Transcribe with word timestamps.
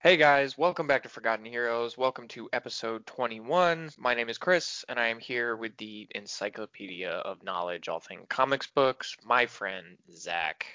Hey 0.00 0.16
guys, 0.16 0.56
welcome 0.56 0.86
back 0.86 1.02
to 1.02 1.08
Forgotten 1.08 1.44
Heroes. 1.44 1.98
Welcome 1.98 2.28
to 2.28 2.48
episode 2.52 3.04
21. 3.06 3.90
My 3.98 4.14
name 4.14 4.28
is 4.28 4.38
Chris, 4.38 4.84
and 4.88 4.96
I 4.96 5.08
am 5.08 5.18
here 5.18 5.56
with 5.56 5.76
the 5.76 6.06
encyclopedia 6.14 7.10
of 7.10 7.42
knowledge, 7.42 7.88
all 7.88 7.98
things 7.98 8.26
comics 8.28 8.68
books, 8.68 9.16
my 9.24 9.46
friend 9.46 9.96
Zach. 10.14 10.66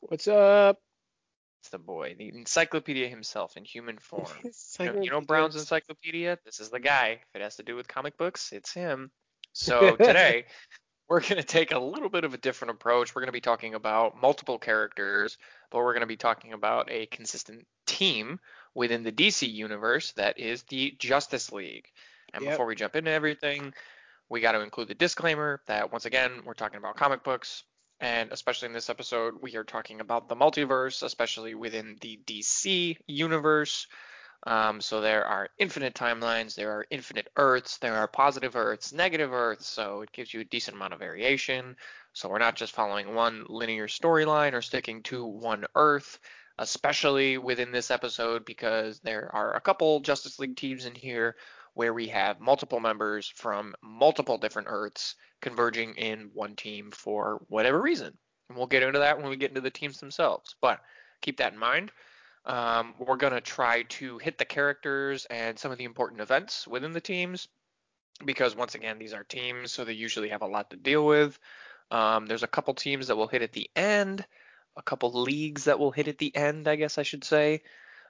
What's 0.00 0.28
up? 0.28 0.78
It's 1.62 1.70
the 1.70 1.78
boy, 1.78 2.16
the 2.18 2.28
encyclopedia 2.28 3.08
himself 3.08 3.56
in 3.56 3.64
human 3.64 3.96
form. 4.00 4.28
You 4.78 4.92
know, 4.92 5.00
you 5.00 5.10
know 5.10 5.22
Brown's 5.22 5.56
encyclopedia? 5.56 6.38
This 6.44 6.60
is 6.60 6.68
the 6.68 6.80
guy. 6.80 7.20
If 7.22 7.40
it 7.40 7.42
has 7.42 7.56
to 7.56 7.62
do 7.62 7.76
with 7.76 7.88
comic 7.88 8.18
books, 8.18 8.52
it's 8.52 8.74
him. 8.74 9.10
So 9.56 9.94
today, 9.94 10.46
we're 11.08 11.20
going 11.20 11.36
to 11.36 11.42
take 11.42 11.72
a 11.72 11.78
little 11.78 12.08
bit 12.08 12.24
of 12.24 12.34
a 12.34 12.38
different 12.38 12.72
approach. 12.72 13.14
We're 13.14 13.22
going 13.22 13.28
to 13.28 13.32
be 13.32 13.40
talking 13.40 13.74
about 13.74 14.20
multiple 14.20 14.58
characters, 14.58 15.36
but 15.70 15.78
we're 15.78 15.92
going 15.92 16.00
to 16.00 16.06
be 16.06 16.16
talking 16.16 16.52
about 16.52 16.90
a 16.90 17.06
consistent 17.06 17.66
team 17.86 18.40
within 18.74 19.02
the 19.02 19.12
DC 19.12 19.50
universe 19.50 20.12
that 20.12 20.38
is 20.38 20.62
the 20.64 20.94
Justice 20.98 21.52
League. 21.52 21.86
And 22.32 22.42
Yep. 22.42 22.52
before 22.52 22.66
we 22.66 22.74
jump 22.74 22.96
into 22.96 23.10
everything, 23.10 23.74
we 24.28 24.40
got 24.40 24.52
to 24.52 24.60
include 24.60 24.88
the 24.88 24.94
disclaimer 24.94 25.60
that 25.66 25.92
once 25.92 26.06
again, 26.06 26.42
we're 26.44 26.54
talking 26.54 26.78
about 26.78 26.96
comic 26.96 27.22
books. 27.22 27.64
And 28.00 28.32
especially 28.32 28.66
in 28.66 28.72
this 28.72 28.90
episode, 28.90 29.34
we 29.40 29.56
are 29.56 29.64
talking 29.64 30.00
about 30.00 30.28
the 30.28 30.34
multiverse, 30.34 31.02
especially 31.02 31.54
within 31.54 31.96
the 32.00 32.18
DC 32.26 32.96
universe. 33.06 33.86
Um, 34.46 34.80
so 34.80 35.00
there 35.00 35.24
are 35.24 35.48
infinite 35.58 35.94
timelines, 35.94 36.54
there 36.54 36.70
are 36.70 36.86
infinite 36.90 37.28
Earths, 37.36 37.78
there 37.78 37.96
are 37.96 38.06
positive 38.06 38.56
Earths, 38.56 38.92
negative 38.92 39.32
Earths, 39.32 39.66
so 39.66 40.02
it 40.02 40.12
gives 40.12 40.34
you 40.34 40.40
a 40.40 40.44
decent 40.44 40.76
amount 40.76 40.92
of 40.92 40.98
variation. 40.98 41.76
So 42.12 42.28
we're 42.28 42.38
not 42.38 42.54
just 42.54 42.74
following 42.74 43.14
one 43.14 43.46
linear 43.48 43.88
storyline 43.88 44.52
or 44.52 44.60
sticking 44.60 45.02
to 45.04 45.24
one 45.24 45.64
Earth, 45.74 46.18
especially 46.58 47.38
within 47.38 47.72
this 47.72 47.90
episode 47.90 48.44
because 48.44 49.00
there 49.00 49.34
are 49.34 49.54
a 49.54 49.60
couple 49.60 50.00
Justice 50.00 50.38
League 50.38 50.56
teams 50.56 50.84
in 50.84 50.94
here 50.94 51.36
where 51.72 51.94
we 51.94 52.08
have 52.08 52.38
multiple 52.38 52.80
members 52.80 53.26
from 53.26 53.74
multiple 53.82 54.38
different 54.38 54.68
Earths 54.70 55.16
converging 55.40 55.94
in 55.94 56.30
one 56.34 56.54
team 56.54 56.90
for 56.90 57.40
whatever 57.48 57.80
reason. 57.80 58.16
And 58.48 58.58
we'll 58.58 58.66
get 58.66 58.82
into 58.82 58.98
that 58.98 59.18
when 59.18 59.30
we 59.30 59.36
get 59.36 59.50
into 59.50 59.60
the 59.62 59.70
teams 59.70 59.98
themselves. 59.98 60.54
But 60.60 60.80
keep 61.22 61.38
that 61.38 61.54
in 61.54 61.58
mind. 61.58 61.90
Um, 62.46 62.94
we're 62.98 63.16
going 63.16 63.32
to 63.32 63.40
try 63.40 63.84
to 63.84 64.18
hit 64.18 64.36
the 64.38 64.44
characters 64.44 65.26
and 65.30 65.58
some 65.58 65.72
of 65.72 65.78
the 65.78 65.84
important 65.84 66.20
events 66.20 66.66
within 66.66 66.92
the 66.92 67.00
teams 67.00 67.48
because, 68.24 68.54
once 68.54 68.74
again, 68.74 68.98
these 68.98 69.14
are 69.14 69.24
teams, 69.24 69.72
so 69.72 69.84
they 69.84 69.92
usually 69.92 70.28
have 70.28 70.42
a 70.42 70.46
lot 70.46 70.70
to 70.70 70.76
deal 70.76 71.06
with. 71.06 71.38
Um, 71.90 72.26
there's 72.26 72.42
a 72.42 72.48
couple 72.48 72.74
teams 72.74 73.08
that 73.08 73.16
will 73.16 73.28
hit 73.28 73.42
at 73.42 73.52
the 73.52 73.70
end, 73.74 74.24
a 74.76 74.82
couple 74.82 75.22
leagues 75.22 75.64
that 75.64 75.78
will 75.78 75.90
hit 75.90 76.08
at 76.08 76.18
the 76.18 76.34
end, 76.34 76.68
I 76.68 76.76
guess 76.76 76.98
I 76.98 77.02
should 77.02 77.24
say, 77.24 77.62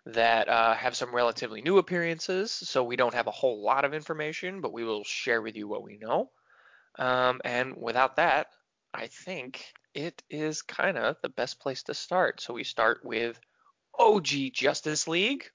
that 0.06 0.48
uh, 0.48 0.74
have 0.74 0.96
some 0.96 1.14
relatively 1.14 1.62
new 1.62 1.78
appearances. 1.78 2.50
So 2.50 2.84
we 2.84 2.96
don't 2.96 3.14
have 3.14 3.26
a 3.26 3.32
whole 3.32 3.62
lot 3.62 3.84
of 3.84 3.94
information, 3.94 4.60
but 4.60 4.72
we 4.72 4.84
will 4.84 5.04
share 5.04 5.40
with 5.40 5.56
you 5.56 5.68
what 5.68 5.82
we 5.82 5.96
know. 5.96 6.30
Um, 6.98 7.40
and 7.44 7.76
without 7.76 8.16
that, 8.16 8.48
I 8.92 9.06
think 9.08 9.64
it 9.94 10.22
is 10.28 10.62
kind 10.62 10.98
of 10.98 11.16
the 11.22 11.28
best 11.28 11.60
place 11.60 11.82
to 11.84 11.94
start. 11.94 12.40
So 12.40 12.54
we 12.54 12.64
start 12.64 13.00
with 13.04 13.38
OG 13.98 14.50
Justice 14.52 15.08
League, 15.08 15.50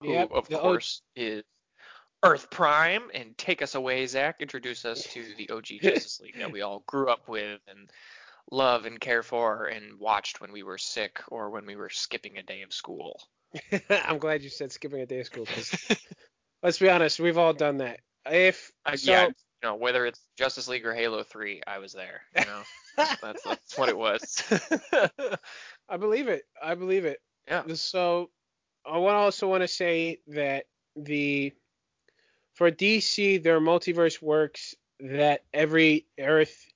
who 0.00 0.12
Yep, 0.12 0.32
of 0.32 0.52
O- 0.52 0.58
course 0.58 1.02
is 1.16 1.44
Earth 2.22 2.50
Prime, 2.50 3.10
and 3.14 3.36
take 3.38 3.62
us 3.62 3.74
away, 3.74 4.06
Zach. 4.06 4.36
Introduce 4.40 4.84
us 4.84 5.02
to 5.04 5.34
the 5.36 5.50
OG 5.50 5.64
Justice 5.82 6.20
League 6.20 6.38
that 6.38 6.52
we 6.52 6.62
all 6.62 6.82
grew 6.86 7.08
up 7.10 7.28
with 7.28 7.60
and 7.68 7.90
love 8.50 8.84
and 8.84 9.00
care 9.00 9.22
for 9.22 9.66
and 9.66 9.98
watched 9.98 10.40
when 10.40 10.52
we 10.52 10.62
were 10.62 10.78
sick 10.78 11.20
or 11.28 11.50
when 11.50 11.66
we 11.66 11.76
were 11.76 11.88
skipping 11.90 12.38
a 12.38 12.42
day 12.42 12.62
of 12.62 12.72
school. 12.72 13.20
I'm 13.90 14.18
glad 14.18 14.42
you 14.42 14.48
said 14.48 14.72
skipping 14.72 15.00
a 15.00 15.06
day 15.06 15.20
of 15.20 15.26
school 15.26 15.44
because 15.44 15.72
let's 16.62 16.78
be 16.78 16.90
honest, 16.90 17.20
we've 17.20 17.38
all 17.38 17.52
done 17.52 17.78
that. 17.78 18.00
If 18.26 18.70
Uh, 18.84 18.96
so, 18.96 19.12
yeah, 19.12 19.26
you 19.26 19.34
know, 19.62 19.76
whether 19.76 20.06
it's 20.06 20.20
Justice 20.36 20.68
League 20.68 20.86
or 20.86 20.94
Halo 20.94 21.22
3, 21.22 21.62
I 21.66 21.78
was 21.78 21.92
there. 21.92 22.22
You 22.36 22.44
know, 22.44 22.62
that's 23.22 23.42
that's 23.42 23.78
what 23.78 23.88
it 23.88 23.96
was. 23.96 24.42
I 25.90 25.96
believe 25.96 26.28
it. 26.28 26.44
I 26.62 26.74
believe 26.76 27.04
it. 27.04 27.20
yeah. 27.48 27.64
So 27.74 28.30
I 28.86 28.96
want 28.98 29.16
also 29.16 29.48
want 29.48 29.62
to 29.62 29.68
say 29.68 30.20
that 30.28 30.66
the 30.94 31.52
for 32.54 32.70
DC 32.70 33.42
their 33.42 33.60
multiverse 33.60 34.22
works 34.22 34.74
that 35.00 35.42
every 35.52 36.06
Earth 36.18 36.66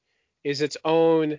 is 0.43 0.61
its 0.63 0.77
own 0.85 1.39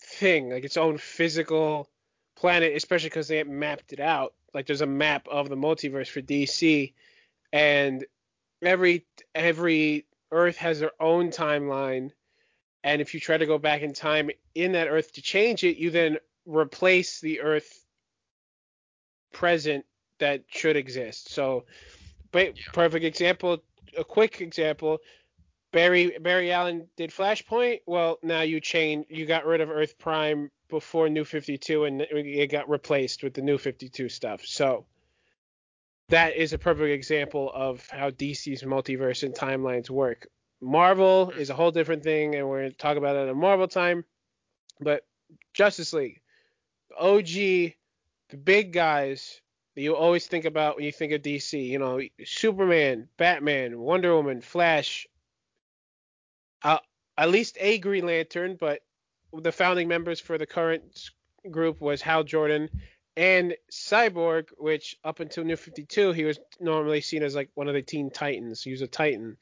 thing, 0.00 0.50
like 0.50 0.64
its 0.64 0.76
own 0.78 0.96
physical 0.96 1.90
planet, 2.36 2.74
especially 2.74 3.10
because 3.10 3.28
they 3.28 3.38
have 3.38 3.48
mapped 3.48 3.92
it 3.92 4.00
out. 4.00 4.34
Like 4.54 4.66
there's 4.66 4.80
a 4.80 4.86
map 4.86 5.28
of 5.28 5.50
the 5.50 5.56
multiverse 5.56 6.08
for 6.08 6.22
DC, 6.22 6.94
and 7.52 8.06
every 8.62 9.04
every 9.34 10.06
Earth 10.32 10.56
has 10.56 10.80
their 10.80 10.92
own 10.98 11.30
timeline. 11.30 12.10
And 12.84 13.02
if 13.02 13.14
you 13.14 13.20
try 13.20 13.36
to 13.36 13.46
go 13.46 13.58
back 13.58 13.82
in 13.82 13.92
time 13.92 14.30
in 14.54 14.72
that 14.72 14.88
Earth 14.88 15.12
to 15.14 15.22
change 15.22 15.64
it, 15.64 15.76
you 15.76 15.90
then 15.90 16.18
replace 16.46 17.20
the 17.20 17.40
Earth 17.40 17.84
present 19.32 19.84
that 20.18 20.44
should 20.48 20.76
exist. 20.76 21.30
So, 21.30 21.66
ba- 22.32 22.52
Yeah. 22.56 22.62
perfect 22.72 23.04
example, 23.04 23.62
a 23.96 24.04
quick 24.04 24.40
example. 24.40 25.00
Barry 25.72 26.16
Barry 26.18 26.52
Allen 26.52 26.88
did 26.96 27.10
Flashpoint. 27.10 27.82
Well, 27.86 28.18
now 28.22 28.42
you 28.42 28.60
change, 28.60 29.06
you 29.10 29.26
got 29.26 29.44
rid 29.44 29.60
of 29.60 29.70
Earth 29.70 29.98
Prime 29.98 30.50
before 30.68 31.08
New 31.08 31.24
52, 31.24 31.84
and 31.84 32.00
it 32.00 32.50
got 32.50 32.68
replaced 32.68 33.22
with 33.22 33.34
the 33.34 33.42
New 33.42 33.58
52 33.58 34.08
stuff. 34.08 34.44
So 34.44 34.86
that 36.08 36.36
is 36.36 36.52
a 36.52 36.58
perfect 36.58 36.90
example 36.90 37.50
of 37.52 37.86
how 37.90 38.10
DC's 38.10 38.62
multiverse 38.62 39.22
and 39.22 39.34
timelines 39.34 39.90
work. 39.90 40.28
Marvel 40.60 41.26
hmm. 41.26 41.38
is 41.38 41.50
a 41.50 41.54
whole 41.54 41.70
different 41.70 42.02
thing, 42.02 42.34
and 42.34 42.48
we're 42.48 42.60
going 42.60 42.70
to 42.70 42.76
talk 42.76 42.96
about 42.96 43.16
it 43.16 43.28
in 43.28 43.36
Marvel 43.36 43.68
time. 43.68 44.04
But 44.80 45.06
Justice 45.52 45.92
League, 45.92 46.20
OG, 46.98 47.26
the 47.26 48.36
big 48.42 48.72
guys 48.72 49.40
that 49.74 49.82
you 49.82 49.94
always 49.94 50.26
think 50.26 50.44
about 50.44 50.76
when 50.76 50.84
you 50.84 50.92
think 50.92 51.12
of 51.12 51.22
DC. 51.22 51.68
You 51.68 51.78
know, 51.78 52.00
Superman, 52.24 53.08
Batman, 53.16 53.78
Wonder 53.78 54.14
Woman, 54.14 54.40
Flash. 54.40 55.06
Uh, 56.62 56.78
at 57.18 57.30
least 57.30 57.56
a 57.60 57.78
Green 57.78 58.06
Lantern, 58.06 58.56
but 58.58 58.80
the 59.32 59.52
founding 59.52 59.88
members 59.88 60.20
for 60.20 60.38
the 60.38 60.46
current 60.46 61.10
group 61.50 61.80
was 61.80 62.02
Hal 62.02 62.24
Jordan 62.24 62.68
and 63.16 63.54
Cyborg, 63.70 64.48
which 64.58 64.96
up 65.04 65.20
until 65.20 65.44
New 65.44 65.56
52 65.56 66.12
he 66.12 66.24
was 66.24 66.38
normally 66.60 67.00
seen 67.00 67.22
as 67.22 67.34
like 67.34 67.50
one 67.54 67.68
of 67.68 67.74
the 67.74 67.82
Teen 67.82 68.10
Titans. 68.10 68.62
He 68.62 68.70
was 68.70 68.82
a 68.82 68.86
Titan. 68.86 69.36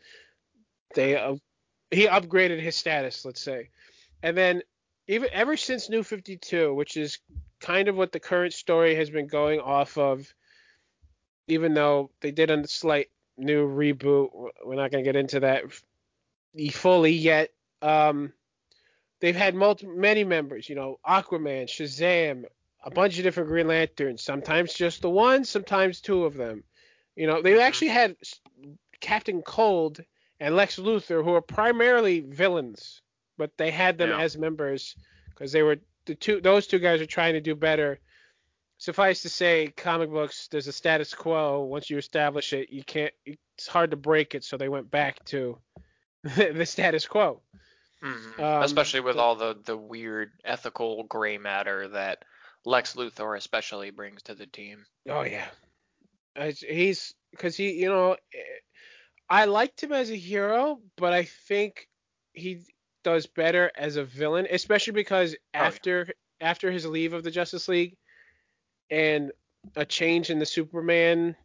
They 0.95 1.17
uh, 1.17 1.37
he 1.91 2.07
upgraded 2.07 2.61
his 2.61 2.77
status, 2.77 3.25
let's 3.25 3.43
say, 3.43 3.71
and 4.23 4.37
then 4.37 4.63
even 5.07 5.29
ever 5.33 5.57
since 5.57 5.89
New 5.89 6.03
52, 6.03 6.75
which 6.75 6.97
is 6.97 7.19
kind 7.61 7.89
of 7.89 7.97
what 7.97 8.13
the 8.13 8.21
current 8.21 8.53
story 8.53 8.95
has 8.95 9.11
been 9.11 9.27
going 9.27 9.61
off 9.61 9.99
of, 9.99 10.33
even 11.49 11.75
though 11.75 12.11
they 12.21 12.31
did 12.31 12.51
a 12.51 12.67
slight 12.67 13.11
new 13.37 13.69
reboot. 13.69 14.31
We're 14.65 14.77
not 14.77 14.91
going 14.91 15.05
to 15.05 15.09
get 15.09 15.17
into 15.17 15.41
that 15.41 15.65
fully 16.73 17.13
yet. 17.13 17.51
Um, 17.83 18.33
they've 19.21 19.37
had 19.37 19.55
multi- 19.55 19.87
many 19.87 20.25
members, 20.25 20.69
you 20.69 20.75
know, 20.75 20.99
Aquaman, 21.07 21.67
Shazam, 21.67 22.45
a 22.83 22.91
bunch 22.91 23.19
of 23.19 23.25
different 23.25 23.49
Green 23.49 23.69
Lanterns, 23.69 24.23
sometimes 24.23 24.75
just 24.75 25.03
the 25.03 25.11
one, 25.11 25.45
sometimes 25.45 26.01
two 26.01 26.25
of 26.25 26.35
them. 26.35 26.65
You 27.17 27.27
know, 27.27 27.43
they 27.43 27.61
actually 27.61 27.89
had 27.89 28.17
Captain 29.01 29.43
Cold 29.43 30.01
and 30.41 30.57
Lex 30.57 30.77
Luthor, 30.77 31.25
who 31.25 31.35
are 31.35 31.41
primarily 31.41 32.21
villains, 32.21 33.01
but 33.37 33.51
they 33.57 33.71
had 33.71 33.99
them 33.99 34.11
Yeah. 34.11 34.21
as 34.21 34.37
members 34.37 34.95
because 35.31 35.53
they 35.53 35.63
were 35.63 35.79
the 36.07 36.15
two. 36.15 36.41
Those 36.41 36.67
two 36.67 36.79
guys 36.79 37.01
are 37.01 37.07
trying 37.07 37.35
to 37.35 37.41
do 37.41 37.55
better. 37.55 37.99
Suffice 38.79 39.23
to 39.23 39.29
say, 39.29 39.69
comic 39.77 40.11
books, 40.11 40.49
there's 40.49 40.67
a 40.67 40.73
status 40.73 41.15
quo. 41.15 41.61
Once 41.63 41.89
you 41.89 41.97
establish 41.97 42.53
it, 42.53 42.71
you 42.71 42.83
can't. 42.85 43.15
It's 43.25 43.67
hard 43.69 43.93
to 43.93 43.97
break 43.97 44.35
it. 44.35 44.45
So 44.45 44.57
they 44.57 44.69
went 44.69 44.91
back 44.91 45.25
to 45.27 45.59
the 46.23 46.67
status 46.67 47.07
quo. 47.07 47.41
Mhm. 48.03 48.39
Um, 48.41 48.63
especially 48.63 49.01
with 49.01 49.17
the- 49.17 49.23
all 49.23 49.37
the 49.37 49.55
the 49.65 49.77
weird 49.77 50.33
ethical 50.45 51.05
gray 51.05 51.39
matter 51.39 51.89
that 51.89 52.25
Lex 52.67 52.95
Luthor 52.95 53.37
especially 53.37 53.91
brings 53.91 54.23
to 54.25 54.35
the 54.35 54.47
team. 54.47 54.85
Oh 55.09 55.23
yeah, 55.23 55.49
he's 56.37 57.15
because 57.31 57.57
he, 57.57 57.73
you 57.73 57.89
know, 57.89 58.13
eh, 58.35 58.39
I 59.31 59.47
liked 59.47 59.83
him 59.83 59.93
as 59.93 60.11
a 60.11 60.17
hero, 60.17 60.81
but 60.97 61.13
I 61.13 61.25
think 61.25 61.89
he 62.33 62.65
does 63.05 63.27
better 63.27 63.71
as 63.77 63.97
a 63.97 64.05
villain, 64.05 64.49
especially 64.51 64.93
because 64.93 65.35
oh, 65.35 65.39
yeah. 65.55 65.63
after 65.63 66.09
after 66.41 66.71
his 66.71 66.85
leave 66.85 67.13
of 67.13 67.23
the 67.23 67.31
Justice 67.31 67.69
League 67.69 67.97
and 68.91 69.31
a 69.77 69.85
change 69.85 70.31
in 70.31 70.39
the 70.39 70.47
Superman 70.47 71.37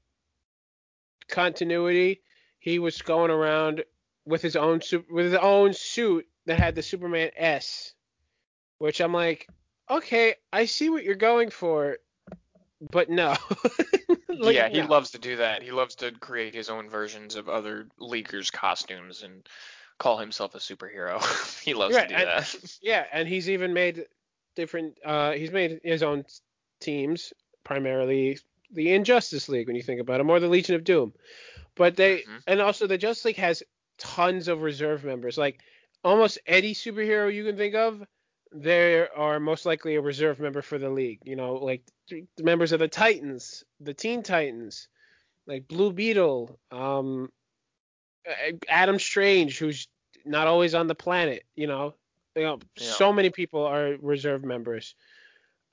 continuity, 1.27 2.21
he 2.59 2.79
was 2.79 3.01
going 3.01 3.31
around 3.31 3.83
with 4.25 4.41
his 4.41 4.55
own 4.55 4.81
with 5.09 5.25
his 5.25 5.35
own 5.35 5.73
suit 5.73 6.27
that 6.45 6.59
had 6.59 6.75
the 6.75 6.81
Superman 6.81 7.31
S, 7.35 7.93
which 8.79 8.99
I'm 8.99 9.13
like, 9.13 9.47
okay, 9.89 10.35
I 10.51 10.65
see 10.65 10.89
what 10.89 11.03
you're 11.03 11.15
going 11.15 11.49
for, 11.49 11.97
but 12.91 13.09
no. 13.09 13.35
like, 14.27 14.55
yeah, 14.55 14.69
he 14.69 14.81
no. 14.81 14.87
loves 14.87 15.11
to 15.11 15.19
do 15.19 15.37
that. 15.37 15.63
He 15.63 15.71
loves 15.71 15.95
to 15.95 16.11
create 16.11 16.53
his 16.53 16.69
own 16.69 16.89
versions 16.89 17.35
of 17.35 17.49
other 17.49 17.87
leaguers' 17.99 18.51
costumes 18.51 19.23
and 19.23 19.47
call 19.99 20.17
himself 20.17 20.55
a 20.55 20.57
superhero. 20.57 21.21
he 21.63 21.73
loves 21.73 21.95
right, 21.95 22.09
to 22.09 22.15
do 22.15 22.21
and, 22.21 22.27
that. 22.27 22.77
Yeah, 22.81 23.05
and 23.11 23.27
he's 23.27 23.49
even 23.49 23.73
made 23.73 24.05
different. 24.55 24.97
Uh, 25.05 25.33
he's 25.33 25.51
made 25.51 25.79
his 25.83 26.01
own 26.01 26.25
teams, 26.79 27.33
primarily 27.63 28.39
the 28.71 28.93
Injustice 28.93 29.49
League 29.49 29.67
when 29.67 29.75
you 29.75 29.83
think 29.83 30.01
about 30.01 30.19
it, 30.19 30.27
or 30.27 30.39
the 30.39 30.47
Legion 30.47 30.75
of 30.75 30.83
Doom. 30.83 31.13
But 31.75 31.95
they 31.95 32.19
mm-hmm. 32.19 32.37
and 32.47 32.61
also 32.61 32.87
the 32.87 32.97
Justice 32.97 33.25
League 33.25 33.35
has 33.37 33.61
tons 33.97 34.47
of 34.47 34.61
reserve 34.61 35.03
members. 35.03 35.37
Like 35.37 35.59
almost 36.03 36.39
any 36.47 36.73
superhero 36.73 37.33
you 37.33 37.45
can 37.45 37.57
think 37.57 37.75
of, 37.75 38.03
there 38.51 39.09
are 39.17 39.39
most 39.39 39.65
likely 39.65 39.95
a 39.95 40.01
reserve 40.01 40.39
member 40.39 40.61
for 40.61 40.77
the 40.77 40.89
league. 40.89 41.19
You 41.23 41.35
know, 41.35 41.53
like 41.55 41.83
members 42.39 42.71
of 42.71 42.79
the 42.79 42.87
Titans, 42.87 43.63
the 43.79 43.93
Teen 43.93 44.23
Titans, 44.23 44.87
like 45.47 45.67
Blue 45.67 45.91
Beetle, 45.91 46.59
um, 46.71 47.29
Adam 48.67 48.99
Strange, 48.99 49.57
who's 49.57 49.87
not 50.25 50.47
always 50.47 50.75
on 50.75 50.87
the 50.87 50.95
planet. 50.95 51.43
You 51.55 51.67
know, 51.67 51.95
you 52.35 52.43
know, 52.43 52.59
yeah. 52.75 52.91
so 52.91 53.11
many 53.13 53.29
people 53.29 53.65
are 53.65 53.95
reserve 54.01 54.43
members, 54.43 54.95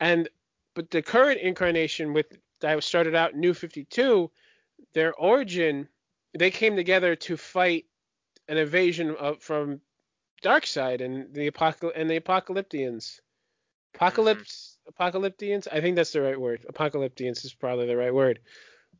and 0.01 0.29
but 0.75 0.91
the 0.91 1.03
current 1.03 1.41
incarnation 1.41 2.13
with 2.13 2.27
that 2.61 2.83
started 2.83 3.15
out 3.15 3.35
New 3.35 3.55
52, 3.55 4.31
their 4.95 5.15
origin, 5.15 5.89
they 6.39 6.51
came 6.51 6.77
together 6.77 7.17
to 7.17 7.37
fight 7.37 7.87
an 8.49 8.57
invasion 8.57 9.15
of, 9.17 9.43
from 9.43 9.81
Darkseid 10.43 11.01
and 11.01 11.33
the 11.35 11.51
apocal 11.51 11.93
and 11.95 12.09
the 12.09 12.21
Apokoliptians. 12.21 13.21
Apocalypse 13.95 14.79
mm-hmm. 14.89 15.03
Apokoliptians? 15.03 15.67
I 15.73 15.81
think 15.81 15.97
that's 15.97 16.13
the 16.13 16.21
right 16.21 16.41
word. 16.41 16.65
Apokoliptians 16.71 17.45
is 17.45 17.55
probably 17.55 17.87
the 17.87 17.97
right 17.97 18.15
word. 18.15 18.41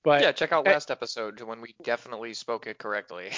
But 0.07 0.23
yeah, 0.23 0.31
check 0.31 0.53
out 0.53 0.65
last 0.65 0.93
episode 0.93 1.41
when 1.41 1.61
we 1.61 1.75
definitely 1.83 2.33
spoke 2.33 2.69
it 2.69 2.79
correctly. 2.79 3.31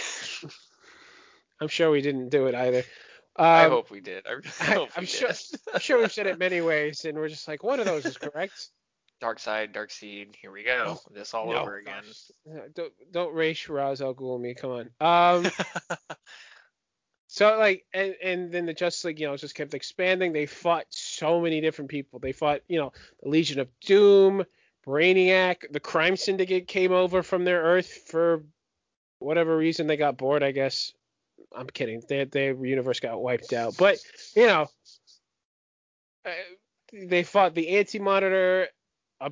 I'm 1.62 1.68
sure 1.68 1.90
we 1.90 2.02
didn't 2.02 2.28
do 2.28 2.46
it 2.46 2.54
either. 2.54 2.80
Um, 3.36 3.46
I 3.46 3.64
hope 3.68 3.90
we 3.90 4.00
did. 4.00 4.26
I, 4.26 4.86
am 4.94 5.06
sure. 5.06 5.30
I'm 5.72 5.80
sure 5.80 5.98
we've 5.98 6.12
said 6.12 6.26
it 6.26 6.38
many 6.38 6.60
ways, 6.72 7.06
and 7.06 7.16
we're 7.16 7.30
just 7.30 7.48
like, 7.48 7.62
one 7.62 7.80
of 7.80 7.86
those 7.86 8.04
is 8.04 8.18
correct. 8.18 8.68
Dark 9.18 9.38
side, 9.38 9.72
Dark 9.72 9.90
Seed. 9.90 10.36
Here 10.42 10.52
we 10.52 10.62
go. 10.62 10.98
Oh, 10.98 11.12
this 11.14 11.32
all 11.32 11.50
no, 11.50 11.60
over 11.60 11.78
again. 11.78 12.02
Don't 12.74 12.92
don't 13.10 13.34
race 13.34 13.66
Ra's 13.70 14.02
al 14.02 14.14
Ghul 14.14 14.38
me. 14.38 14.52
Come 14.52 14.90
on. 15.00 15.44
Um. 15.46 15.50
so 17.28 17.56
like, 17.56 17.86
and 17.94 18.14
and 18.22 18.52
then 18.52 18.66
the 18.66 18.74
Justice 18.74 19.06
League, 19.06 19.20
you 19.20 19.26
know, 19.26 19.38
just 19.38 19.54
kept 19.54 19.72
expanding. 19.72 20.34
They 20.34 20.44
fought 20.44 20.84
so 20.90 21.40
many 21.40 21.62
different 21.62 21.90
people. 21.90 22.18
They 22.18 22.32
fought, 22.32 22.60
you 22.68 22.78
know, 22.78 22.92
the 23.22 23.30
Legion 23.30 23.58
of 23.58 23.68
Doom, 23.80 24.44
Brainiac, 24.88 25.70
the 25.70 25.80
Crime 25.80 26.16
Syndicate 26.16 26.66
came 26.66 26.92
over 26.92 27.22
from 27.22 27.44
their 27.44 27.60
Earth 27.62 27.92
for 28.06 28.42
whatever 29.18 29.54
reason 29.54 29.86
they 29.86 29.98
got 29.98 30.16
bored, 30.16 30.42
I 30.42 30.52
guess. 30.52 30.92
I'm 31.54 31.66
kidding. 31.66 32.02
Their 32.08 32.24
their 32.24 32.64
universe 32.64 32.98
got 32.98 33.20
wiped 33.20 33.52
out. 33.52 33.76
But 33.76 33.98
you 34.34 34.46
know, 34.46 34.66
uh, 36.24 36.30
they 36.92 37.22
fought 37.22 37.54
the 37.54 37.68
Anti 37.76 37.98
Monitor, 37.98 38.68
uh, 39.20 39.30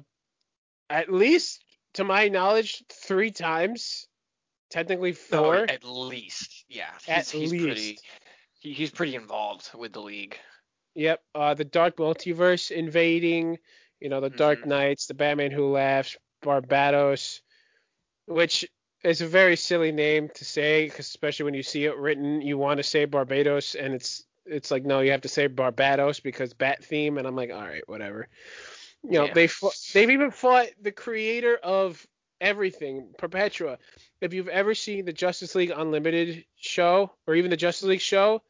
at 0.91 1.11
least 1.11 1.65
to 1.95 2.05
my 2.05 2.29
knowledge, 2.29 2.85
three 2.93 3.31
times. 3.31 4.07
Technically 4.69 5.13
four. 5.13 5.65
at 5.71 5.85
least, 5.85 6.65
yeah. 6.69 6.91
He's, 6.99 7.09
at 7.09 7.29
he's 7.29 7.53
least. 7.53 7.65
pretty. 7.65 7.99
He, 8.59 8.73
he's 8.73 8.91
pretty 8.91 9.15
involved 9.15 9.71
with 9.75 9.93
the 9.93 10.01
league. 10.01 10.37
Yep. 10.97 11.21
Uh, 11.35 11.55
the 11.55 11.65
Dark 11.65 11.97
Multiverse 11.97 12.71
invading. 12.71 13.59
You 14.01 14.09
know, 14.09 14.21
the 14.21 14.31
Dark 14.31 14.61
mm-hmm. 14.61 14.71
Knights, 14.71 15.07
the 15.07 15.15
Batman 15.15 15.51
Who 15.51 15.73
Laughs, 15.73 16.17
Barbatos, 16.43 17.41
which 18.27 18.69
is 19.03 19.21
a 19.21 19.27
very 19.27 19.57
silly 19.57 19.93
name 19.93 20.29
to 20.35 20.45
say, 20.45 20.89
cause 20.89 21.07
especially 21.07 21.45
when 21.45 21.55
you 21.55 21.63
see 21.63 21.85
it 21.85 21.97
written, 21.97 22.43
you 22.43 22.59
want 22.59 22.79
to 22.79 22.83
say 22.83 23.05
Barbados, 23.05 23.75
and 23.75 23.95
it's 23.95 24.25
it's 24.45 24.71
like 24.71 24.85
no, 24.85 25.01
you 25.01 25.11
have 25.11 25.23
to 25.23 25.29
say 25.29 25.49
Barbatos 25.49 26.23
because 26.23 26.55
bat 26.55 26.85
theme, 26.85 27.19
and 27.19 27.27
I'm 27.27 27.37
like, 27.37 27.51
all 27.51 27.63
right, 27.63 27.87
whatever. 27.89 28.29
You 29.03 29.13
know, 29.13 29.25
yeah. 29.27 29.35
they 29.35 29.47
fought, 29.47 29.77
they've 29.93 30.11
even 30.11 30.31
fought 30.31 30.69
the 30.81 30.93
creator 30.93 31.57
of 31.63 32.05
everything, 32.41 33.09
Perpetua. 33.19 33.79
If 34.21 34.35
you've 34.35 34.49
ever 34.49 34.75
seen 34.75 35.05
the 35.05 35.13
Justice 35.13 35.55
League 35.55 35.73
Unlimited 35.75 36.45
show, 36.57 37.13
or 37.27 37.35
even 37.35 37.51
the 37.51 37.57
Justice 37.57 37.89
League 37.89 38.01
show, 38.01 38.43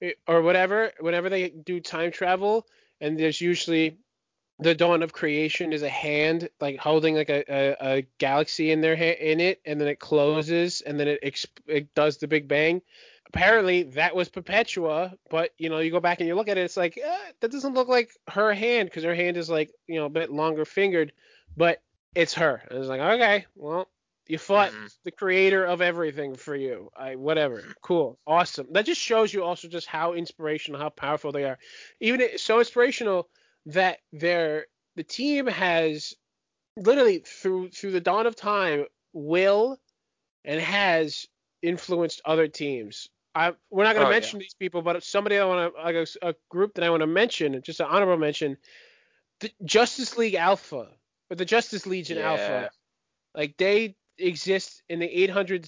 eh, 0.00 0.12
or 0.26 0.42
whatever, 0.42 0.92
whenever 1.00 1.28
they 1.28 1.50
do 1.50 1.80
time 1.80 2.10
travel, 2.10 2.66
and 3.00 3.18
there's 3.18 3.40
usually 3.40 3.98
the 4.62 4.74
dawn 4.74 5.02
of 5.02 5.12
creation 5.12 5.72
is 5.72 5.82
a 5.82 5.88
hand 5.88 6.48
like 6.60 6.78
holding 6.78 7.14
like 7.14 7.30
a, 7.30 7.44
a, 7.48 7.76
a 7.80 8.06
galaxy 8.18 8.70
in 8.70 8.80
their 8.80 8.96
ha- 8.96 9.18
in 9.20 9.40
it 9.40 9.60
and 9.64 9.80
then 9.80 9.88
it 9.88 9.98
closes 9.98 10.80
and 10.80 10.98
then 10.98 11.08
it, 11.08 11.22
exp- 11.22 11.48
it 11.66 11.94
does 11.94 12.18
the 12.18 12.28
big 12.28 12.48
bang. 12.48 12.82
Apparently 13.28 13.84
that 13.84 14.14
was 14.14 14.28
perpetua 14.28 15.14
but 15.30 15.50
you 15.58 15.68
know 15.68 15.78
you 15.78 15.90
go 15.90 16.00
back 16.00 16.20
and 16.20 16.28
you 16.28 16.34
look 16.34 16.48
at 16.48 16.58
it 16.58 16.62
it's 16.62 16.76
like 16.76 16.98
eh, 17.02 17.18
that 17.40 17.50
doesn't 17.50 17.74
look 17.74 17.88
like 17.88 18.10
her 18.28 18.52
hand 18.52 18.88
because 18.88 19.04
her 19.04 19.14
hand 19.14 19.36
is 19.36 19.48
like 19.48 19.70
you 19.86 19.98
know 19.98 20.06
a 20.06 20.10
bit 20.10 20.30
longer 20.30 20.64
fingered 20.64 21.12
but 21.56 21.82
it's 22.14 22.34
her. 22.34 22.62
And 22.70 22.78
it's 22.78 22.88
like 22.88 23.00
okay 23.00 23.46
well 23.56 23.88
you 24.28 24.38
fought 24.38 24.70
mm-hmm. 24.70 24.86
the 25.04 25.10
creator 25.10 25.64
of 25.64 25.80
everything 25.80 26.36
for 26.36 26.54
you. 26.54 26.90
I, 26.96 27.16
whatever. 27.16 27.62
Cool. 27.82 28.18
Awesome. 28.26 28.68
That 28.70 28.86
just 28.86 29.00
shows 29.00 29.34
you 29.34 29.42
also 29.42 29.68
just 29.68 29.86
how 29.86 30.14
inspirational 30.14 30.80
how 30.80 30.90
powerful 30.90 31.32
they 31.32 31.44
are. 31.44 31.58
Even 32.00 32.38
so 32.38 32.60
inspirational 32.60 33.28
that 33.66 33.98
their 34.12 34.66
the 34.96 35.04
team 35.04 35.46
has 35.46 36.14
literally 36.76 37.18
through 37.18 37.70
through 37.70 37.92
the 37.92 38.00
dawn 38.00 38.26
of 38.26 38.36
time 38.36 38.86
will 39.12 39.78
and 40.44 40.60
has 40.60 41.26
influenced 41.62 42.20
other 42.24 42.48
teams. 42.48 43.08
I, 43.34 43.52
we're 43.70 43.84
not 43.84 43.94
going 43.94 44.04
to 44.04 44.08
oh, 44.08 44.12
mention 44.12 44.40
yeah. 44.40 44.44
these 44.44 44.54
people, 44.54 44.82
but 44.82 45.02
somebody 45.02 45.38
I 45.38 45.44
want 45.46 45.74
to 45.74 45.82
like 45.82 45.94
a, 45.94 46.28
a, 46.28 46.34
group 46.50 46.74
that 46.74 46.84
I 46.84 46.90
want 46.90 47.00
to 47.00 47.06
mention, 47.06 47.58
just 47.62 47.80
an 47.80 47.86
honorable 47.88 48.18
mention, 48.18 48.58
the 49.40 49.50
Justice 49.64 50.18
League 50.18 50.34
Alpha 50.34 50.88
or 51.30 51.36
the 51.36 51.46
Justice 51.46 51.86
Legion 51.86 52.18
yeah. 52.18 52.30
Alpha. 52.30 52.70
Like 53.34 53.56
they 53.56 53.96
exist 54.18 54.82
in 54.88 54.98
the 54.98 55.06
800 55.22 55.66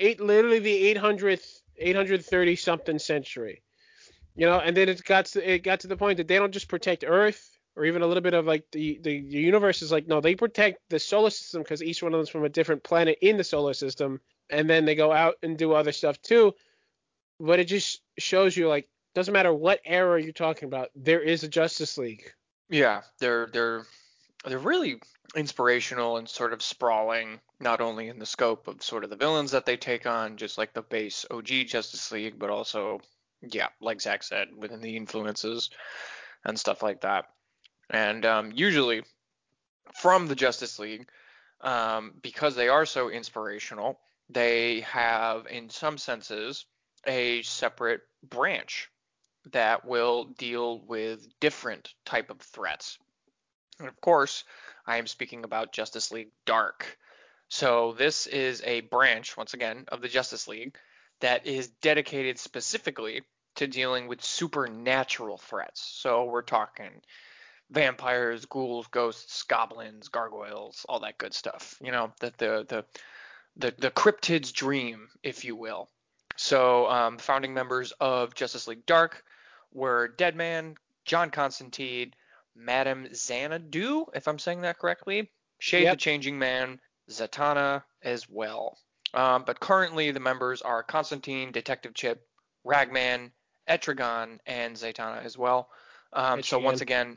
eight 0.00 0.20
literally 0.20 0.58
the 0.58 0.94
800th 0.94 1.46
830 1.76 2.56
something 2.56 2.98
century. 2.98 3.62
You 4.36 4.46
know, 4.46 4.58
and 4.58 4.76
then 4.76 4.88
it 4.88 5.04
got 5.04 5.26
to 5.26 5.54
it 5.54 5.60
got 5.60 5.80
to 5.80 5.86
the 5.86 5.96
point 5.96 6.16
that 6.16 6.28
they 6.28 6.36
don't 6.36 6.52
just 6.52 6.68
protect 6.68 7.04
Earth 7.06 7.50
or 7.76 7.84
even 7.84 8.02
a 8.02 8.06
little 8.06 8.22
bit 8.22 8.34
of 8.34 8.46
like 8.46 8.64
the 8.72 8.98
the, 9.02 9.20
the 9.20 9.38
universe 9.38 9.82
is 9.82 9.92
like 9.92 10.06
no, 10.06 10.20
they 10.20 10.34
protect 10.34 10.80
the 10.90 10.98
solar 10.98 11.30
system 11.30 11.62
because 11.62 11.82
each 11.82 12.02
one 12.02 12.12
of 12.12 12.18
them's 12.18 12.30
from 12.30 12.44
a 12.44 12.48
different 12.48 12.82
planet 12.82 13.18
in 13.20 13.36
the 13.36 13.44
solar 13.44 13.74
system, 13.74 14.20
and 14.50 14.68
then 14.68 14.84
they 14.84 14.94
go 14.94 15.12
out 15.12 15.36
and 15.42 15.56
do 15.56 15.72
other 15.72 15.92
stuff 15.92 16.20
too. 16.22 16.52
But 17.40 17.60
it 17.60 17.64
just 17.64 18.00
shows 18.18 18.56
you 18.56 18.68
like 18.68 18.88
doesn't 19.14 19.32
matter 19.32 19.54
what 19.54 19.80
era 19.84 20.20
you're 20.20 20.32
talking 20.32 20.66
about, 20.66 20.90
there 20.96 21.20
is 21.20 21.44
a 21.44 21.48
Justice 21.48 21.96
League. 21.96 22.32
Yeah, 22.68 23.02
they're 23.20 23.46
they're 23.52 23.86
they're 24.44 24.58
really 24.58 25.00
inspirational 25.36 26.16
and 26.16 26.28
sort 26.28 26.52
of 26.52 26.62
sprawling, 26.62 27.40
not 27.60 27.80
only 27.80 28.08
in 28.08 28.18
the 28.18 28.26
scope 28.26 28.68
of 28.68 28.82
sort 28.82 29.04
of 29.04 29.10
the 29.10 29.16
villains 29.16 29.52
that 29.52 29.66
they 29.66 29.76
take 29.76 30.06
on, 30.06 30.36
just 30.36 30.58
like 30.58 30.72
the 30.72 30.82
base 30.82 31.24
OG 31.30 31.46
Justice 31.66 32.10
League, 32.12 32.38
but 32.38 32.50
also 32.50 33.00
yeah, 33.52 33.68
like 33.80 34.00
Zach 34.00 34.22
said, 34.22 34.48
within 34.56 34.80
the 34.80 34.96
influences 34.96 35.70
and 36.44 36.58
stuff 36.58 36.82
like 36.82 37.02
that. 37.02 37.26
And 37.90 38.24
um, 38.24 38.52
usually 38.54 39.02
from 39.94 40.26
the 40.26 40.34
Justice 40.34 40.78
League, 40.78 41.08
um, 41.60 42.12
because 42.22 42.56
they 42.56 42.68
are 42.68 42.86
so 42.86 43.08
inspirational, 43.10 43.98
they 44.28 44.80
have, 44.80 45.46
in 45.46 45.70
some 45.70 45.98
senses, 45.98 46.66
a 47.06 47.42
separate 47.42 48.00
branch 48.22 48.90
that 49.52 49.84
will 49.84 50.24
deal 50.24 50.80
with 50.80 51.28
different 51.40 51.92
type 52.04 52.30
of 52.30 52.40
threats. 52.40 52.98
And 53.78 53.88
of 53.88 54.00
course, 54.00 54.44
I 54.86 54.96
am 54.96 55.06
speaking 55.06 55.44
about 55.44 55.72
Justice 55.72 56.10
League 56.10 56.30
Dark. 56.46 56.98
So 57.48 57.94
this 57.98 58.26
is 58.26 58.62
a 58.64 58.80
branch, 58.82 59.36
once 59.36 59.54
again, 59.54 59.84
of 59.88 60.00
the 60.00 60.08
Justice 60.08 60.48
League 60.48 60.76
that 61.20 61.46
is 61.46 61.68
dedicated 61.82 62.38
specifically 62.38 63.22
to 63.56 63.66
dealing 63.66 64.08
with 64.08 64.22
supernatural 64.22 65.38
threats. 65.38 65.80
So 65.80 66.24
we're 66.24 66.42
talking 66.42 66.90
vampires, 67.70 68.44
ghouls, 68.46 68.86
ghosts, 68.88 69.42
goblins, 69.44 70.08
gargoyles, 70.08 70.84
all 70.88 71.00
that 71.00 71.18
good 71.18 71.34
stuff. 71.34 71.76
You 71.82 71.92
know, 71.92 72.12
that 72.20 72.38
the 72.38 72.66
the 72.68 72.84
the 73.56 73.74
the 73.78 73.90
cryptid's 73.90 74.52
dream, 74.52 75.08
if 75.22 75.44
you 75.44 75.56
will. 75.56 75.88
So 76.36 76.88
um, 76.90 77.18
founding 77.18 77.54
members 77.54 77.92
of 78.00 78.34
Justice 78.34 78.66
League 78.66 78.86
Dark 78.86 79.22
were 79.72 80.08
Deadman, 80.08 80.76
John 81.04 81.30
Constantine, 81.30 82.12
Madame 82.56 83.08
Xanadu, 83.14 84.06
if 84.14 84.26
I'm 84.28 84.38
saying 84.38 84.62
that 84.62 84.78
correctly, 84.78 85.30
Shade 85.58 85.84
yep. 85.84 85.94
the 85.94 86.00
Changing 86.00 86.38
Man, 86.38 86.80
Zatanna 87.10 87.82
as 88.02 88.28
well. 88.28 88.78
Um, 89.12 89.44
but 89.44 89.60
currently 89.60 90.10
the 90.10 90.20
members 90.20 90.62
are 90.62 90.82
Constantine, 90.82 91.52
Detective 91.52 91.94
Chimp, 91.94 92.20
Ragman, 92.64 93.32
Etrigan 93.68 94.38
and 94.46 94.76
Zatanna 94.76 95.24
as 95.24 95.36
well. 95.38 95.68
Um, 96.12 96.42
so 96.42 96.58
once 96.58 96.80
again, 96.80 97.16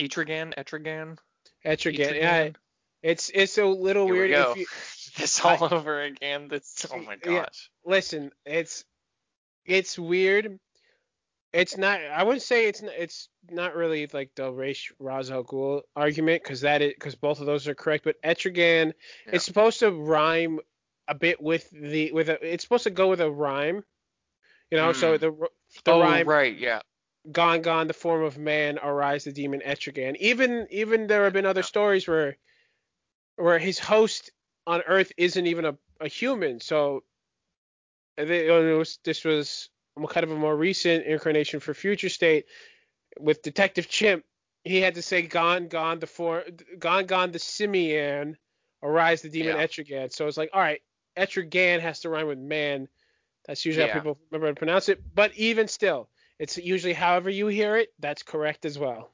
Etrigan, 0.00 0.54
Etrigan, 0.56 1.16
Etrigan. 1.64 2.14
Yeah, 2.20 2.50
it's 3.02 3.30
it's 3.34 3.58
a 3.58 3.64
little 3.64 4.06
Here 4.06 4.14
weird. 4.14 4.30
we 4.30 4.34
go. 4.36 4.50
If 4.52 4.56
you, 4.58 4.66
this 5.18 5.40
all 5.44 5.68
over 5.72 6.02
again. 6.02 6.48
That's 6.48 6.86
oh 6.92 6.98
my 6.98 7.16
Yeah. 7.24 7.42
gosh. 7.42 7.70
listen, 7.84 8.30
it's 8.44 8.84
it's 9.64 9.98
weird. 9.98 10.58
It's 11.52 11.76
not. 11.78 12.00
I 12.02 12.22
wouldn't 12.24 12.42
say 12.42 12.66
it's 12.68 12.82
it's 12.82 13.28
not 13.50 13.74
really 13.74 14.06
like 14.12 14.30
the 14.36 14.52
Ra's 14.52 14.84
Ra's 14.98 15.30
al 15.30 15.44
Ghul 15.44 15.82
argument 15.96 16.42
because 16.42 16.60
that 16.60 16.82
is 16.82 16.92
because 16.94 17.14
both 17.14 17.40
of 17.40 17.46
those 17.46 17.66
are 17.66 17.74
correct. 17.74 18.04
But 18.04 18.20
Etrigan, 18.22 18.92
Yeah. 19.26 19.32
it's 19.32 19.44
supposed 19.44 19.80
to 19.80 19.90
rhyme 19.90 20.60
a 21.08 21.14
bit 21.14 21.40
with 21.40 21.68
the 21.70 22.12
with 22.12 22.28
a. 22.28 22.38
It's 22.52 22.62
supposed 22.64 22.84
to 22.84 22.90
go 22.90 23.08
with 23.08 23.20
a 23.22 23.30
rhyme. 23.30 23.82
You 24.70 24.78
know, 24.78 24.92
so 24.92 25.16
Mm. 25.16 25.20
the 25.20 25.32
r- 25.40 25.50
the 25.84 25.92
oh 25.92 26.00
rhyme 26.00 26.28
right, 26.28 26.56
yeah. 26.56 26.80
gone 27.30 27.62
gone 27.62 27.86
the 27.88 27.94
form 27.94 28.22
of 28.22 28.36
man 28.38 28.78
arise 28.78 29.24
the 29.24 29.32
demon 29.32 29.60
Etrigan. 29.64 30.16
Even 30.16 30.66
even 30.70 31.06
there 31.06 31.24
have 31.24 31.32
been 31.32 31.46
other 31.46 31.62
stories 31.62 32.06
where 32.06 32.36
where 33.36 33.58
his 33.58 33.78
host 33.78 34.30
on 34.66 34.82
Earth 34.82 35.12
isn't 35.16 35.46
even 35.46 35.64
a, 35.64 35.78
a 36.00 36.08
human. 36.08 36.60
So 36.60 37.04
think 38.16 38.30
it 38.30 38.76
was, 38.76 38.98
this 39.04 39.24
was 39.24 39.70
kind 40.10 40.24
of 40.24 40.30
a 40.30 40.36
more 40.36 40.56
recent 40.56 41.06
incarnation 41.06 41.60
for 41.60 41.72
Future 41.74 42.08
State 42.08 42.46
with 43.18 43.42
Detective 43.42 43.88
Chimp. 43.88 44.24
He 44.64 44.80
had 44.80 44.96
to 44.96 45.02
say 45.02 45.22
gone 45.22 45.68
gone 45.68 45.98
the 46.00 46.06
form 46.06 46.42
gone 46.78 47.06
gone 47.06 47.32
the 47.32 47.38
simian 47.38 48.36
arise 48.82 49.22
the 49.22 49.28
demon 49.30 49.56
Yeah. 49.56 49.66
Etrigan. 49.66 50.12
So 50.12 50.26
it's 50.26 50.36
like 50.36 50.50
all 50.52 50.60
right, 50.60 50.82
Etrigan 51.16 51.80
has 51.80 52.00
to 52.00 52.10
rhyme 52.10 52.26
with 52.26 52.38
man. 52.38 52.88
That's 53.48 53.64
usually 53.64 53.86
Yeah. 53.86 53.94
how 53.94 53.98
people 54.00 54.18
remember 54.30 54.52
to 54.54 54.58
pronounce 54.58 54.88
it. 54.88 55.02
But 55.14 55.34
even 55.34 55.66
still, 55.66 56.08
it's 56.38 56.56
usually 56.58 56.92
however 56.92 57.30
you 57.30 57.48
hear 57.48 57.76
it, 57.76 57.92
that's 57.98 58.22
correct 58.22 58.64
as 58.64 58.78
well. 58.78 59.10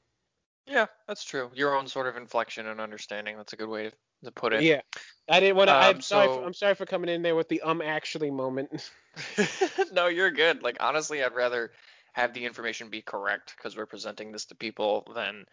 Yeah, 0.67 0.87
that's 1.07 1.23
true. 1.23 1.49
Your 1.55 1.75
own 1.75 1.87
sort 1.87 2.05
of 2.07 2.17
inflection 2.17 2.67
and 2.67 2.79
understanding. 2.81 3.37
That's 3.37 3.53
a 3.53 3.55
good 3.55 3.69
way 3.69 3.83
to, 3.89 3.91
to 4.25 4.31
put 4.31 4.51
it. 4.53 4.61
Yeah. 4.63 4.81
I 5.29 5.39
didn't 5.39 5.55
want 5.55 5.69
to. 5.69 5.73
I'm 5.73 5.95
Um, 5.95 6.01
sorry. 6.01 6.27
so- 6.27 6.35
For, 6.35 6.45
I'm 6.45 6.53
sorry 6.53 6.75
for 6.75 6.85
coming 6.85 7.09
in 7.09 7.21
there 7.23 7.35
with 7.35 7.47
the 7.49 7.61
um 7.61 7.81
actually 7.81 8.29
moment. 8.29 8.91
no, 9.93 10.07
you're 10.07 10.31
good. 10.31 10.61
Like 10.61 10.77
honestly, 10.81 11.23
I'd 11.23 11.33
rather 11.33 11.71
have 12.13 12.33
the 12.33 12.45
information 12.45 12.89
be 12.89 13.01
correct 13.01 13.53
because 13.57 13.75
we're 13.77 13.85
presenting 13.85 14.31
this 14.31 14.45
to 14.45 14.55
people 14.55 15.07
than 15.15 15.45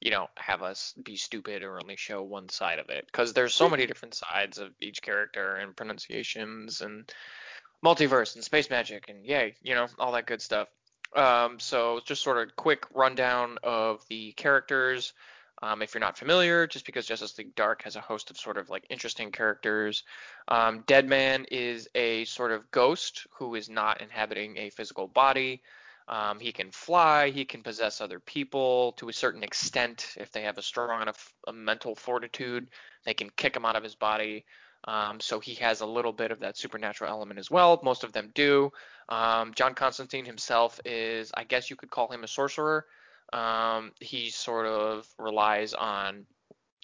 you 0.00 0.10
know 0.12 0.28
have 0.36 0.62
us 0.62 0.94
be 1.02 1.16
stupid 1.16 1.64
or 1.64 1.80
only 1.80 1.96
show 1.96 2.22
one 2.22 2.48
side 2.48 2.78
of 2.78 2.88
it 2.90 3.06
because 3.06 3.32
there's 3.32 3.54
so 3.54 3.68
many 3.68 3.86
different 3.86 4.14
sides 4.14 4.58
of 4.58 4.70
each 4.80 5.02
character 5.02 5.56
and 5.56 5.74
pronunciations 5.76 6.80
and 6.82 7.12
multiverse 7.84 8.34
and 8.34 8.44
space 8.44 8.70
magic 8.70 9.08
and 9.08 9.24
yay, 9.24 9.54
you 9.62 9.74
know, 9.74 9.86
all 9.98 10.12
that 10.12 10.26
good 10.26 10.42
stuff. 10.42 10.68
Um, 11.14 11.58
so 11.58 12.00
just 12.04 12.22
sort 12.22 12.38
of 12.38 12.54
quick 12.56 12.84
rundown 12.94 13.58
of 13.62 14.04
the 14.08 14.32
characters. 14.32 15.12
Um, 15.60 15.82
if 15.82 15.92
you're 15.92 16.00
not 16.00 16.16
familiar, 16.16 16.68
just 16.68 16.86
because 16.86 17.04
Justice 17.04 17.36
League 17.36 17.54
Dark 17.56 17.82
has 17.82 17.96
a 17.96 18.00
host 18.00 18.30
of 18.30 18.38
sort 18.38 18.58
of 18.58 18.70
like 18.70 18.86
interesting 18.90 19.32
characters. 19.32 20.04
Um, 20.46 20.84
Deadman 20.86 21.46
is 21.50 21.88
a 21.96 22.24
sort 22.26 22.52
of 22.52 22.70
ghost 22.70 23.26
who 23.38 23.56
is 23.56 23.68
not 23.68 24.00
inhabiting 24.00 24.56
a 24.56 24.70
physical 24.70 25.08
body. 25.08 25.62
Um, 26.06 26.38
he 26.38 26.52
can 26.52 26.70
fly. 26.70 27.30
He 27.30 27.44
can 27.44 27.62
possess 27.62 28.00
other 28.00 28.20
people 28.20 28.92
to 28.92 29.08
a 29.08 29.12
certain 29.12 29.42
extent. 29.42 30.14
If 30.16 30.30
they 30.30 30.42
have 30.42 30.58
a 30.58 30.62
strong 30.62 31.02
enough 31.02 31.34
uh, 31.46 31.52
mental 31.52 31.94
fortitude, 31.96 32.68
they 33.04 33.14
can 33.14 33.28
kick 33.30 33.56
him 33.56 33.64
out 33.64 33.76
of 33.76 33.82
his 33.82 33.96
body. 33.96 34.44
Um, 34.84 35.20
so 35.20 35.40
he 35.40 35.54
has 35.54 35.80
a 35.80 35.86
little 35.86 36.12
bit 36.12 36.30
of 36.30 36.40
that 36.40 36.56
supernatural 36.56 37.10
element 37.10 37.38
as 37.38 37.50
well. 37.50 37.80
Most 37.82 38.04
of 38.04 38.12
them 38.12 38.30
do. 38.34 38.72
Um, 39.08 39.52
John 39.54 39.74
Constantine 39.74 40.24
himself 40.24 40.80
is, 40.84 41.30
I 41.34 41.44
guess 41.44 41.70
you 41.70 41.76
could 41.76 41.90
call 41.90 42.08
him 42.08 42.24
a 42.24 42.28
sorcerer. 42.28 42.86
Um, 43.32 43.92
he 44.00 44.30
sort 44.30 44.66
of 44.66 45.06
relies 45.18 45.74
on 45.74 46.26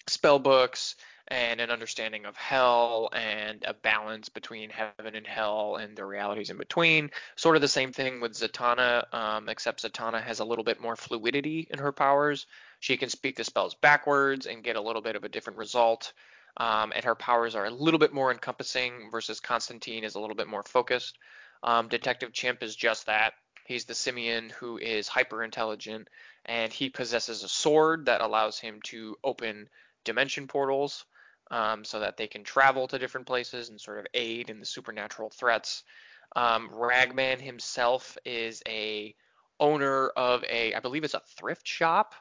spell 0.07 0.39
books 0.39 0.95
and 1.29 1.59
an 1.59 1.71
understanding 1.71 2.25
of 2.25 2.35
hell 2.35 3.09
and 3.13 3.63
a 3.63 3.73
balance 3.73 4.29
between 4.29 4.69
heaven 4.69 5.15
and 5.15 5.25
hell 5.25 5.77
and 5.77 5.97
the 5.97 6.05
realities 6.05 6.51
in 6.51 6.57
between. 6.57 7.09
Sort 7.35 7.55
of 7.55 7.63
the 7.63 7.67
same 7.67 7.91
thing 7.91 8.21
with 8.21 8.33
Zatanna, 8.33 9.11
um, 9.11 9.49
except 9.49 9.81
Zatanna 9.81 10.21
has 10.21 10.39
a 10.39 10.45
little 10.45 10.63
bit 10.63 10.79
more 10.79 10.95
fluidity 10.95 11.67
in 11.71 11.79
her 11.79 11.91
powers. 11.91 12.45
She 12.79 12.97
can 12.97 13.09
speak 13.09 13.37
the 13.37 13.43
spells 13.43 13.73
backwards 13.73 14.45
and 14.45 14.63
get 14.63 14.75
a 14.75 14.81
little 14.81 15.01
bit 15.01 15.15
of 15.15 15.23
a 15.23 15.29
different 15.29 15.57
result. 15.57 16.13
Um, 16.57 16.93
and 16.95 17.03
her 17.03 17.15
powers 17.15 17.55
are 17.55 17.65
a 17.65 17.71
little 17.71 17.99
bit 17.99 18.13
more 18.13 18.31
encompassing 18.31 19.09
versus 19.11 19.39
Constantine 19.39 20.03
is 20.03 20.15
a 20.15 20.19
little 20.19 20.35
bit 20.35 20.47
more 20.47 20.63
focused. 20.63 21.17
Um, 21.63 21.89
Detective 21.89 22.31
Chimp 22.31 22.63
is 22.63 22.75
just 22.75 23.07
that. 23.07 23.33
He's 23.65 23.85
the 23.85 23.95
simian 23.95 24.51
who 24.51 24.77
is 24.77 25.07
hyper 25.07 25.43
intelligent 25.43 26.07
and 26.45 26.71
he 26.71 26.89
possesses 26.89 27.43
a 27.43 27.49
sword 27.49 28.05
that 28.05 28.21
allows 28.21 28.59
him 28.59 28.79
to 28.85 29.17
open 29.23 29.67
dimension 30.03 30.47
portals 30.47 31.05
um, 31.51 31.83
so 31.83 31.99
that 31.99 32.15
they 32.15 32.27
can 32.27 32.43
travel 32.43 32.87
to 32.87 32.99
different 32.99 33.27
places 33.27 33.69
and 33.69 33.81
sort 33.81 33.99
of 33.99 34.05
aid 34.13 34.49
in 34.49 34.59
the 34.59 34.65
supernatural 34.65 35.31
threats. 35.31 35.83
Um, 36.35 36.69
Ragman 36.71 37.39
himself 37.39 38.17
is 38.23 38.61
a 38.67 39.15
owner 39.59 40.09
of 40.09 40.43
a, 40.49 40.73
I 40.73 40.79
believe 40.79 41.03
it's 41.03 41.13
a 41.13 41.21
thrift 41.37 41.67
shop 41.67 42.13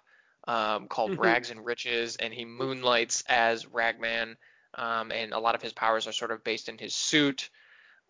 um, 0.46 0.88
called 0.88 1.12
Mhm. 1.12 1.18
Rags 1.18 1.50
and 1.50 1.64
Riches, 1.64 2.16
and 2.16 2.32
he 2.32 2.44
moonlights 2.44 3.22
as 3.28 3.66
Ragman. 3.66 4.36
Um, 4.74 5.12
and 5.12 5.32
a 5.32 5.38
lot 5.38 5.54
of 5.54 5.62
his 5.62 5.72
powers 5.72 6.06
are 6.06 6.12
sort 6.12 6.32
of 6.32 6.42
based 6.42 6.68
in 6.68 6.78
his 6.78 6.94
suit. 6.94 7.48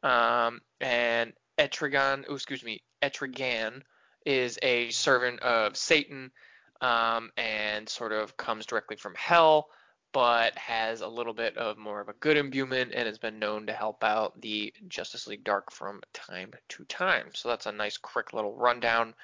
Um, 0.02 0.62
and 0.80 1.32
Etrigan, 1.58 2.24
oh, 2.28 2.34
excuse 2.34 2.64
me, 2.64 2.82
Etrigan 3.02 3.82
is 4.24 4.58
a 4.62 4.90
servant 4.90 5.40
of 5.40 5.76
Satan 5.76 6.32
um, 6.80 7.30
and 7.36 7.88
sort 7.88 8.12
of 8.12 8.36
comes 8.36 8.66
directly 8.66 8.96
from 8.96 9.14
hell, 9.14 9.68
but 10.12 10.56
has 10.56 11.00
a 11.00 11.08
little 11.08 11.34
bit 11.34 11.56
of 11.56 11.76
more 11.76 12.00
of 12.00 12.08
a 12.08 12.14
good 12.14 12.36
imbuement 12.36 12.92
and 12.94 13.06
has 13.06 13.18
been 13.18 13.38
known 13.38 13.66
to 13.66 13.72
help 13.72 14.02
out 14.02 14.40
the 14.40 14.72
Justice 14.88 15.26
League 15.26 15.44
Dark 15.44 15.70
from 15.70 16.02
time 16.12 16.52
to 16.70 16.84
time. 16.84 17.30
So 17.34 17.48
that's 17.48 17.66
a 17.66 17.72
nice, 17.72 17.96
quick 17.96 18.32
little 18.32 18.54
rundown 18.54 19.14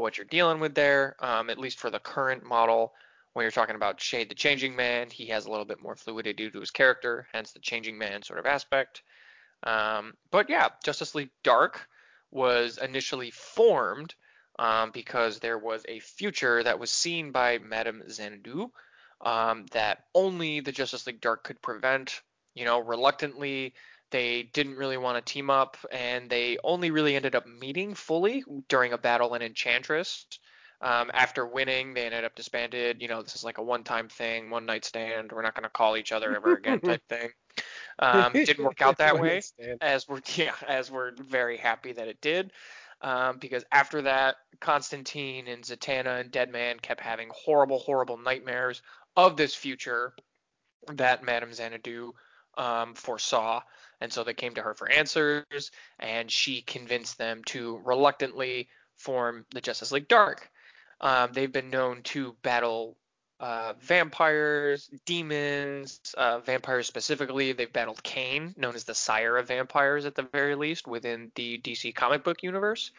what 0.00 0.18
you're 0.18 0.24
dealing 0.26 0.60
with 0.60 0.74
there, 0.74 1.16
um, 1.20 1.50
at 1.50 1.58
least 1.58 1.78
for 1.78 1.90
the 1.90 1.98
current 1.98 2.44
model. 2.44 2.92
When 3.32 3.44
you're 3.44 3.50
talking 3.50 3.76
about 3.76 4.00
Shade 4.00 4.30
the 4.30 4.34
Changing 4.34 4.74
Man, 4.76 5.10
he 5.10 5.26
has 5.26 5.44
a 5.44 5.50
little 5.50 5.66
bit 5.66 5.82
more 5.82 5.94
fluidity 5.94 6.32
due 6.32 6.50
to 6.50 6.60
his 6.60 6.70
character, 6.70 7.26
hence 7.32 7.52
the 7.52 7.60
Changing 7.60 7.98
Man 7.98 8.22
sort 8.22 8.38
of 8.38 8.46
aspect. 8.46 9.02
Um, 9.62 10.14
but 10.30 10.48
yeah, 10.48 10.68
Justice 10.84 11.14
League 11.14 11.30
Dark 11.42 11.88
was 12.30 12.78
initially 12.78 13.30
formed 13.30 14.14
um, 14.58 14.90
because 14.92 15.38
there 15.38 15.58
was 15.58 15.84
a 15.88 16.00
future 16.00 16.62
that 16.62 16.78
was 16.78 16.90
seen 16.90 17.30
by 17.32 17.58
Madame 17.58 18.02
Xanadu 18.08 18.70
um, 19.20 19.66
that 19.72 20.04
only 20.14 20.60
the 20.60 20.72
Justice 20.72 21.06
League 21.06 21.20
Dark 21.20 21.44
could 21.44 21.60
prevent. 21.60 22.22
You 22.54 22.64
know, 22.64 22.80
reluctantly, 22.80 23.74
they 24.16 24.44
didn't 24.44 24.76
really 24.76 24.96
want 24.96 25.18
to 25.18 25.32
team 25.32 25.50
up, 25.50 25.76
and 25.92 26.30
they 26.30 26.56
only 26.64 26.90
really 26.90 27.16
ended 27.16 27.34
up 27.34 27.46
meeting 27.46 27.92
fully 27.94 28.42
during 28.66 28.94
a 28.94 28.98
battle 28.98 29.34
in 29.34 29.42
Enchantress. 29.42 30.24
Um, 30.80 31.10
after 31.12 31.44
winning, 31.44 31.92
they 31.92 32.06
ended 32.06 32.24
up 32.24 32.34
disbanded. 32.34 33.02
You 33.02 33.08
know, 33.08 33.20
this 33.20 33.34
is 33.34 33.44
like 33.44 33.58
a 33.58 33.62
one-time 33.62 34.08
thing, 34.08 34.48
one 34.48 34.64
night 34.64 34.86
stand. 34.86 35.32
We're 35.32 35.42
not 35.42 35.54
going 35.54 35.64
to 35.64 35.68
call 35.68 35.98
each 35.98 36.12
other 36.12 36.34
ever 36.34 36.54
again 36.54 36.80
type 36.84 37.02
thing. 37.10 37.28
Um, 37.98 38.32
didn't 38.32 38.64
work 38.64 38.80
out 38.80 38.96
that 38.96 39.20
way 39.20 39.42
as 39.82 40.08
we're 40.08 40.22
yeah, 40.34 40.54
as 40.66 40.90
we're 40.90 41.12
very 41.16 41.58
happy 41.58 41.92
that 41.92 42.08
it 42.08 42.18
did. 42.22 42.52
Um, 43.02 43.36
because 43.38 43.64
after 43.70 44.00
that, 44.00 44.36
Constantine 44.60 45.46
and 45.46 45.62
Zatanna 45.62 46.20
and 46.20 46.30
Deadman 46.30 46.78
kept 46.80 47.02
having 47.02 47.28
horrible, 47.34 47.80
horrible 47.80 48.16
nightmares 48.16 48.80
of 49.14 49.36
this 49.36 49.54
future 49.54 50.14
that 50.94 51.22
Madame 51.22 51.52
Xanadu 51.52 52.14
um, 52.56 52.94
foresaw, 52.94 53.60
and 54.00 54.12
so 54.12 54.24
they 54.24 54.34
came 54.34 54.54
to 54.54 54.62
her 54.62 54.74
for 54.74 54.90
answers, 54.90 55.70
and 55.98 56.30
she 56.30 56.62
convinced 56.62 57.18
them 57.18 57.42
to 57.44 57.80
reluctantly 57.84 58.68
form 58.96 59.44
the 59.52 59.60
Justice 59.60 59.92
League 59.92 60.08
Dark. 60.08 60.50
Um, 61.00 61.32
they've 61.32 61.52
been 61.52 61.70
known 61.70 62.02
to 62.04 62.36
battle 62.42 62.96
uh, 63.38 63.74
vampires, 63.80 64.88
demons, 65.04 66.00
uh, 66.16 66.38
vampires 66.40 66.86
specifically. 66.86 67.52
They've 67.52 67.72
battled 67.72 68.02
Kane, 68.02 68.54
known 68.56 68.74
as 68.74 68.84
the 68.84 68.94
sire 68.94 69.36
of 69.36 69.48
vampires 69.48 70.06
at 70.06 70.14
the 70.14 70.22
very 70.32 70.54
least 70.54 70.86
within 70.86 71.30
the 71.34 71.58
DC 71.58 71.94
comic 71.94 72.24
book 72.24 72.42
universe. 72.42 72.92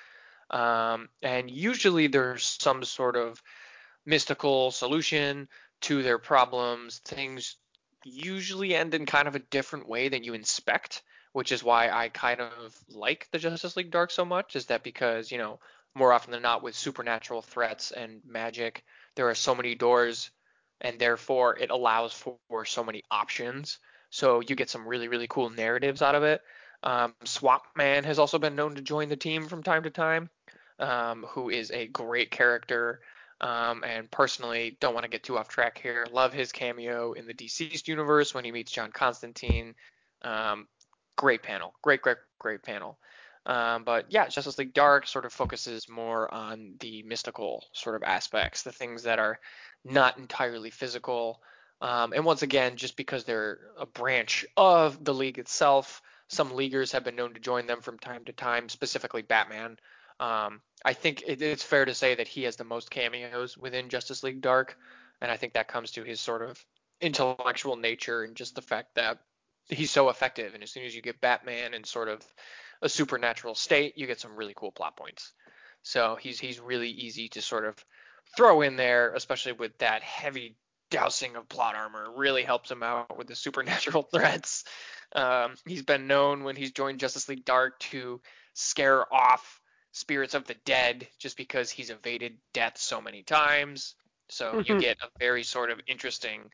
Um, 0.52 1.10
and 1.22 1.50
usually 1.50 2.08
there's 2.08 2.58
some 2.62 2.84
sort 2.84 3.16
of 3.16 3.42
mystical 4.06 4.72
solution 4.72 5.48
to 5.82 6.04
their 6.04 6.20
problems. 6.20 7.00
Things 7.00 7.58
usually 8.04 8.76
end 8.76 8.94
in 8.94 9.06
kind 9.06 9.28
of 9.28 9.36
a 9.36 9.40
different 9.40 9.88
way 9.88 10.10
than 10.10 10.24
you 10.24 10.34
inspect, 10.34 11.02
which 11.34 11.52
is 11.52 11.64
why 11.64 11.90
I 11.90 12.10
kind 12.10 12.42
of 12.42 12.78
like 12.90 13.28
the 13.32 13.40
Justice 13.40 13.76
League 13.76 13.92
Dark 13.92 14.12
so 14.12 14.26
much. 14.26 14.56
Is 14.56 14.68
that 14.68 14.84
because, 14.84 15.32
you 15.32 15.38
know, 15.38 15.60
more 15.96 16.14
often 16.14 16.32
than 16.32 16.42
not 16.42 16.64
with 16.64 16.76
supernatural 16.76 17.42
threats 17.42 17.92
and 17.92 18.22
magic, 18.26 18.84
there 19.16 19.30
are 19.30 19.36
so 19.36 19.56
many 19.56 19.76
doors 19.76 20.30
and 20.82 21.00
therefore 21.00 21.58
it 21.58 21.72
allows 21.72 22.14
for 22.14 22.66
so 22.66 22.84
many 22.84 23.04
options. 23.10 23.80
So 24.10 24.42
you 24.42 24.56
get 24.56 24.70
some 24.70 24.88
really, 24.88 25.08
really 25.08 25.28
cool 25.28 25.50
narratives 25.50 26.02
out 26.02 26.16
of 26.16 26.24
it. 26.24 26.42
Um, 26.84 27.16
Swamp 27.24 27.64
Man 27.76 28.04
has 28.04 28.20
also 28.20 28.38
been 28.38 28.56
known 28.56 28.76
to 28.76 28.82
join 28.82 29.10
the 29.10 29.16
team 29.16 29.48
from 29.48 29.64
time 29.64 29.84
to 29.84 29.90
time, 29.90 30.30
um, 30.80 31.26
who 31.30 31.50
is 31.50 31.72
a 31.72 31.88
great 31.88 32.32
character. 32.32 33.00
Um, 33.40 33.84
and 33.84 34.10
personally, 34.10 34.78
don't 34.80 34.94
want 34.94 35.04
to 35.04 35.10
get 35.10 35.24
too 35.24 35.38
off 35.38 35.48
track 35.48 35.78
here. 35.78 36.08
Love 36.12 36.34
his 36.34 36.52
cameo 36.52 37.14
in 37.14 37.28
the 37.28 37.34
DCeased 37.34 37.88
universe 37.88 38.34
when 38.34 38.44
he 38.44 38.52
meets 38.52 38.72
John 38.72 38.92
Constantine. 38.92 39.76
Um, 40.24 40.68
great 41.16 41.44
panel, 41.44 41.74
great, 41.82 42.02
great, 42.02 42.18
great 42.40 42.64
panel. 42.64 42.98
Um, 43.46 43.84
but 43.84 44.08
yeah, 44.10 44.28
Justice 44.28 44.58
League 44.58 44.74
Dark 44.74 45.08
sort 45.08 45.26
of 45.26 45.32
focuses 45.32 45.88
more 45.88 46.34
on 46.34 46.74
the 46.80 47.04
mystical 47.04 47.64
sort 47.72 47.96
of 47.96 48.04
aspects, 48.04 48.64
the 48.64 48.74
things 48.74 49.04
that 49.04 49.20
are 49.20 49.40
not 49.86 50.18
entirely 50.18 50.70
physical. 50.70 51.42
Um, 51.80 52.12
and 52.12 52.26
once 52.26 52.42
again, 52.42 52.76
just 52.76 52.98
because 52.98 53.24
they're 53.24 53.60
a 53.80 53.86
branch 53.86 54.46
of 54.58 55.04
the 55.04 55.14
league 55.14 55.40
itself, 55.40 56.02
some 56.28 56.56
leaguers 56.56 56.92
have 56.92 57.06
been 57.06 57.16
known 57.16 57.36
to 57.36 57.40
join 57.40 57.68
them 57.68 57.82
from 57.82 58.00
time 58.00 58.26
to 58.26 58.34
time, 58.34 58.68
specifically 58.68 59.22
Batman. 59.22 59.78
Um, 60.20 60.62
I 60.84 60.94
think 60.94 61.24
it, 61.28 61.42
it's 61.42 61.64
fair 61.64 61.86
to 61.86 61.94
say 61.94 62.16
that 62.16 62.28
he 62.28 62.44
has 62.44 62.56
the 62.56 62.64
most 62.64 62.90
cameos 62.90 63.58
within 63.58 63.90
Justice 63.90 64.24
League 64.24 64.42
Dark, 64.42 64.78
and 65.22 65.32
I 65.32 65.38
think 65.38 65.54
that 65.54 65.68
comes 65.68 65.92
to 65.92 66.04
his 66.04 66.20
sort 66.20 66.42
of 66.42 66.64
intellectual 67.02 67.76
nature 67.76 68.24
and 68.24 68.36
just 68.36 68.56
the 68.56 68.62
fact 68.62 68.96
that 68.96 69.20
he's 69.68 69.92
so 69.92 70.10
effective. 70.10 70.54
And 70.54 70.64
as 70.64 70.72
soon 70.72 70.86
as 70.86 70.96
you 70.96 71.02
get 71.02 71.22
Batman 71.22 71.74
in 71.74 71.84
sort 71.84 72.08
of 72.08 72.26
a 72.82 72.90
supernatural 72.90 73.56
state, 73.56 73.98
you 73.98 74.08
get 74.08 74.20
some 74.20 74.36
really 74.36 74.54
cool 74.56 74.72
plot 74.72 74.98
points. 74.98 75.34
So 75.84 76.18
he's 76.20 76.40
he's 76.40 76.60
really 76.60 76.90
easy 76.90 77.30
to 77.30 77.42
sort 77.42 77.66
of 77.66 77.84
throw 78.36 78.62
in 78.62 78.76
there, 78.76 79.14
especially 79.14 79.54
with 79.54 79.78
that 79.80 80.04
heavy 80.04 80.56
dousing 80.90 81.36
of 81.36 81.48
plot 81.48 81.76
armor. 81.76 82.08
Really 82.16 82.44
helps 82.44 82.72
him 82.72 82.84
out 82.84 83.18
with 83.18 83.28
the 83.28 83.36
supernatural 83.36 84.04
threats. 84.14 84.64
Um, 85.16 85.56
he's 85.66 85.84
been 85.84 86.08
known 86.08 86.44
when 86.44 86.56
he's 86.56 86.72
joined 86.72 87.00
Justice 87.00 87.30
League 87.30 87.46
Dark 87.46 87.80
to 87.80 88.22
scare 88.54 89.12
off 89.14 89.62
spirits 89.98 90.34
of 90.34 90.46
the 90.46 90.56
dead 90.66 91.08
just 91.18 91.38
because 91.38 91.72
he's 91.72 91.90
evaded 91.90 92.38
death 92.54 92.78
so 92.78 93.02
many 93.02 93.24
times. 93.24 93.96
So 94.30 94.58
you 94.58 94.64
mm-hmm. 94.64 94.80
get 94.80 94.98
a 95.02 95.10
very 95.20 95.44
sort 95.44 95.72
of 95.72 95.80
interesting 95.88 96.50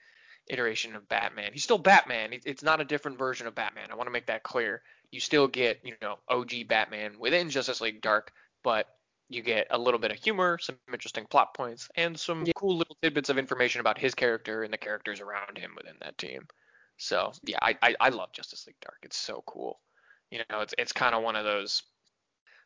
iteration 0.48 0.96
of 0.96 1.08
Batman. 1.08 1.52
He's 1.54 1.64
still 1.64 1.78
Batman. 1.78 2.32
It's 2.46 2.64
not 2.64 2.82
a 2.82 2.86
different 2.86 3.18
version 3.18 3.48
of 3.48 3.56
Batman. 3.56 3.90
I 3.92 3.96
want 3.96 4.08
to 4.08 4.12
make 4.12 4.28
that 4.28 4.44
clear. 4.44 4.82
You 5.12 5.20
still 5.20 5.48
get, 5.48 5.80
you 5.84 5.96
know, 6.02 6.18
OG 6.28 6.68
Batman 6.68 7.16
within 7.20 7.50
Justice 7.50 7.82
League 7.82 8.02
Dark, 8.02 8.32
but 8.64 8.88
you 9.30 9.42
get 9.42 9.68
a 9.72 9.78
little 9.78 10.00
bit 10.00 10.12
of 10.12 10.18
humor, 10.18 10.58
some 10.60 10.78
interesting 10.92 11.26
plot 11.26 11.54
points, 11.54 11.90
and 11.96 12.20
some 12.20 12.46
yeah. 12.46 12.54
cool 12.56 12.78
little 12.78 12.98
tidbits 13.02 13.30
of 13.30 13.38
information 13.38 13.82
about 13.82 13.98
his 13.98 14.14
character 14.14 14.64
and 14.64 14.74
the 14.74 14.78
characters 14.78 15.20
around 15.20 15.58
him 15.58 15.72
within 15.76 15.96
that 16.02 16.18
team. 16.18 16.48
So 16.98 17.32
yeah, 17.44 17.58
I, 17.62 17.78
I, 17.82 17.96
I 18.00 18.10
love 18.10 18.32
Justice 18.34 18.68
League 18.68 18.80
Dark. 18.82 19.00
It's 19.04 19.18
so 19.18 19.44
cool. 19.46 19.80
You 20.30 20.40
know, 20.50 20.62
it's 20.62 20.74
it's 20.78 20.92
kind 20.92 21.14
of 21.16 21.24
one 21.24 21.36
of 21.36 21.46
those 21.46 21.84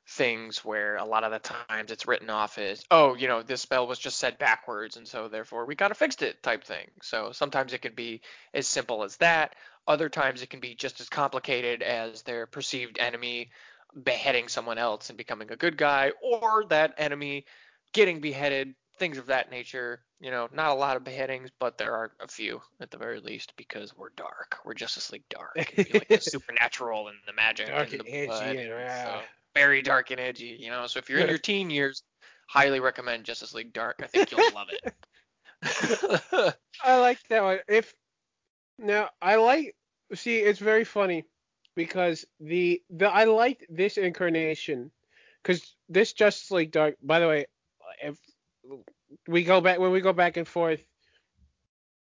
things 0.10 0.64
where 0.64 0.96
a 0.96 1.06
lot 1.06 1.24
of 1.24 1.32
the 1.32 1.40
times 1.40 1.92
it's 1.92 2.08
written 2.08 2.30
off 2.30 2.58
as, 2.58 2.84
oh, 2.92 3.16
you 3.16 3.28
know, 3.28 3.44
this 3.44 3.62
spell 3.62 3.88
was 3.88 4.00
just 4.00 4.18
said 4.18 4.38
backwards 4.38 4.96
and 4.96 5.08
so 5.08 5.28
therefore 5.28 5.66
we 5.66 5.76
gotta 5.76 5.96
fix 5.96 6.22
it 6.22 6.42
type 6.42 6.64
thing. 6.64 6.88
So 7.02 7.32
sometimes 7.34 7.74
it 7.74 7.82
can 7.82 7.94
be 7.94 8.22
as 8.54 8.68
simple 8.68 9.04
as 9.04 9.18
that. 9.18 9.56
Other 9.88 10.10
times 10.10 10.42
it 10.42 10.50
can 10.50 10.60
be 10.60 10.76
just 10.76 11.02
as 11.02 11.10
complicated 11.10 11.82
as 11.82 12.22
their 12.22 12.46
perceived 12.46 13.00
enemy 13.00 13.50
beheading 14.04 14.48
someone 14.48 14.78
else 14.78 15.10
and 15.10 15.18
becoming 15.18 15.52
a 15.52 15.56
good 15.56 15.78
guy, 15.78 16.12
or 16.22 16.66
that 16.70 16.94
enemy 16.98 17.46
getting 17.94 18.20
beheaded, 18.20 18.76
things 18.98 19.18
of 19.18 19.28
that 19.28 19.50
nature. 19.50 20.02
You 20.20 20.32
know, 20.32 20.50
not 20.52 20.72
a 20.72 20.74
lot 20.74 20.98
of 20.98 21.04
beheadings, 21.04 21.52
but 21.60 21.78
there 21.78 21.94
are 21.94 22.12
a 22.20 22.28
few 22.28 22.62
at 22.82 22.90
the 22.90 22.98
very 22.98 23.20
least 23.20 23.54
because 23.56 23.96
we're 23.96 24.10
dark. 24.18 24.58
We're 24.66 24.74
Justice 24.74 25.12
League 25.12 25.30
dark. 25.30 25.56
like 25.78 26.08
the 26.10 26.18
supernatural 26.22 27.08
and 27.08 27.18
the 27.28 27.34
magic 27.34 27.68
dark 27.68 27.92
and 27.94 28.02
the 28.02 28.12
edgy 28.12 28.28
blood. 28.28 28.56
And, 28.56 28.92
so 28.92 29.22
very 29.58 29.82
dark 29.82 30.12
and 30.12 30.20
edgy. 30.20 30.58
You 30.60 30.70
know, 30.70 30.86
so 30.88 31.00
if 31.00 31.10
you're 31.10 31.20
in 31.20 31.30
your 31.30 31.38
teen 31.38 31.70
years, 31.70 32.04
highly 32.48 32.80
recommend 32.80 33.24
Justice 33.24 33.54
League 33.54 33.74
Dark. 33.74 34.00
I 34.04 34.08
think 34.08 34.32
you'll 34.32 34.54
love 34.54 34.68
it. 34.72 34.94
I 36.84 37.00
like 37.00 37.20
that 37.30 37.44
one. 37.44 37.60
If 37.68 37.94
now 38.78 39.10
I 39.22 39.36
like 39.36 39.76
see, 40.14 40.38
it's 40.38 40.60
very 40.60 40.84
funny 40.84 41.26
because 41.76 42.26
the 42.40 42.82
the 42.90 43.08
I 43.08 43.24
liked 43.24 43.66
this 43.70 43.98
incarnation 43.98 44.92
because 45.42 45.76
this 45.90 46.14
Justice 46.14 46.52
League 46.52 46.72
Dark. 46.72 46.96
By 47.02 47.20
the 47.20 47.28
way, 47.28 47.46
if 48.04 48.18
we 49.28 49.44
go 49.44 49.62
back 49.62 49.80
when 49.80 49.92
we 49.92 50.02
go 50.02 50.14
back 50.14 50.38
and 50.38 50.48
forth, 50.48 50.82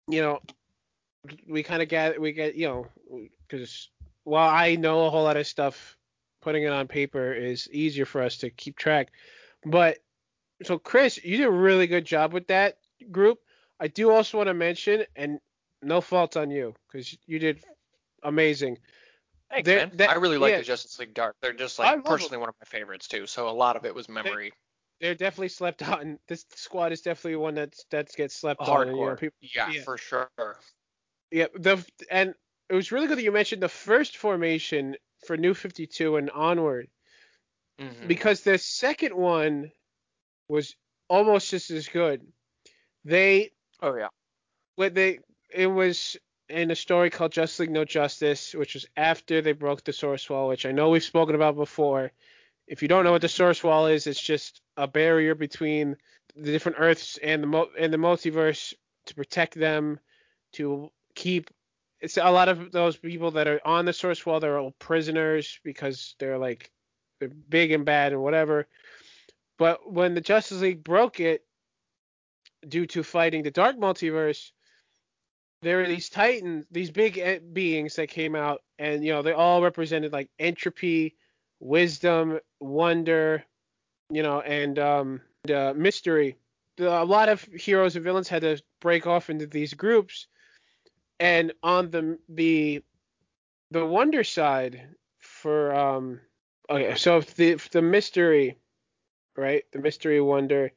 you 0.07 0.21
know, 0.21 0.39
we 1.47 1.63
kind 1.63 1.81
of 1.81 1.89
get 1.89 2.19
we 2.19 2.31
get 2.31 2.55
you 2.55 2.67
know 2.67 2.87
because 3.47 3.89
while 4.23 4.49
I 4.49 4.75
know 4.75 5.05
a 5.05 5.09
whole 5.09 5.23
lot 5.23 5.37
of 5.37 5.45
stuff, 5.45 5.97
putting 6.41 6.63
it 6.63 6.71
on 6.71 6.87
paper 6.87 7.33
is 7.33 7.69
easier 7.71 8.05
for 8.05 8.21
us 8.21 8.37
to 8.37 8.49
keep 8.49 8.77
track. 8.77 9.11
But 9.65 9.99
so 10.63 10.77
Chris, 10.77 11.23
you 11.23 11.37
did 11.37 11.47
a 11.47 11.51
really 11.51 11.87
good 11.87 12.05
job 12.05 12.33
with 12.33 12.47
that 12.47 12.77
group. 13.11 13.39
I 13.79 13.87
do 13.87 14.11
also 14.11 14.37
want 14.37 14.47
to 14.47 14.53
mention, 14.53 15.05
and 15.15 15.39
no 15.81 16.01
fault 16.01 16.37
on 16.37 16.51
you 16.51 16.75
because 16.87 17.17
you 17.25 17.39
did 17.39 17.63
amazing. 18.23 18.77
Thanks, 19.49 19.67
man. 19.67 19.91
That, 19.95 20.09
I 20.09 20.15
really 20.15 20.37
like 20.37 20.51
yeah. 20.51 20.57
the 20.59 20.63
Justice 20.63 20.97
League 20.99 21.13
Dark. 21.13 21.35
They're 21.41 21.53
just 21.53 21.77
like 21.77 22.03
personally 22.05 22.31
them. 22.31 22.41
one 22.41 22.49
of 22.49 22.55
my 22.61 22.65
favorites 22.65 23.07
too. 23.07 23.27
So 23.27 23.49
a 23.49 23.51
lot 23.51 23.75
of 23.75 23.85
it 23.85 23.93
was 23.93 24.07
memory. 24.07 24.53
They, 25.01 25.09
are 25.09 25.15
definitely 25.15 25.49
slept 25.49 25.81
on. 25.87 26.19
This 26.27 26.45
squad 26.55 26.91
is 26.91 27.01
definitely 27.01 27.37
one 27.37 27.55
that's 27.55 27.85
that 27.89 28.13
gets 28.15 28.35
slept 28.35 28.61
Hardcore. 28.61 28.91
on. 28.91 28.95
You 28.95 29.05
know, 29.07 29.15
people, 29.15 29.37
yeah, 29.41 29.69
yeah, 29.71 29.81
for 29.81 29.97
sure. 29.97 30.29
Yeah, 31.31 31.47
the 31.55 31.83
and 32.09 32.33
it 32.69 32.75
was 32.75 32.91
really 32.91 33.07
good 33.07 33.17
that 33.17 33.23
you 33.23 33.31
mentioned 33.31 33.61
the 33.61 33.69
first 33.69 34.17
formation 34.17 34.95
for 35.25 35.37
New 35.37 35.53
52 35.53 36.15
and 36.17 36.31
onward, 36.31 36.87
mm-hmm. 37.79 38.07
because 38.07 38.41
the 38.41 38.57
second 38.57 39.15
one 39.15 39.71
was 40.47 40.75
almost 41.09 41.49
just 41.49 41.71
as 41.71 41.87
good. 41.87 42.21
They 43.05 43.51
oh 43.81 43.95
yeah, 43.95 44.07
what 44.75 44.93
they 44.93 45.19
it 45.53 45.67
was 45.67 46.17
in 46.51 46.71
a 46.71 46.75
story 46.75 47.09
called 47.09 47.31
Just 47.31 47.59
League 47.59 47.71
No 47.71 47.85
Justice, 47.85 48.53
which 48.53 48.73
was 48.73 48.85
after 48.97 49.41
they 49.41 49.53
broke 49.53 49.83
the 49.83 49.93
source 49.93 50.29
wall, 50.29 50.49
which 50.49 50.65
I 50.65 50.71
know 50.71 50.89
we've 50.89 51.03
spoken 51.03 51.35
about 51.35 51.55
before. 51.55 52.11
If 52.67 52.81
you 52.81 52.87
don't 52.87 53.03
know 53.03 53.11
what 53.11 53.21
the 53.21 53.29
source 53.29 53.63
wall 53.63 53.87
is, 53.87 54.07
it's 54.07 54.21
just 54.21 54.61
a 54.77 54.87
barrier 54.87 55.35
between 55.35 55.97
the 56.35 56.51
different 56.51 56.77
Earths 56.79 57.17
and 57.17 57.43
the 57.43 57.69
and 57.79 57.93
the 57.93 57.97
multiverse 57.97 58.73
to 59.07 59.15
protect 59.15 59.55
them, 59.55 59.99
to 60.53 60.91
keep. 61.15 61.49
It's 62.01 62.17
a 62.17 62.31
lot 62.31 62.49
of 62.49 62.71
those 62.71 62.97
people 62.97 63.31
that 63.31 63.47
are 63.47 63.61
on 63.63 63.85
the 63.85 63.93
source 63.93 64.25
wall. 64.25 64.39
They're 64.39 64.57
all 64.57 64.71
prisoners 64.79 65.59
because 65.63 66.15
they're 66.19 66.37
like 66.37 66.71
they're 67.19 67.29
big 67.29 67.71
and 67.71 67.85
bad 67.85 68.11
and 68.11 68.21
whatever. 68.21 68.67
But 69.57 69.91
when 69.91 70.15
the 70.15 70.21
Justice 70.21 70.61
League 70.61 70.83
broke 70.83 71.19
it 71.19 71.45
due 72.67 72.87
to 72.87 73.03
fighting 73.03 73.43
the 73.43 73.51
Dark 73.51 73.77
Multiverse, 73.77 74.51
there 75.61 75.81
are 75.81 75.87
these 75.87 76.09
titans, 76.09 76.65
these 76.71 76.89
big 76.89 77.53
beings 77.53 77.95
that 77.95 78.09
came 78.09 78.35
out, 78.35 78.63
and 78.79 79.05
you 79.05 79.11
know 79.11 79.21
they 79.21 79.33
all 79.33 79.61
represented 79.61 80.11
like 80.11 80.29
entropy, 80.39 81.15
wisdom, 81.59 82.39
wonder, 82.59 83.43
you 84.09 84.23
know, 84.23 84.41
and 84.41 84.79
um, 84.79 85.21
uh, 85.53 85.73
mystery. 85.75 86.35
A 86.79 87.05
lot 87.05 87.29
of 87.29 87.43
heroes 87.43 87.95
and 87.95 88.03
villains 88.03 88.27
had 88.27 88.41
to 88.41 88.59
break 88.79 89.05
off 89.05 89.29
into 89.29 89.45
these 89.45 89.75
groups, 89.75 90.25
and 91.21 91.53
on 91.63 91.89
the 91.91 92.17
the 92.27 92.83
the 93.71 93.85
wonder 93.85 94.23
side 94.23 94.89
for 95.19 95.73
um 95.73 96.19
okay 96.69 96.95
so 96.95 97.21
the 97.21 97.55
the 97.71 97.81
mystery 97.81 98.57
right 99.37 99.63
the 99.71 99.79
mystery 99.79 100.19
wonder 100.19 100.71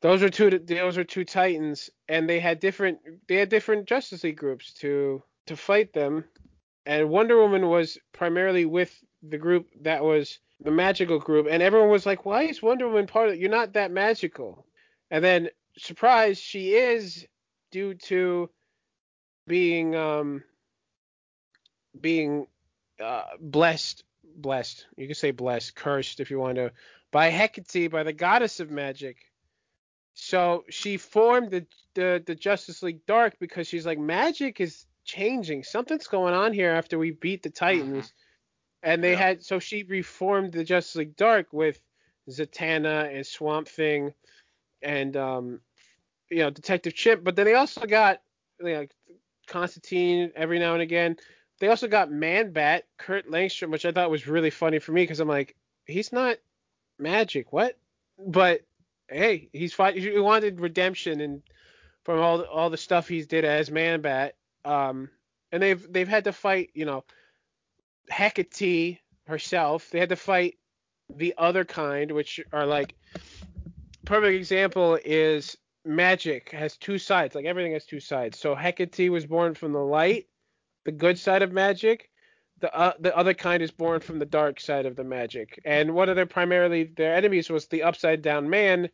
those 0.00 0.22
are 0.22 0.30
two. 0.30 0.50
Those 0.50 0.96
are 0.96 1.04
two 1.04 1.24
titans, 1.24 1.90
and 2.08 2.28
they 2.28 2.38
had 2.38 2.60
different. 2.60 3.00
They 3.26 3.36
had 3.36 3.48
different 3.48 3.86
Justice 3.86 4.22
League 4.22 4.36
groups 4.36 4.72
to 4.74 5.22
to 5.46 5.56
fight 5.56 5.92
them, 5.92 6.24
and 6.86 7.10
Wonder 7.10 7.36
Woman 7.36 7.68
was 7.68 7.98
primarily 8.12 8.64
with 8.64 8.96
the 9.22 9.38
group 9.38 9.66
that 9.80 10.04
was 10.04 10.38
the 10.60 10.70
magical 10.70 11.18
group, 11.18 11.48
and 11.50 11.62
everyone 11.62 11.90
was 11.90 12.06
like, 12.06 12.24
"Why 12.24 12.44
is 12.44 12.62
Wonder 12.62 12.86
Woman 12.86 13.08
part 13.08 13.28
of? 13.28 13.34
it? 13.34 13.40
You're 13.40 13.50
not 13.50 13.72
that 13.72 13.90
magical." 13.90 14.66
And 15.10 15.24
then, 15.24 15.48
surprise, 15.76 16.38
she 16.38 16.74
is 16.74 17.26
due 17.72 17.94
to 17.94 18.50
being 19.48 19.96
um 19.96 20.44
being 22.00 22.46
uh, 23.02 23.24
blessed 23.40 24.04
blessed 24.36 24.86
you 24.96 25.06
can 25.06 25.14
say 25.14 25.30
blessed 25.32 25.74
cursed 25.74 26.20
if 26.20 26.30
you 26.30 26.38
want 26.38 26.56
to 26.56 26.70
by 27.10 27.30
Hecate 27.30 27.90
by 27.90 28.02
the 28.04 28.12
goddess 28.12 28.60
of 28.60 28.70
magic 28.70 29.16
so 30.20 30.64
she 30.68 30.96
formed 30.96 31.52
the, 31.52 31.64
the 31.94 32.20
the 32.26 32.34
Justice 32.34 32.82
League 32.82 33.06
Dark 33.06 33.36
because 33.38 33.68
she's 33.68 33.86
like 33.86 34.00
magic 34.00 34.60
is 34.60 34.84
changing. 35.04 35.62
Something's 35.62 36.08
going 36.08 36.34
on 36.34 36.52
here 36.52 36.72
after 36.72 36.98
we 36.98 37.12
beat 37.12 37.44
the 37.44 37.50
Titans. 37.50 38.06
Mm-hmm. 38.06 38.90
And 38.90 39.04
they 39.04 39.12
yeah. 39.12 39.18
had 39.18 39.44
so 39.44 39.60
she 39.60 39.84
reformed 39.84 40.52
the 40.52 40.64
Justice 40.64 40.96
League 40.96 41.16
Dark 41.16 41.52
with 41.52 41.80
Zatanna 42.28 43.14
and 43.14 43.24
Swamp 43.24 43.68
Thing 43.68 44.12
and 44.82 45.16
um 45.16 45.60
you 46.30 46.38
know 46.38 46.50
Detective 46.50 46.94
Chimp, 46.94 47.22
but 47.22 47.36
then 47.36 47.46
they 47.46 47.54
also 47.54 47.86
got 47.86 48.20
you 48.60 48.72
know, 48.72 48.86
Constantine 49.48 50.32
every 50.36 50.58
now 50.58 50.74
and 50.74 50.82
again. 50.82 51.16
They 51.60 51.68
also 51.68 51.88
got 51.88 52.10
Man 52.10 52.52
Bat, 52.52 52.84
Kurt 52.98 53.28
Langstrom, 53.28 53.70
which 53.70 53.84
I 53.84 53.92
thought 53.92 54.10
was 54.10 54.28
really 54.28 54.50
funny 54.50 54.78
for 54.78 54.92
me 54.92 55.02
because 55.02 55.20
I'm 55.20 55.28
like, 55.28 55.56
he's 55.86 56.12
not 56.12 56.36
magic, 56.98 57.52
what? 57.52 57.76
But 58.18 58.62
hey, 59.08 59.48
he's 59.52 59.72
fight. 59.72 59.96
He 59.96 60.18
wanted 60.18 60.60
redemption 60.60 61.20
and 61.20 61.42
from 62.04 62.20
all 62.20 62.42
all 62.42 62.70
the 62.70 62.76
stuff 62.76 63.08
he's 63.08 63.26
did 63.26 63.44
as 63.44 63.70
Man 63.70 64.00
Bat. 64.00 64.34
Um, 64.64 65.10
and 65.50 65.62
they've 65.62 65.92
they've 65.92 66.08
had 66.08 66.24
to 66.24 66.32
fight, 66.32 66.70
you 66.74 66.84
know, 66.84 67.04
Hecate 68.08 68.98
herself. 69.26 69.90
They 69.90 69.98
had 69.98 70.10
to 70.10 70.16
fight 70.16 70.58
the 71.14 71.34
other 71.38 71.64
kind, 71.64 72.12
which 72.12 72.40
are 72.52 72.66
like 72.66 72.94
perfect 74.04 74.36
example 74.36 74.98
is 75.04 75.56
magic 75.84 76.50
has 76.50 76.76
two 76.76 76.98
sides. 76.98 77.34
Like 77.34 77.44
everything 77.44 77.72
has 77.72 77.84
two 77.84 78.00
sides. 78.00 78.38
So 78.38 78.54
Hecate 78.54 79.10
was 79.10 79.26
born 79.26 79.54
from 79.54 79.72
the 79.72 79.78
light, 79.78 80.26
the 80.84 80.92
good 80.92 81.18
side 81.18 81.42
of 81.42 81.52
magic. 81.52 82.10
The 82.60 82.74
uh, 82.74 82.92
the 82.98 83.16
other 83.16 83.34
kind 83.34 83.62
is 83.62 83.70
born 83.70 84.00
from 84.00 84.18
the 84.18 84.26
dark 84.26 84.60
side 84.60 84.86
of 84.86 84.96
the 84.96 85.04
magic. 85.04 85.60
And 85.64 85.94
one 85.94 86.08
of 86.08 86.16
their 86.16 86.26
primarily 86.26 86.84
their 86.84 87.14
enemies 87.14 87.48
was 87.48 87.66
the 87.66 87.84
upside 87.84 88.20
down 88.20 88.50
man, 88.50 88.88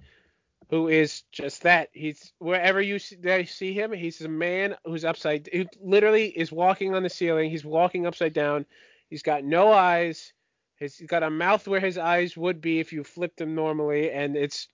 who 0.68 0.88
is 0.88 1.23
just 1.33 1.62
that. 1.62 1.88
He's 1.92 2.33
wherever 2.38 2.81
you 2.81 2.99
see, 2.99 3.16
they 3.16 3.47
see 3.47 3.73
him, 3.73 3.92
he's 3.92 4.20
a 4.20 4.29
man 4.29 4.77
who's 4.85 5.05
upside. 5.05 5.49
Who 5.53 5.64
literally 5.81 6.27
is 6.27 6.53
walking 6.53 6.94
on 6.94 7.03
the 7.03 7.11
ceiling. 7.11 7.51
He's 7.51 7.64
walking 7.64 8.07
upside 8.07 8.35
down. 8.35 8.66
He's 9.09 9.23
got 9.23 9.44
no 9.44 9.73
eyes. 9.73 10.33
He's 10.79 11.01
got 11.01 11.23
a 11.23 11.31
mouth 11.31 11.66
where 11.68 11.81
his 11.81 11.99
eyes 11.99 12.37
would 12.37 12.61
be 12.61 12.81
if 12.81 12.92
you 12.92 13.05
flipped 13.05 13.40
him 13.40 13.55
normally, 13.55 14.11
and 14.11 14.37
it's 14.37 14.68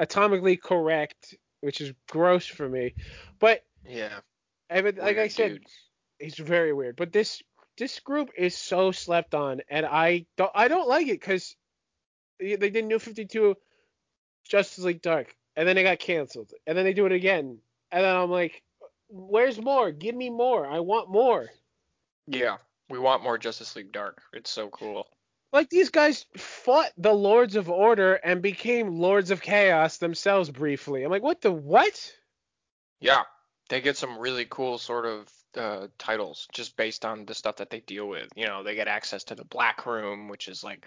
atomically 0.00 0.60
correct, 0.60 1.34
which 1.60 1.80
is 1.80 1.92
gross 2.08 2.46
for 2.46 2.68
me. 2.68 2.94
But 3.38 3.64
Yeah. 3.84 4.20
Evan, 4.70 4.96
like 4.96 5.16
I 5.16 5.28
said, 5.28 5.52
dude. 5.52 5.66
he's 6.18 6.36
very 6.36 6.72
weird. 6.72 6.96
But 6.96 7.12
this 7.12 7.42
this 7.78 8.00
group 8.00 8.30
is 8.36 8.56
so 8.56 8.90
slept 8.92 9.34
on, 9.34 9.62
and 9.68 9.86
I 9.86 10.26
don't 10.36 10.52
I 10.54 10.68
don't 10.68 10.88
like 10.88 11.06
it 11.06 11.20
because 11.20 11.56
they 12.38 12.56
did 12.56 12.84
New 12.84 12.98
52 12.98 13.56
Justice 14.48 14.84
League 14.84 15.02
Dark, 15.02 15.34
and 15.56 15.66
then 15.66 15.78
it 15.78 15.84
got 15.84 15.98
canceled, 15.98 16.52
and 16.66 16.76
then 16.76 16.84
they 16.84 16.92
do 16.92 17.06
it 17.06 17.12
again, 17.12 17.58
and 17.90 18.04
then 18.04 18.16
I'm 18.16 18.30
like, 18.30 18.62
where's 19.08 19.60
more? 19.60 19.90
Give 19.90 20.14
me 20.14 20.30
more. 20.30 20.66
I 20.66 20.80
want 20.80 21.08
more. 21.08 21.48
Yeah. 22.26 22.58
We 22.90 22.98
want 22.98 23.22
more 23.22 23.36
Justice 23.38 23.76
League 23.76 23.92
Dark. 23.92 24.22
It's 24.32 24.50
so 24.50 24.68
cool. 24.68 25.06
Like 25.52 25.70
these 25.70 25.90
guys 25.90 26.26
fought 26.36 26.92
the 26.98 27.12
Lords 27.12 27.56
of 27.56 27.70
Order 27.70 28.14
and 28.14 28.42
became 28.42 28.98
Lords 28.98 29.30
of 29.30 29.40
Chaos 29.40 29.96
themselves 29.96 30.50
briefly. 30.50 31.04
I'm 31.04 31.10
like, 31.10 31.22
what 31.22 31.40
the 31.40 31.52
what? 31.52 32.12
Yeah. 33.00 33.22
They 33.68 33.80
get 33.80 33.96
some 33.96 34.18
really 34.18 34.46
cool 34.48 34.78
sort 34.78 35.04
of 35.06 35.28
uh, 35.56 35.88
titles 35.98 36.48
just 36.52 36.76
based 36.76 37.04
on 37.04 37.24
the 37.26 37.34
stuff 37.34 37.56
that 37.56 37.70
they 37.70 37.80
deal 37.80 38.08
with. 38.08 38.28
You 38.34 38.46
know, 38.46 38.62
they 38.62 38.74
get 38.74 38.88
access 38.88 39.24
to 39.24 39.34
the 39.34 39.44
Black 39.44 39.86
Room, 39.86 40.28
which 40.28 40.48
is 40.48 40.64
like 40.64 40.86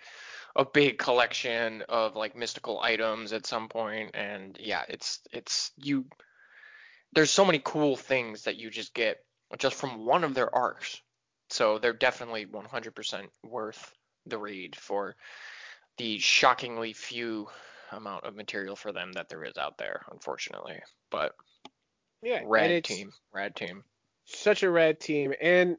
a 0.56 0.66
big 0.66 0.98
collection 0.98 1.84
of 1.90 2.16
like 2.16 2.36
mystical 2.36 2.80
items 2.80 3.34
at 3.34 3.46
some 3.46 3.70
point, 3.70 4.12
and 4.16 4.58
yeah, 4.60 4.84
it's 4.90 5.20
it's 5.32 5.72
you. 5.78 6.06
There's 7.14 7.32
so 7.32 7.46
many 7.46 7.62
cool 7.64 7.96
things 7.96 8.44
that 8.44 8.58
you 8.58 8.70
just 8.70 8.94
get 8.94 9.18
just 9.58 9.76
from 9.76 10.06
one 10.06 10.24
of 10.24 10.34
their 10.34 10.54
arcs. 10.54 11.02
So 11.50 11.78
they're 11.78 11.92
definitely 11.92 12.46
100% 12.46 13.28
worth 13.44 13.94
the 14.26 14.38
read 14.38 14.76
for 14.76 15.16
the 15.98 16.20
shockingly 16.20 16.94
few 16.94 17.48
amount 17.92 18.26
of 18.26 18.36
material 18.36 18.76
for 18.76 18.92
them 18.92 19.12
that 19.14 19.30
there 19.30 19.44
is 19.44 19.58
out 19.58 19.78
there, 19.78 20.02
unfortunately. 20.12 20.80
But 21.10 21.36
Yeah, 22.22 22.42
rad 22.46 22.84
team, 22.84 23.12
rad 23.34 23.56
team. 23.56 23.84
such 24.26 24.64
a 24.64 24.70
rad 24.70 25.00
team, 25.00 25.34
and 25.42 25.78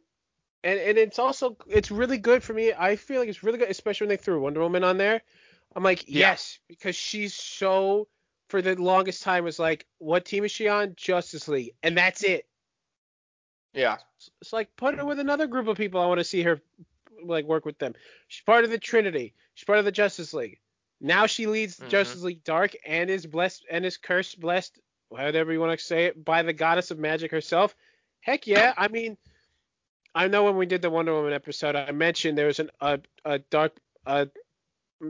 and 0.65 0.79
and 0.81 0.99
it's 0.99 1.19
also 1.19 1.57
it's 1.67 1.91
really 1.91 2.19
good 2.19 2.43
for 2.43 2.53
me. 2.53 2.73
I 2.73 2.97
feel 2.97 3.21
like 3.21 3.29
it's 3.29 3.43
really 3.43 3.59
good, 3.59 3.71
especially 3.71 4.07
when 4.07 4.17
they 4.17 4.23
threw 4.23 4.41
Wonder 4.41 4.61
Woman 4.61 4.85
on 4.85 4.99
there. 4.99 5.23
I'm 5.75 5.83
like, 5.83 6.05
Yeah. 6.07 6.31
yes, 6.31 6.59
because 6.69 6.95
she's 6.97 7.35
so 7.35 8.09
for 8.49 8.61
the 8.61 8.75
longest 8.77 9.23
time 9.23 9.45
was 9.45 9.59
like, 9.59 9.87
what 9.99 10.25
team 10.27 10.45
is 10.45 10.51
she 10.51 10.69
on? 10.69 10.95
Justice 10.97 11.49
League, 11.49 11.75
and 11.83 11.97
that's 11.97 12.23
it. 12.23 12.47
Yeah, 13.73 13.97
It's 14.43 14.53
like 14.53 14.77
put 14.77 14.97
her 14.97 15.05
with 15.07 15.19
another 15.19 15.47
group 15.47 15.67
of 15.67 15.79
people. 15.79 16.01
I 16.01 16.07
want 16.07 16.19
to 16.19 16.25
see 16.25 16.43
her 16.43 16.61
like 17.25 17.45
work 17.45 17.65
with 17.65 17.79
them. 17.79 17.95
She's 18.29 18.45
part 18.45 18.65
of 18.65 18.71
the 18.71 18.79
Trinity. 18.79 19.35
She's 19.55 19.65
part 19.65 19.79
of 19.79 19.85
the 19.85 19.93
Justice 19.93 20.33
League. 20.35 20.59
Now 21.01 21.27
she 21.27 21.47
leads 21.47 21.79
Mhm. 21.79 21.89
Justice 21.89 22.23
League 22.23 22.45
Dark 22.45 22.77
and 22.87 23.11
is 23.11 23.27
blessed 23.27 23.65
and 23.71 23.85
is 23.85 23.97
cursed, 23.97 24.39
blessed, 24.41 24.79
whatever 25.09 25.53
you 25.53 25.61
want 25.61 25.79
to 25.79 25.85
say 25.85 26.05
it, 26.07 26.25
by 26.25 26.43
the 26.43 26.53
goddess 26.53 26.91
of 26.91 26.99
magic 26.99 27.31
herself. 27.31 27.75
Heck 28.21 28.47
yeah! 28.47 28.73
I 28.77 28.89
mean, 28.89 29.17
I 30.15 30.29
know 30.29 30.45
when 30.45 30.57
we 30.57 30.67
did 30.67 30.81
the 30.83 30.91
Wonder 30.91 31.13
Woman 31.13 31.33
episode, 31.33 31.75
I 31.75 31.91
mentioned 31.91 32.39
there 32.39 32.47
was 32.47 32.61
an 32.61 32.71
a, 32.81 33.01
a 33.25 33.39
dark 33.41 33.77
a 34.07 34.29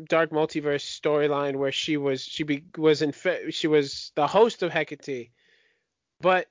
dark 0.08 0.30
multiverse 0.30 0.98
storyline 1.00 1.56
where 1.56 1.72
she 1.72 1.98
was 1.98 2.24
she 2.24 2.44
be, 2.44 2.64
was 2.78 3.02
in 3.02 3.12
she 3.50 3.66
was 3.66 4.12
the 4.14 4.26
host 4.26 4.62
of 4.62 4.72
Hecate, 4.72 5.30
but 6.20 6.48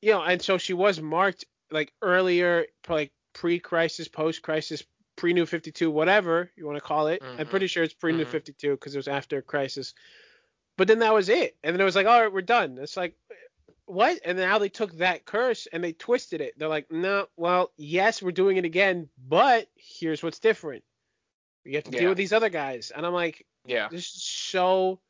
you 0.00 0.12
know, 0.12 0.22
and 0.22 0.40
so 0.40 0.56
she 0.56 0.72
was 0.72 1.00
marked 1.00 1.44
like 1.70 1.92
earlier, 2.00 2.66
like 2.88 3.12
pre-crisis, 3.32 4.08
post-crisis, 4.08 4.84
pre-New 5.16 5.46
52, 5.46 5.90
whatever 5.90 6.50
you 6.56 6.66
want 6.66 6.76
to 6.76 6.84
call 6.84 7.08
it. 7.08 7.22
I'm 7.22 7.46
Mhm. 7.46 7.50
pretty 7.50 7.66
sure 7.66 7.82
it's 7.82 7.94
pre-New 7.94 8.24
Mhm. 8.24 8.30
52 8.30 8.70
because 8.72 8.94
it 8.94 8.98
was 8.98 9.08
after 9.08 9.42
Crisis. 9.42 9.94
But 10.76 10.88
then 10.88 11.00
that 11.00 11.12
was 11.14 11.28
it, 11.28 11.56
and 11.62 11.74
then 11.74 11.80
it 11.80 11.84
was 11.84 11.96
like, 11.96 12.06
all 12.06 12.20
right, 12.22 12.32
we're 12.32 12.40
done. 12.42 12.78
It's 12.78 12.96
like, 12.96 13.16
what? 13.86 14.20
And 14.24 14.38
now 14.38 14.58
they 14.58 14.68
took 14.68 14.92
that 14.98 15.24
curse 15.24 15.66
and 15.66 15.82
they 15.82 15.92
twisted 15.92 16.40
it. 16.40 16.56
They're 16.58 16.68
like, 16.68 16.90
no, 16.92 17.26
well, 17.36 17.72
yes, 17.76 18.22
we're 18.22 18.30
doing 18.32 18.58
it 18.58 18.64
again, 18.64 19.08
but 19.18 19.68
here's 19.74 20.22
what's 20.22 20.38
different. 20.38 20.84
You 21.64 21.76
have 21.76 21.84
to 21.84 21.90
Yeah. 21.90 21.98
deal 21.98 22.08
with 22.10 22.18
these 22.18 22.32
other 22.32 22.48
guys, 22.48 22.92
and 22.94 23.04
I'm 23.04 23.12
like, 23.12 23.44
yeah, 23.64 23.88
this 23.88 24.06
is 24.06 24.22
so 24.22 25.00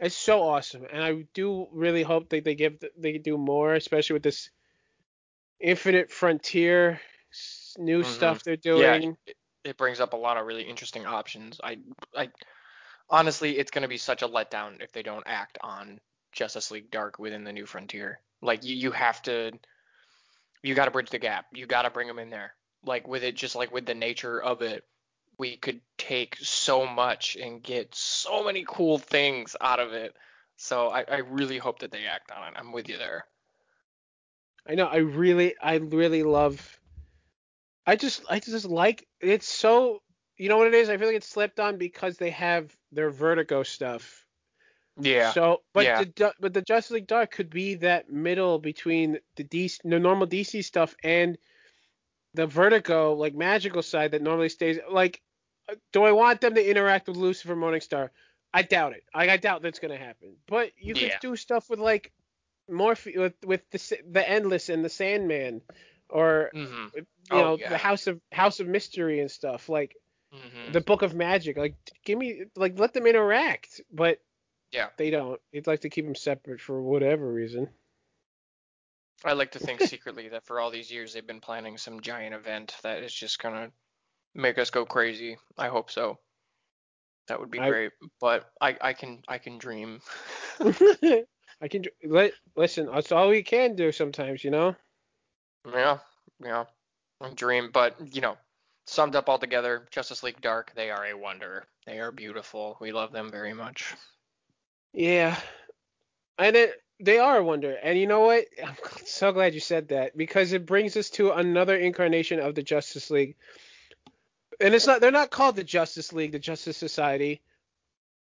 it's 0.00 0.16
so 0.16 0.42
awesome 0.42 0.86
and 0.90 1.04
i 1.04 1.12
do 1.34 1.68
really 1.72 2.02
hope 2.02 2.30
that 2.30 2.42
they 2.42 2.54
give 2.54 2.82
they 2.96 3.18
do 3.18 3.36
more 3.36 3.74
especially 3.74 4.14
with 4.14 4.22
this 4.22 4.48
infinite 5.60 6.10
frontier 6.10 7.00
new 7.78 8.02
Mhm. 8.02 8.04
stuff 8.04 8.42
they're 8.42 8.56
doing 8.56 9.16
It, 9.26 9.36
it 9.64 9.76
brings 9.76 10.00
up 10.00 10.12
a 10.14 10.16
lot 10.16 10.36
of 10.36 10.46
really 10.46 10.62
interesting 10.64 11.06
options. 11.06 11.60
I, 11.62 11.78
I, 12.16 12.30
honestly, 13.10 13.58
it's 13.58 13.70
gonna 13.70 13.88
be 13.88 13.98
such 13.98 14.22
a 14.22 14.28
letdown 14.28 14.82
if 14.82 14.92
they 14.92 15.02
don't 15.02 15.26
act 15.26 15.58
on 15.62 16.00
Justice 16.32 16.70
League 16.70 16.90
Dark 16.90 17.18
within 17.18 17.44
the 17.44 17.52
New 17.52 17.66
Frontier. 17.66 18.20
Like 18.42 18.64
you, 18.64 18.76
you 18.76 18.92
have 18.92 19.22
to, 19.22 19.52
you 20.62 20.74
got 20.74 20.86
to 20.86 20.90
bridge 20.90 21.10
the 21.10 21.18
gap. 21.18 21.46
You 21.52 21.66
got 21.66 21.82
to 21.82 21.90
bring 21.90 22.08
them 22.08 22.18
in 22.18 22.30
there. 22.30 22.54
Like 22.84 23.06
with 23.08 23.22
it, 23.24 23.36
just 23.36 23.56
like 23.56 23.72
with 23.72 23.86
the 23.86 23.94
nature 23.94 24.42
of 24.42 24.62
it, 24.62 24.84
we 25.38 25.56
could 25.56 25.80
take 25.98 26.36
so 26.36 26.86
much 26.86 27.36
and 27.36 27.62
get 27.62 27.94
so 27.94 28.44
many 28.44 28.64
cool 28.68 28.98
things 28.98 29.56
out 29.60 29.80
of 29.80 29.92
it. 29.92 30.16
So 30.56 30.88
I, 30.88 31.02
I 31.02 31.16
really 31.18 31.58
hope 31.58 31.80
that 31.80 31.92
they 31.92 32.06
act 32.06 32.30
on 32.30 32.48
it. 32.48 32.54
I'm 32.56 32.72
with 32.72 32.88
you 32.88 32.98
there. 32.98 33.24
i 34.66 34.74
know 34.74 34.86
i 34.86 34.96
really 34.98 35.54
i 35.62 35.76
really 35.76 36.22
love 36.22 36.79
i 37.86 37.96
just 37.96 38.22
i 38.30 38.38
just 38.38 38.64
like 38.66 39.06
it's 39.20 39.48
so 39.48 40.00
you 40.36 40.48
know 40.48 40.56
what 40.58 40.66
it 40.68 40.74
is 40.74 40.88
i 40.88 40.96
feel 40.96 41.06
like 41.08 41.16
it's 41.16 41.28
slept 41.28 41.60
on 41.60 41.78
because 41.78 42.16
they 42.16 42.30
have 42.30 42.74
their 42.92 43.10
vertigo 43.10 43.62
stuff 43.62 44.26
Yeah. 45.00 45.32
So, 45.32 45.62
but 45.72 45.84
Yeah. 45.84 46.02
the 46.04 46.34
but 46.40 46.54
the 46.54 46.62
Justice 46.62 46.92
League 46.92 47.06
Dark 47.06 47.30
could 47.30 47.50
be 47.50 47.76
that 47.76 48.10
middle 48.10 48.58
between 48.58 49.18
the 49.36 49.44
DC, 49.44 49.78
the 49.84 49.98
normal 49.98 50.26
DC 50.26 50.62
stuff 50.62 50.94
and 51.02 51.38
the 52.34 52.46
Vertigo 52.46 53.14
like 53.14 53.34
magical 53.34 53.82
side 53.82 54.12
that 54.12 54.22
normally 54.22 54.48
stays. 54.48 54.78
Like, 54.90 55.20
uh, 55.68 55.76
do 55.92 56.04
I 56.04 56.12
want 56.12 56.40
them 56.40 56.54
to 56.54 56.70
interact 56.70 57.08
with 57.08 57.16
Lucifer 57.16 57.56
Morningstar? 57.56 58.10
I 58.52 58.62
doubt 58.62 58.92
it. 58.94 59.04
Like, 59.14 59.30
I 59.30 59.36
doubt 59.36 59.62
that's 59.62 59.78
gonna 59.78 59.96
happen. 59.98 60.36
But 60.46 60.72
you 60.76 60.96
could 60.96 61.08
Yeah. 61.08 61.18
do 61.18 61.36
stuff 61.36 61.68
with 61.70 61.78
like 61.80 62.12
Morphe 62.70 63.16
with 63.16 63.34
with 63.44 63.62
the 63.70 63.98
the 64.10 64.28
Endless 64.28 64.68
and 64.68 64.84
the 64.84 64.88
Sandman, 64.90 65.62
or 66.12 66.50
hmm 66.52 66.86
you 66.94 67.06
Oh, 67.30 67.36
know 67.42 67.56
yeah. 67.56 67.68
the 67.70 67.78
House 67.78 68.06
of 68.06 68.20
House 68.32 68.60
of 68.60 68.66
Mystery 68.66 69.20
and 69.20 69.30
stuff 69.30 69.68
like 69.68 69.96
hmm 70.32 70.72
the 70.72 70.80
Book 70.80 71.02
of 71.02 71.14
Magic. 71.14 71.56
Like, 71.56 71.74
give 72.04 72.18
me 72.18 72.44
like 72.56 72.78
let 72.78 72.92
them 72.92 73.06
interact, 73.06 73.80
but 73.92 74.18
Yeah. 74.72 74.88
they 74.96 75.10
don't. 75.10 75.40
They'd 75.52 75.66
like 75.66 75.80
to 75.80 75.90
keep 75.90 76.04
them 76.04 76.14
separate 76.14 76.60
for 76.60 76.80
whatever 76.80 77.30
reason. 77.32 77.68
I 79.24 79.34
like 79.34 79.52
to 79.52 79.58
think 79.58 79.82
secretly 79.82 80.28
that 80.28 80.46
for 80.46 80.60
all 80.60 80.70
these 80.70 80.90
years 80.90 81.12
they've 81.12 81.26
been 81.26 81.40
planning 81.40 81.76
some 81.76 82.00
giant 82.00 82.34
event 82.34 82.74
that 82.82 83.02
is 83.02 83.12
just 83.12 83.38
gonna 83.38 83.70
make 84.34 84.58
us 84.58 84.70
go 84.70 84.86
crazy. 84.86 85.36
I 85.58 85.68
hope 85.68 85.90
so. 85.90 86.18
That 87.28 87.38
would 87.38 87.50
be 87.50 87.58
I- 87.60 87.68
great. 87.68 87.92
But 88.20 88.50
I, 88.60 88.76
I 88.80 88.92
can 88.92 89.22
I 89.28 89.38
can 89.38 89.58
dream. 89.58 90.00
I 90.60 91.68
can 91.68 91.84
let 92.04 92.32
listen. 92.56 92.86
That's 92.86 93.12
all 93.12 93.28
we 93.28 93.42
can 93.42 93.76
do 93.76 93.92
sometimes, 93.92 94.42
you 94.42 94.50
know. 94.50 94.74
Yeah, 95.66 95.98
yeah. 96.42 96.64
Dream. 97.34 97.70
But 97.72 98.14
you 98.14 98.20
know, 98.20 98.36
summed 98.86 99.16
up 99.16 99.28
all 99.28 99.38
together, 99.38 99.86
Justice 99.90 100.22
League 100.22 100.40
Dark, 100.40 100.72
they 100.74 100.90
are 100.90 101.04
a 101.06 101.16
wonder. 101.16 101.64
They 101.86 101.98
are 102.00 102.12
beautiful. 102.12 102.76
We 102.80 102.92
love 102.92 103.12
them 103.12 103.30
very 103.30 103.52
much. 103.52 103.94
Yeah, 104.92 105.36
and 106.38 106.56
it, 106.56 106.82
they 106.98 107.18
are 107.18 107.38
a 107.38 107.44
wonder. 107.44 107.76
And 107.82 107.98
you 107.98 108.06
know 108.06 108.20
what? 108.20 108.46
I'm 108.64 108.76
so 109.04 109.32
glad 109.32 109.54
you 109.54 109.60
said 109.60 109.88
that 109.88 110.16
because 110.16 110.52
it 110.52 110.66
brings 110.66 110.96
us 110.96 111.10
to 111.10 111.32
another 111.32 111.76
incarnation 111.76 112.40
of 112.40 112.54
the 112.54 112.62
Justice 112.62 113.10
League. 113.10 113.36
And 114.60 114.74
it's 114.74 114.86
not. 114.86 115.00
They're 115.00 115.10
not 115.10 115.30
called 115.30 115.56
the 115.56 115.64
Justice 115.64 116.12
League, 116.12 116.32
the 116.32 116.38
Justice 116.38 116.76
Society. 116.76 117.40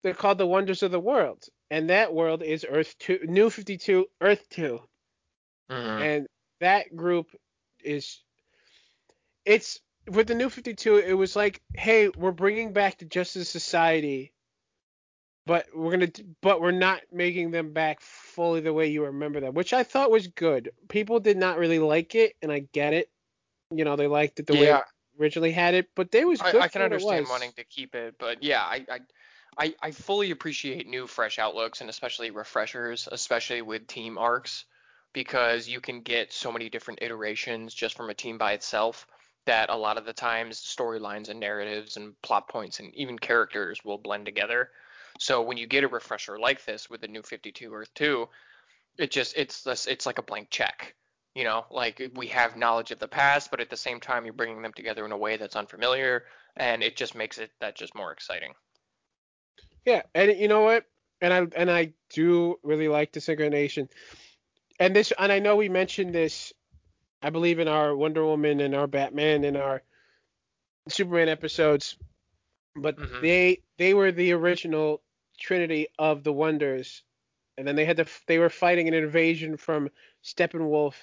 They're 0.03 0.13
called 0.13 0.37
the 0.37 0.47
Wonders 0.47 0.83
of 0.83 0.91
the 0.91 0.99
World. 0.99 1.45
and 1.71 1.89
that 1.89 2.13
world 2.13 2.43
is 2.43 2.65
Earth 2.69 2.95
Two, 2.99 3.19
New 3.23 3.49
Fifty 3.49 3.77
Two, 3.77 4.05
Earth 4.21 4.47
2 4.49 4.79
Mhm. 5.71 6.01
and 6.01 6.27
that 6.63 6.95
group 6.95 7.27
is 7.83 8.21
it's 9.45 9.79
with 10.09 10.27
the 10.27 10.35
new 10.35 10.49
52 10.49 10.97
it 10.97 11.13
was 11.13 11.35
like 11.35 11.61
hey 11.73 12.09
we're 12.09 12.31
bringing 12.31 12.71
back 12.73 12.97
the 12.97 13.05
justice 13.05 13.49
society 13.49 14.33
but 15.45 15.65
we're 15.75 15.91
gonna 15.91 16.11
but 16.41 16.61
we're 16.61 16.71
not 16.71 17.01
making 17.11 17.51
them 17.51 17.73
back 17.73 17.99
fully 18.01 18.61
the 18.61 18.71
way 18.71 18.87
you 18.87 19.03
remember 19.05 19.41
them 19.41 19.53
which 19.53 19.73
i 19.73 19.83
thought 19.83 20.09
was 20.11 20.27
good. 20.27 20.71
People 20.87 21.19
did 21.19 21.37
not 21.37 21.57
really 21.57 21.79
like 21.79 22.15
it 22.15 22.35
and 22.41 22.51
i 22.51 22.59
get 22.59 22.93
it. 22.93 23.09
You 23.71 23.83
know 23.85 23.95
they 23.95 24.07
liked 24.07 24.39
it 24.39 24.47
the 24.47 24.53
way 24.53 24.67
yeah, 24.67 24.79
it 24.79 25.21
originally 25.21 25.51
had 25.51 25.73
it 25.73 25.89
but 25.95 26.11
they 26.11 26.23
was 26.23 26.39
I, 26.41 26.51
good 26.51 26.61
I 26.61 26.67
can 26.69 26.79
for 26.79 26.85
it 26.85 26.93
understand 26.93 27.25
wanting 27.29 27.51
to 27.57 27.63
keep 27.65 27.95
it, 27.95 28.15
but 28.17 28.41
yeah, 28.41 28.61
I, 28.61 28.85
I 28.89 28.99
I 29.57 29.75
I 29.81 29.91
fully 29.91 30.31
appreciate 30.31 30.87
new 30.87 31.07
fresh 31.07 31.39
outlooks 31.39 31.81
and 31.81 31.89
especially 31.89 32.31
refreshers, 32.31 33.07
especially 33.11 33.61
with 33.61 33.87
team 33.87 34.17
arcs, 34.17 34.65
because 35.13 35.67
you 35.67 35.79
can 35.79 36.01
get 36.01 36.33
so 36.33 36.51
many 36.51 36.69
different 36.69 37.01
iterations 37.01 37.73
just 37.73 37.95
from 37.95 38.09
a 38.09 38.13
team 38.13 38.37
by 38.37 38.53
itself 38.53 39.07
that 39.45 39.69
a 39.69 39.75
lot 39.75 39.97
of 39.97 40.05
the 40.05 40.13
times 40.13 40.59
storylines 40.59 41.29
and 41.29 41.39
narratives 41.39 41.97
and 41.97 42.19
plot 42.21 42.47
points 42.47 42.79
and 42.79 42.93
even 42.95 43.17
characters 43.19 43.83
will 43.83 43.97
blend 43.97 44.25
together. 44.25 44.69
So 45.19 45.41
when 45.41 45.57
you 45.57 45.67
get 45.67 45.83
a 45.83 45.87
refresher 45.87 46.39
like 46.39 46.65
this 46.65 46.89
with 46.89 47.01
the 47.01 47.07
new 47.07 47.21
52 47.21 47.73
Earth 47.73 47.93
2, 47.93 48.27
it 48.97 49.11
just 49.11 49.35
it's 49.37 49.65
it's 49.87 50.05
like 50.05 50.17
a 50.17 50.23
blank 50.23 50.49
check. 50.49 50.95
You 51.35 51.43
know, 51.43 51.65
like 51.71 52.11
we 52.15 52.27
have 52.27 52.57
knowledge 52.57 52.91
of 52.91 52.99
the 52.99 53.07
past, 53.07 53.49
but 53.49 53.59
at 53.59 53.69
the 53.69 53.77
same 53.77 53.99
time 53.99 54.23
you're 54.23 54.33
bringing 54.33 54.61
them 54.61 54.73
together 54.73 55.05
in 55.05 55.11
a 55.11 55.17
way 55.17 55.37
that's 55.37 55.55
unfamiliar, 55.55 56.25
and 56.55 56.83
it 56.83 56.95
just 56.95 57.15
makes 57.15 57.37
it 57.37 57.51
that 57.59 57.75
just 57.75 57.95
more 57.95 58.11
exciting. 58.11 58.53
Yeah, 59.85 60.03
and 60.13 60.31
you 60.37 60.47
know 60.47 60.61
what? 60.61 60.85
And 61.21 61.33
I 61.33 61.47
and 61.55 61.71
I 61.71 61.93
do 62.09 62.59
really 62.63 62.87
like 62.87 63.11
the 63.11 63.19
synchronization. 63.19 63.89
And 64.83 64.93
this 64.93 65.13
and 65.17 65.31
I 65.31 65.39
know 65.39 65.55
we 65.55 65.69
mentioned 65.69 66.13
this 66.13 66.51
I 67.21 67.29
believe 67.29 67.59
in 67.59 67.69
our 67.69 67.95
Wonder 67.95 68.25
Woman 68.25 68.59
and 68.59 68.75
our 68.75 68.85
Batman 68.85 69.45
and 69.45 69.55
our 69.55 69.81
Superman 70.89 71.29
episodes, 71.29 71.95
but 72.75 72.97
Mhm. 72.97 73.21
they 73.21 73.61
they 73.77 73.93
were 73.93 74.11
the 74.11 74.33
original 74.33 75.01
trinity 75.39 75.87
of 75.97 76.25
the 76.25 76.33
Wonders. 76.33 77.01
And 77.57 77.65
then 77.65 77.77
they 77.77 77.85
had 77.85 77.95
to 77.95 78.05
they 78.27 78.39
were 78.39 78.49
fighting 78.49 78.89
an 78.89 78.93
invasion 78.93 79.55
from 79.55 79.89
Steppenwolf. 80.21 80.95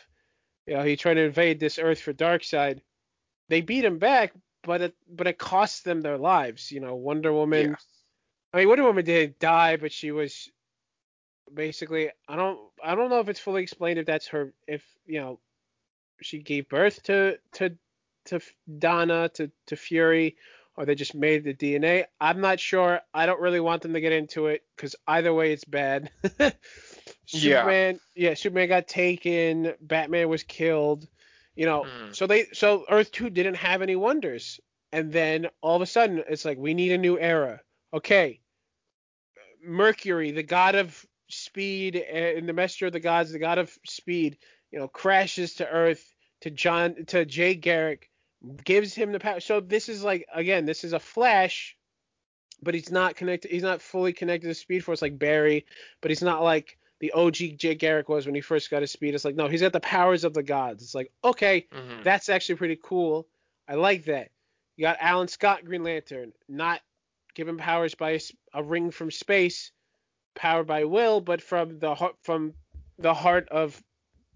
You 0.66 0.74
know, 0.74 0.82
he 0.82 0.96
tried 0.98 1.14
to 1.14 1.22
invade 1.22 1.58
this 1.58 1.78
Earth 1.78 2.02
for 2.02 2.12
Darkseid. 2.12 2.82
They 3.48 3.62
beat 3.62 3.86
him 3.86 3.98
back, 3.98 4.34
but 4.62 4.82
it 4.82 4.94
but 5.08 5.26
it 5.26 5.38
cost 5.38 5.84
them 5.84 6.02
their 6.02 6.18
lives. 6.18 6.70
You 6.70 6.80
know, 6.80 6.96
Wonder 6.96 7.32
Woman 7.32 7.70
Yeah. 7.70 7.76
I 8.52 8.58
mean, 8.58 8.68
Wonder 8.68 8.84
Woman 8.84 9.06
did 9.06 9.38
die, 9.38 9.76
but 9.78 9.90
she 9.90 10.10
was 10.10 10.52
basically 11.52 12.10
I 12.28 12.36
don't 12.36 12.58
I 12.82 12.94
don't 12.94 13.10
know 13.10 13.20
if 13.20 13.28
it's 13.28 13.40
fully 13.40 13.62
explained 13.62 13.98
if 13.98 14.06
that's 14.06 14.28
her 14.28 14.52
if 14.66 14.84
you 15.06 15.20
know 15.20 15.38
she 16.22 16.38
gave 16.38 16.68
birth 16.68 17.02
to 17.04 17.38
to 17.52 17.76
to 18.26 18.40
Donna 18.78 19.28
to 19.34 19.50
to 19.66 19.76
Fury 19.76 20.36
or 20.76 20.84
they 20.84 20.94
just 20.94 21.14
made 21.14 21.44
the 21.44 21.52
DNA. 21.52 22.04
I'm 22.20 22.40
not 22.40 22.60
sure. 22.60 23.00
I 23.12 23.26
don't 23.26 23.40
really 23.40 23.60
want 23.60 23.82
them 23.82 23.92
to 23.94 24.00
get 24.00 24.12
into 24.12 24.46
it 24.46 24.62
because 24.76 24.94
either 25.06 25.34
way 25.34 25.52
it's 25.52 25.64
bad. 25.64 26.10
Yeah. 27.32 27.60
Superman, 27.60 28.00
yeah, 28.16 28.34
Superman 28.34 28.68
got 28.68 28.88
taken. 28.88 29.74
Batman 29.80 30.28
was 30.28 30.42
killed. 30.42 31.06
You 31.54 31.64
know, 31.66 31.84
Mm. 31.84 32.16
so 32.16 32.26
they 32.26 32.46
so 32.52 32.84
Earth 32.90 33.12
Two 33.12 33.30
didn't 33.30 33.54
have 33.54 33.82
any 33.82 33.94
wonders, 33.94 34.58
and 34.90 35.12
then 35.12 35.46
all 35.60 35.76
of 35.76 35.82
a 35.82 35.86
sudden 35.86 36.24
it's 36.28 36.44
like 36.44 36.58
we 36.58 36.74
need 36.74 36.90
a 36.90 36.98
new 36.98 37.18
era. 37.20 37.60
Okay, 37.94 38.40
Mercury, 39.64 40.30
the 40.32 40.42
god 40.42 40.74
of 40.74 41.06
speed 41.30 41.96
and 41.96 42.48
the 42.48 42.52
messenger 42.52 42.86
of 42.86 42.92
the 42.92 43.00
gods, 43.00 43.32
the 43.32 43.38
god 43.38 43.58
of 43.58 43.76
speed, 43.86 44.38
you 44.70 44.78
know, 44.78 44.88
crashes 44.88 45.54
to 45.54 45.68
Earth 45.68 46.14
to 46.42 46.50
John 46.50 47.04
to 47.06 47.24
Jay 47.24 47.54
Garrick, 47.54 48.10
gives 48.64 48.94
him 48.94 49.12
the 49.12 49.20
power. 49.20 49.40
So 49.40 49.60
this 49.60 49.88
is 49.88 50.02
like 50.02 50.26
again, 50.34 50.64
this 50.66 50.84
is 50.84 50.92
a 50.92 50.98
Flash, 51.00 51.76
but 52.62 52.74
he's 52.74 52.90
not 52.90 53.16
connected. 53.16 53.50
He's 53.50 53.62
not 53.62 53.82
fully 53.82 54.12
connected 54.12 54.48
to 54.48 54.54
Speed 54.54 54.84
Force 54.84 55.02
like 55.02 55.18
Barry, 55.18 55.66
but 56.00 56.10
he's 56.10 56.22
not 56.22 56.42
like 56.42 56.78
the 57.00 57.12
OG 57.12 57.56
Jay 57.56 57.74
Garrick 57.74 58.08
was 58.08 58.26
when 58.26 58.34
he 58.34 58.40
first 58.42 58.70
got 58.70 58.82
his 58.82 58.90
speed. 58.92 59.14
It's 59.14 59.24
like 59.24 59.36
no, 59.36 59.48
he's 59.48 59.62
got 59.62 59.72
the 59.72 59.80
powers 59.80 60.24
of 60.24 60.34
the 60.34 60.42
gods. 60.42 60.82
It's 60.82 60.94
like 60.94 61.10
okay, 61.24 61.66
Mhm. 61.72 62.04
that's 62.04 62.28
actually 62.28 62.56
pretty 62.56 62.78
cool. 62.82 63.26
I 63.68 63.74
like 63.74 64.04
that. 64.06 64.30
You 64.76 64.82
got 64.82 64.98
Alan 65.00 65.28
Scott, 65.28 65.64
Green 65.64 65.82
Lantern, 65.84 66.32
not 66.48 66.80
given 67.34 67.56
powers 67.58 67.94
by 67.94 68.18
a 68.52 68.62
ring 68.62 68.90
from 68.90 69.10
space, 69.10 69.72
powered 70.34 70.66
by 70.66 70.84
will, 70.84 71.20
but 71.20 71.42
from 71.42 71.78
the 71.78 71.96
from 72.22 72.54
the 72.98 73.14
heart 73.14 73.48
of 73.50 73.82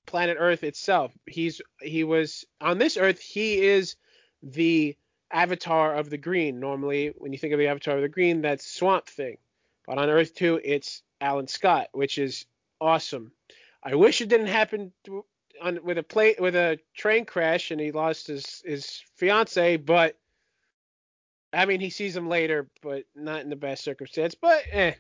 planet 0.07 0.37
Earth 0.39 0.65
itself. 0.65 1.13
He's 1.27 1.61
he 1.81 2.05
was 2.05 2.45
on 2.61 2.79
this 2.79 2.97
Earth. 2.97 3.21
He 3.21 3.61
is 3.61 3.97
the 4.43 4.97
avatar 5.31 5.95
of 5.95 6.11
the 6.11 6.19
Green. 6.19 6.61
Normally, 6.61 7.13
when 7.17 7.33
you 7.33 7.39
think 7.39 7.53
of 7.53 7.59
the 7.59 7.69
avatar 7.69 7.97
of 7.97 8.03
the 8.03 8.09
Green, 8.09 8.43
that's 8.43 8.67
Swamp 8.67 9.07
Thing. 9.07 9.39
But 9.87 9.99
on 9.99 10.09
Earth 10.09 10.35
2, 10.35 10.61
it's 10.65 11.03
Alan 11.21 11.49
Scott, 11.49 11.89
which 11.93 12.19
is 12.19 12.47
awesome. 12.81 13.33
I 13.83 13.95
wish 13.95 14.21
it 14.21 14.29
didn't 14.29 14.47
happen 14.47 14.93
to, 15.05 15.25
on, 15.61 15.81
with 15.85 15.99
a 15.99 16.03
plate 16.03 16.41
with 16.41 16.57
a 16.57 16.79
train 16.95 17.27
crash 17.27 17.71
and 17.71 17.81
he 17.81 17.93
lost 17.93 18.27
his 18.27 18.63
his 18.65 19.03
fiance, 19.17 19.77
but 19.77 20.17
I 21.53 21.67
mean 21.67 21.81
he 21.81 21.91
sees 21.91 22.17
him 22.17 22.29
later, 22.29 22.69
but 22.83 23.05
not 23.15 23.43
in 23.43 23.51
the 23.51 23.57
best 23.57 23.85
circumstance. 23.85 24.35
But 24.35 24.63
eh, 24.71 24.95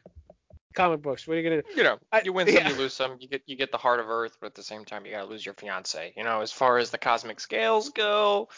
comic 0.75 1.03
books. 1.03 1.27
What 1.27 1.35
are 1.37 1.41
you 1.41 1.49
gonna 1.49 1.63
do? 1.63 1.69
You 1.77 1.83
know, 1.85 1.99
I- 2.13 2.23
you 2.25 2.33
win 2.33 2.47
some, 2.49 2.57
yeah. 2.57 2.69
you 2.69 2.75
lose 2.77 2.95
some. 2.95 3.17
You 3.21 3.29
get 3.29 3.43
you 3.47 3.57
get 3.57 3.71
the 3.73 3.79
heart 3.79 4.01
of 4.01 4.09
Earth, 4.09 4.37
but 4.41 4.49
at 4.49 4.55
the 4.55 4.63
same 4.63 4.85
time 4.85 5.07
you 5.07 5.13
gotta 5.13 5.27
lose 5.29 5.45
your 5.45 5.55
fiance. 5.55 6.13
You 6.17 6.25
know, 6.25 6.41
as 6.41 6.53
far 6.53 6.79
as 6.79 6.91
the 6.91 6.99
cosmic 6.99 7.41
scales 7.41 7.89
go, 7.91 8.49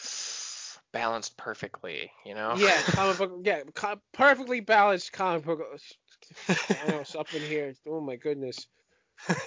balanced 0.91 1.37
perfectly. 1.37 2.11
You 2.25 2.35
know. 2.35 2.55
Yeah, 2.57 2.75
comic 2.87 3.17
book. 3.17 3.39
Yeah, 3.43 3.61
co- 3.73 4.01
perfectly 4.13 4.59
balanced 4.59 5.11
comic 5.13 5.45
book. 5.45 5.61
Thanos 6.47 7.15
up 7.17 7.33
in 7.33 7.41
here. 7.41 7.73
Oh 7.87 8.01
my 8.01 8.15
goodness. 8.15 8.67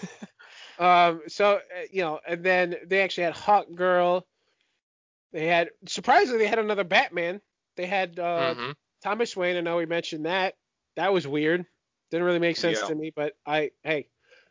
Um. 0.79 1.23
So 1.29 1.57
uh, 1.57 1.83
you 1.93 2.01
know, 2.03 2.21
and 2.27 2.43
then 2.43 2.75
they 2.87 3.03
actually 3.03 3.25
had 3.25 3.35
Hawk 3.35 3.67
Girl. 3.75 4.27
They 5.33 5.47
had 5.47 5.69
surprisingly 5.87 6.39
they 6.39 6.47
had 6.49 6.59
another 6.59 6.85
Batman. 6.85 7.41
They 7.77 7.87
had 7.87 8.19
uh, 8.19 8.55
Mhm. 8.55 8.75
Thomas 9.03 9.37
Wayne. 9.37 9.57
I 9.57 9.61
know 9.61 9.77
we 9.77 9.85
mentioned 9.87 10.25
that. 10.25 10.55
That 10.97 11.13
was 11.13 11.27
weird. 11.27 11.67
Didn't 12.11 12.27
really 12.27 12.39
make 12.39 12.57
sense 12.57 12.79
Yeah. 12.83 12.89
to 12.89 12.95
me, 12.95 13.13
but 13.15 13.35
I 13.47 13.71
hey, 13.85 14.09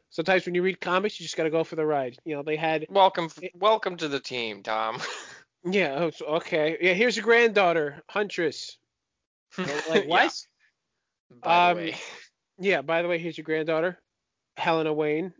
sometimes 0.10 0.46
when 0.46 0.56
you 0.56 0.64
read 0.64 0.80
comics, 0.82 1.20
you 1.20 1.26
just 1.26 1.38
gotta 1.38 1.50
go 1.50 1.64
for 1.64 1.76
the 1.76 1.86
ride. 1.86 2.18
You 2.26 2.36
know, 2.36 2.44
they 2.44 2.56
had 2.56 2.86
Welcome, 2.90 3.30
It- 3.42 3.56
welcome 3.56 3.98
to 3.98 4.08
the 4.08 4.20
team, 4.20 4.64
Tom. 4.64 5.02
yeah. 5.66 6.10
oh, 6.22 6.36
Okay. 6.38 6.78
Yeah. 6.82 6.94
Here's 6.94 7.16
your 7.18 7.26
granddaughter, 7.26 8.02
Huntress. 8.10 8.78
like, 9.58 10.08
what? 10.08 10.24
Yes. 10.24 10.48
By 11.42 11.70
Um, 11.72 11.78
the 11.78 11.84
way. 11.84 11.96
Yeah, 12.62 12.82
by 12.82 13.02
the 13.02 13.08
way, 13.08 13.18
here's 13.20 13.38
your 13.38 13.46
granddaughter, 13.46 14.00
Helena 14.58 14.94
Wayne. 14.94 15.34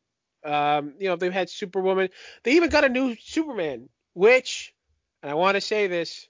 Um, 0.46 0.94
you 1.00 1.10
know, 1.10 1.16
they've 1.18 1.34
had 1.34 1.50
Superwoman. 1.50 2.10
They 2.44 2.54
even 2.54 2.70
got 2.70 2.86
a 2.86 2.90
new 2.90 3.16
Superman, 3.20 3.90
which, 4.14 4.74
and 5.22 5.30
I 5.30 5.34
want 5.36 5.56
to 5.56 5.62
say 5.62 5.88
this, 5.88 6.28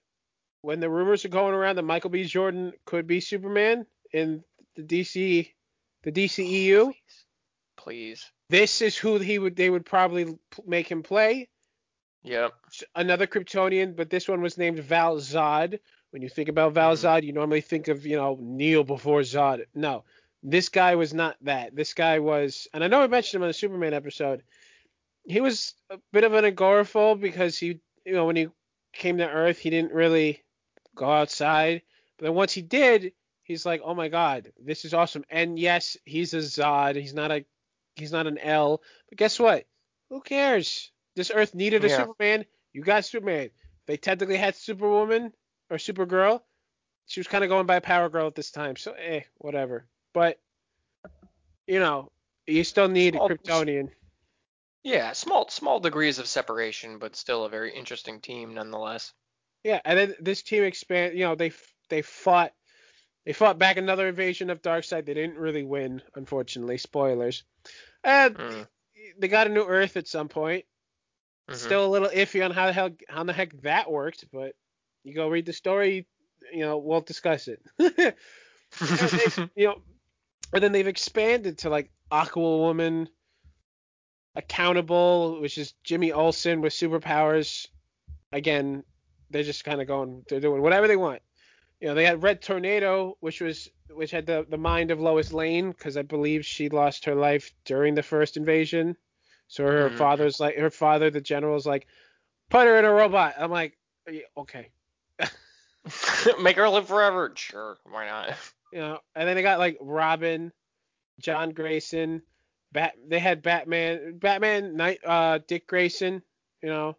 when 0.62 0.80
the 0.80 0.89
rumors 0.89 1.23
are 1.25 1.30
going 1.30 1.54
around 1.54 1.75
that 1.75 1.84
Michael 1.84 2.10
B. 2.10 2.23
Jordan 2.23 2.73
could 2.86 3.06
be 3.06 3.19
Superman 3.21 3.86
in 4.12 4.43
the 4.75 4.82
DC, 4.82 5.52
the 6.03 6.12
DCEU, 6.12 6.85
Please. 6.85 7.25
Please. 7.77 8.31
this 8.49 8.81
is 8.81 8.97
who 8.97 9.17
he 9.19 9.39
would 9.39 9.55
they 9.55 9.69
would 9.69 9.85
probably 9.85 10.38
make 10.65 10.89
him 10.89 11.03
play. 11.03 11.49
Yep. 12.23 12.53
Another 12.95 13.27
Kryptonian, 13.27 13.95
but 13.95 14.09
this 14.09 14.27
one 14.27 14.41
was 14.41 14.57
named 14.57 14.79
Val 14.79 15.17
Zod. 15.17 15.79
When 16.12 16.21
you 16.21 16.29
think 16.29 16.49
about 16.49 16.73
Val 16.73 16.93
Mhm. 16.95 17.03
Zod, 17.03 17.23
you 17.23 17.31
normally 17.33 17.62
think 17.62 17.88
of, 17.88 18.05
you 18.05 18.17
know, 18.17 18.38
Kneel 18.41 18.83
before 18.83 19.21
Zod. 19.21 19.65
No, 19.75 20.03
this 20.43 20.67
guy 20.69 20.95
was 20.95 21.13
not 21.13 21.38
that. 21.41 21.75
This 21.75 21.93
guy 21.93 22.19
was, 22.19 22.67
and 22.73 22.83
I 22.83 22.88
know 22.88 23.01
I 23.01 23.07
mentioned 23.07 23.39
him 23.39 23.43
on 23.43 23.49
the 23.49 23.53
Superman 23.53 23.93
episode. 23.93 24.43
He 25.25 25.39
was 25.39 25.75
a 25.89 25.99
bit 26.12 26.23
of 26.23 26.33
an 26.33 26.45
agoraphobe 26.45 27.21
because 27.21 27.57
he, 27.57 27.79
you 28.05 28.13
know, 28.13 28.25
when 28.25 28.35
he 28.35 28.47
came 28.91 29.17
to 29.19 29.29
Earth, 29.29 29.59
he 29.59 29.69
didn't 29.69 29.93
really 29.93 30.43
go 30.95 31.09
outside. 31.09 31.83
But 32.17 32.25
then 32.25 32.33
once 32.35 32.51
he 32.53 32.62
did, 32.63 33.13
he's 33.49 33.65
like, 33.65 33.81
oh 33.83 33.93
my 33.93 34.07
god, 34.07 34.53
this 34.63 34.85
is 34.85 34.93
awesome. 34.93 35.25
And 35.29 35.59
yes, 35.59 35.97
he's 36.05 36.33
a 36.33 36.38
Zod. 36.38 36.95
He's 36.95 37.13
not 37.13 37.31
a, 37.31 37.43
he's 37.97 38.13
not 38.13 38.27
an 38.27 38.38
L. 38.38 38.81
But 39.09 39.17
guess 39.17 39.38
what? 39.39 39.65
Who 40.09 40.21
cares? 40.21 40.91
This 41.15 41.31
Earth 41.33 41.53
needed 41.53 41.83
a 41.83 41.89
Yeah. 41.89 41.97
Superman. 41.97 42.45
You 42.71 42.81
got 42.83 43.03
Superman. 43.03 43.49
They 43.88 43.97
technically 43.97 44.38
had 44.38 44.55
Superwoman 44.55 45.33
or 45.69 45.77
Supergirl. 45.77 46.41
She 47.07 47.19
was 47.19 47.27
kind 47.27 47.43
of 47.43 47.49
going 47.49 47.65
by 47.65 47.79
Power 47.79 48.07
Girl 48.07 48.27
at 48.27 48.35
this 48.35 48.51
time, 48.51 48.75
so 48.75 48.91
eh, 48.93 49.21
whatever. 49.39 49.85
But 50.13 50.39
you 51.67 51.79
know, 51.79 52.12
you 52.47 52.63
still 52.63 52.88
need 52.88 53.15
a 53.15 53.17
Small- 53.17 53.29
Kryptonian. 53.29 53.89
Yeah, 54.83 55.12
small 55.12 55.49
small 55.49 55.79
degrees 55.81 56.19
of 56.19 56.27
separation, 56.27 56.99
but 56.99 57.15
still 57.15 57.43
a 57.45 57.49
very 57.49 57.75
interesting 57.75 58.21
team 58.21 58.53
nonetheless. 58.53 59.12
Yeah, 59.63 59.81
and 59.83 59.99
then 59.99 60.15
this 60.21 60.41
team 60.41 60.63
expand. 60.63 61.17
You 61.17 61.25
know, 61.25 61.35
they 61.35 61.51
they 61.89 62.01
fought 62.01 62.53
They 63.25 63.34
fought 63.34 63.60
back 63.60 63.77
another 63.77 64.08
invasion 64.08 64.49
of 64.49 64.62
Darkseid. 64.62 65.05
They 65.05 65.13
didn't 65.13 65.38
really 65.38 65.63
win, 65.63 66.01
unfortunately. 66.15 66.77
Spoilers. 66.77 67.43
And 68.03 68.36
Mm. 68.36 68.67
they 69.17 69.27
got 69.27 69.47
a 69.47 69.49
new 69.51 69.65
Earth 69.65 69.97
at 69.97 70.08
some 70.08 70.29
point. 70.29 70.65
Mhm. 71.49 71.55
Still 71.55 71.86
a 71.86 71.89
little 71.89 72.10
iffy 72.10 72.43
on 72.43 72.51
how 72.51 72.67
the 72.67 72.73
hell 72.73 72.89
how 73.08 73.23
the 73.23 73.34
heck 73.34 73.53
that 73.62 73.91
worked, 73.91 74.25
but 74.32 74.55
you 75.03 75.13
go 75.13 75.27
read 75.29 75.45
the 75.45 75.53
story, 75.53 76.08
you 76.53 76.60
know, 76.62 76.77
we'll 76.77 77.01
discuss 77.01 77.47
it. 77.47 77.62
they- 77.77 78.13
you 79.55 79.67
know, 79.67 79.82
and 80.53 80.63
then 80.63 80.71
they've 80.71 80.88
expanded 80.88 81.60
to 81.60 81.69
like 81.69 81.91
Aqua 82.12 82.58
Woman, 82.58 83.10
Accountable, 84.36 85.41
which 85.41 85.58
is 85.58 85.73
Jimmy 85.84 86.12
Olsen 86.12 86.62
with 86.62 86.71
superpowers. 86.73 87.67
Again, 88.32 88.84
they're 89.32 89.43
just 89.43 89.63
kind 89.65 89.82
of 89.82 89.88
going, 89.88 90.23
they're 90.29 90.39
doing 90.39 90.62
whatever 90.62 90.88
they 90.88 90.95
want. 90.95 91.21
You 91.79 91.87
know, 91.87 91.93
they 91.93 92.05
had 92.05 92.23
Red 92.23 92.41
Tornado, 92.41 93.17
which 93.21 93.41
was 93.41 93.69
which 93.89 94.11
had 94.11 94.25
the 94.25 94.45
the 94.49 94.57
mind 94.57 94.91
of 94.91 94.99
Lois 94.99 95.31
Lane, 95.31 95.71
because 95.71 95.97
I 95.97 96.01
believe 96.01 96.45
she 96.45 96.69
lost 96.69 97.05
her 97.05 97.15
life 97.15 97.53
during 97.65 97.95
the 97.95 98.03
first 98.03 98.37
invasion. 98.37 98.97
So 99.47 99.63
her 99.65 99.89
Mhm. 99.89 99.97
father's 99.97 100.39
like, 100.39 100.57
her 100.57 100.69
father, 100.69 101.09
the 101.09 101.21
general's 101.21 101.65
like, 101.65 101.87
put 102.49 102.67
her 102.67 102.77
in 102.77 102.85
a 102.85 102.91
robot. 102.91 103.33
I'm 103.37 103.49
like, 103.49 103.77
okay. 104.37 104.69
Make 106.41 106.57
her 106.57 106.69
live 106.69 106.87
forever. 106.87 107.33
Sure, 107.35 107.77
why 107.85 108.05
not? 108.07 108.29
you 108.73 108.79
know, 108.79 108.99
and 109.15 109.27
then 109.27 109.35
they 109.35 109.41
got 109.41 109.59
like 109.59 109.77
Robin, 109.81 110.51
John 111.19 111.51
Grayson, 111.51 112.21
Bat. 112.71 112.95
They 113.07 113.19
had 113.19 113.41
Batman, 113.41 114.17
Batman, 114.19 114.75
Night, 114.75 114.99
uh, 115.05 115.39
Dick 115.47 115.65
Grayson. 115.65 116.21
You 116.61 116.69
know, 116.69 116.97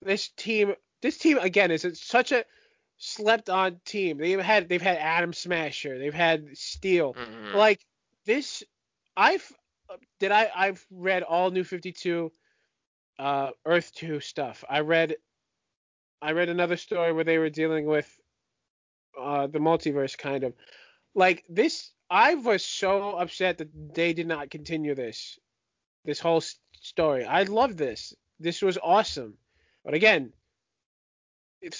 this 0.00 0.28
team, 0.28 0.74
this 1.02 1.18
team 1.18 1.38
again 1.38 1.70
is 1.70 1.86
such 2.00 2.32
a 2.32 2.44
slept 2.98 3.50
on 3.50 3.80
team. 3.84 4.18
They've 4.18 4.40
had 4.40 4.68
they've 4.68 4.82
had 4.82 4.98
Atom 4.98 5.32
Smasher, 5.32 5.98
they've 5.98 6.14
had 6.14 6.56
Steel. 6.56 7.14
Mhm. 7.14 7.54
Like 7.54 7.84
this, 8.24 8.62
I've 9.16 9.50
did 10.18 10.32
I 10.32 10.50
I've 10.54 10.84
read 10.90 11.22
all 11.22 11.50
New 11.50 11.64
Fifty 11.64 11.92
Two, 11.92 12.32
uh, 13.18 13.50
Earth 13.64 13.92
Two 13.94 14.20
stuff. 14.20 14.64
I 14.68 14.80
read, 14.80 15.16
I 16.22 16.32
read 16.32 16.48
another 16.48 16.76
story 16.76 17.12
where 17.12 17.24
they 17.24 17.38
were 17.38 17.50
dealing 17.50 17.86
with, 17.86 18.08
uh, 19.18 19.46
the 19.46 19.58
multiverse 19.58 20.16
kind 20.16 20.44
of, 20.44 20.54
like 21.14 21.44
this. 21.48 21.92
I 22.08 22.34
was 22.36 22.64
so 22.64 23.16
upset 23.16 23.58
that 23.58 23.94
they 23.94 24.12
did 24.12 24.28
not 24.28 24.48
continue 24.50 24.94
this, 24.94 25.38
this 26.04 26.20
whole 26.20 26.40
story. 26.80 27.24
I 27.24 27.42
love 27.42 27.76
this. 27.76 28.14
This 28.38 28.62
was 28.62 28.78
awesome, 28.78 29.38
but 29.84 29.94
again, 29.94 30.32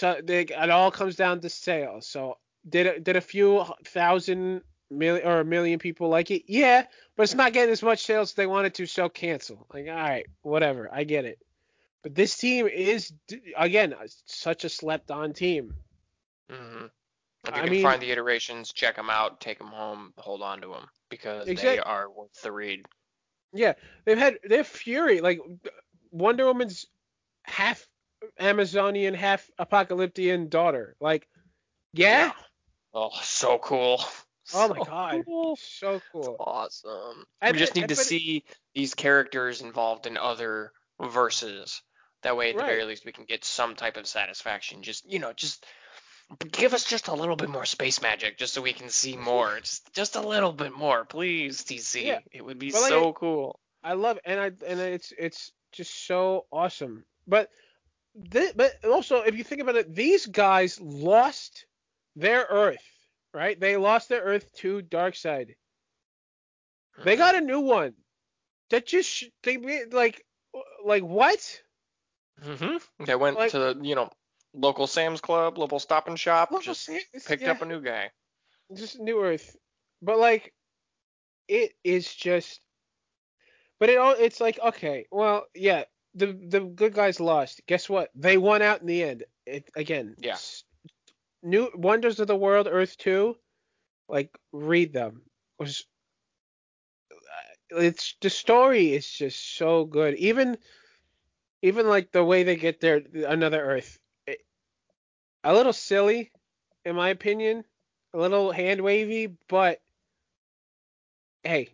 uh, 0.03 0.17
they, 0.23 0.43
it 0.43 0.71
all 0.71 0.91
comes 0.91 1.17
down 1.17 1.41
to 1.41 1.49
sales. 1.49 2.07
So 2.07 2.39
did 2.69 2.87
a, 2.87 3.01
did 3.01 3.17
a 3.17 3.21
few 3.21 3.65
thousand 3.85 4.63
million 4.91 5.27
or 5.27 5.41
a 5.41 5.45
million 5.45 5.79
people 5.79 6.09
like 6.09 6.31
it? 6.31 6.43
Yeah, 6.47 6.85
but 7.17 7.25
it's 7.25 7.35
not 7.35 7.53
getting 7.53 7.73
as 7.73 7.83
much 7.83 8.05
sales 8.05 8.31
as 8.31 8.35
they 8.35 8.47
wanted 8.47 8.75
to, 8.75 8.87
so 8.87 9.09
cancel. 9.09 9.67
Like, 9.73 9.87
all 9.89 9.95
right, 9.95 10.27
whatever, 10.43 10.89
I 10.93 11.05
get 11.05 11.25
it. 11.25 11.39
But 12.03 12.15
this 12.15 12.37
team 12.37 12.67
is 12.69 13.13
again 13.57 13.95
such 14.27 14.65
a 14.65 14.69
slept-on 14.69 15.33
team. 15.33 15.75
Mm-hmm. 16.51 16.87
If 17.49 17.55
you 17.55 17.61
I 17.61 17.61
can 17.61 17.71
mean- 17.71 17.83
find 17.83 18.03
the 18.03 18.11
iterations, 18.11 18.73
check 18.73 18.97
them 18.97 19.11
out, 19.11 19.41
take 19.41 19.59
them 19.59 19.69
home, 19.69 20.13
hold 20.17 20.43
on 20.43 20.61
to 20.63 20.69
them 20.69 20.87
because 21.09 21.47
they 21.47 21.79
are 21.79 22.11
worth 22.11 22.41
the 22.43 22.53
read. 22.53 22.85
Yeah, 23.53 23.75
they've 24.05 24.19
had 24.19 24.39
they're 24.45 24.65
Fury 24.65 25.21
like 25.21 25.41
Wonder 26.11 26.47
Woman's 26.47 26.87
half 27.45 27.87
Amazonian, 28.39 29.15
half 29.15 29.49
Apokoliptian 29.59 30.49
daughter. 30.51 30.97
Like, 31.01 31.29
yeah, 31.93 32.33
Oh, 32.99 33.11
so 33.23 33.59
cool. 33.59 34.03
Oh 34.55 34.69
my 34.69 34.79
God. 34.85 35.23
cool. 35.27 35.57
so 35.61 36.01
cool. 36.13 36.37
Awesome. 36.41 37.27
And 37.43 37.55
we 37.55 37.59
just 37.59 37.75
need 37.75 37.89
to 37.89 37.97
see 37.97 38.45
these 38.75 38.95
characters 38.95 39.61
involved 39.61 40.07
in 40.07 40.17
other 40.17 40.73
verses. 41.01 41.83
That 42.23 42.39
way, 42.39 42.51
at 42.51 42.57
the 42.57 42.65
very 42.65 42.85
least, 42.85 43.05
we 43.05 43.13
can 43.13 43.25
get 43.27 43.45
some 43.45 43.75
type 43.75 43.99
of 43.99 44.07
satisfaction. 44.07 44.83
Just 44.83 45.05
you 45.11 45.19
know, 45.19 45.35
just 45.35 45.67
give 46.53 46.73
us 46.73 46.85
just 46.85 47.09
a 47.09 47.15
little 47.15 47.37
bit 47.37 47.51
more 47.51 47.67
space 47.67 48.01
magic, 48.01 48.39
just 48.39 48.55
so 48.55 48.63
we 48.63 48.73
can 48.73 48.89
see 48.89 49.17
more. 49.19 49.59
Just 49.61 49.93
just 49.93 50.17
a 50.17 50.27
little 50.27 50.53
bit 50.53 50.73
more, 50.73 51.05
please, 51.05 51.63
DC. 51.65 52.03
Yeah. 52.03 52.21
It 52.33 52.43
would 52.45 52.59
be 52.59 52.71
But 52.71 52.81
like 52.83 52.89
so 52.89 53.13
cool. 53.13 53.61
I 53.85 53.93
love 53.93 54.19
and 54.25 54.41
I 54.41 54.47
and 54.67 54.81
it's 54.81 55.13
it's 55.19 55.53
just 55.73 56.07
so 56.07 56.47
awesome. 56.51 57.05
But 57.27 57.51
thi- 58.31 58.53
but 58.55 58.85
also 58.85 59.23
if 59.23 59.37
you 59.37 59.45
think 59.45 59.61
about 59.61 59.77
it, 59.77 59.95
these 59.95 60.27
guys 60.27 60.81
lost 60.81 61.67
their 62.17 62.47
Earth, 62.49 62.85
right? 63.35 63.59
They 63.59 63.77
lost 63.77 64.09
their 64.09 64.23
Earth 64.23 64.51
to 64.57 64.83
Darkseid. 64.83 65.55
They 67.05 67.15
Mhm. 67.15 67.19
got 67.19 67.35
a 67.35 67.41
new 67.41 67.61
one. 67.61 67.95
That 68.71 68.87
just 68.87 69.25
they 69.43 69.59
like 69.87 70.25
like 70.85 71.03
what? 71.03 71.63
Mm-hmm. 72.43 73.05
They 73.05 73.15
went 73.15 73.37
Like- 73.37 73.53
to 73.53 73.79
you 73.83 73.95
know 73.95 74.11
local 74.55 74.87
Sam's 74.87 75.21
Club, 75.21 75.59
local 75.59 75.79
Stop 75.79 76.09
and 76.09 76.19
Shop, 76.19 76.51
just 76.63 76.89
it's- 76.89 77.25
picked 77.27 77.43
yeah, 77.43 77.51
up 77.53 77.63
a 77.63 77.67
new 77.67 77.81
guy. 77.81 78.11
just 78.75 78.99
New 78.99 79.23
Earth. 79.23 79.57
But 80.03 80.19
like 80.19 80.53
it 81.49 81.77
is 81.85 82.13
just 82.15 82.61
but 83.79 83.89
it 83.91 83.99
all 83.99 84.13
it's 84.19 84.41
like 84.41 84.59
okay, 84.59 85.07
well, 85.11 85.47
yeah, 85.55 85.85
the 86.17 86.39
the 86.49 86.61
good 86.61 86.95
guys 86.95 87.21
lost. 87.21 87.61
Guess 87.67 87.89
what? 87.89 88.11
They 88.15 88.39
won 88.39 88.63
out 88.63 88.81
in 88.81 88.87
the 88.87 89.03
end. 89.03 89.25
It 89.47 89.71
again. 89.77 90.17
Yeah. 90.19 90.37
New 91.43 91.71
Wonders 91.75 92.19
of 92.19 92.27
the 92.27 92.37
World 92.37 92.67
Earth 92.69 92.97
2 92.99 93.37
like 94.09 94.37
read 94.53 94.93
them. 94.93 95.23
Was 95.59 95.85
uh, 97.13 97.79
it's 97.79 98.17
the 98.21 98.31
story 98.31 98.95
is 98.95 99.09
just 99.09 99.57
so 99.57 99.85
good. 99.85 100.17
Even 100.17 100.59
even 101.63 101.89
like 101.89 102.13
the 102.13 102.25
way 102.25 102.43
they 102.43 102.57
get 102.57 102.81
there 102.81 103.03
another 103.27 103.63
Earth. 103.63 103.99
It, 104.27 104.39
a 105.45 105.55
little 105.55 105.73
silly 105.73 106.33
in 106.87 106.95
my 106.95 107.09
opinion, 107.09 107.65
a 108.15 108.19
little 108.19 108.53
hand 108.53 108.81
wavy, 108.81 109.37
but 109.49 109.81
hey, 111.43 111.69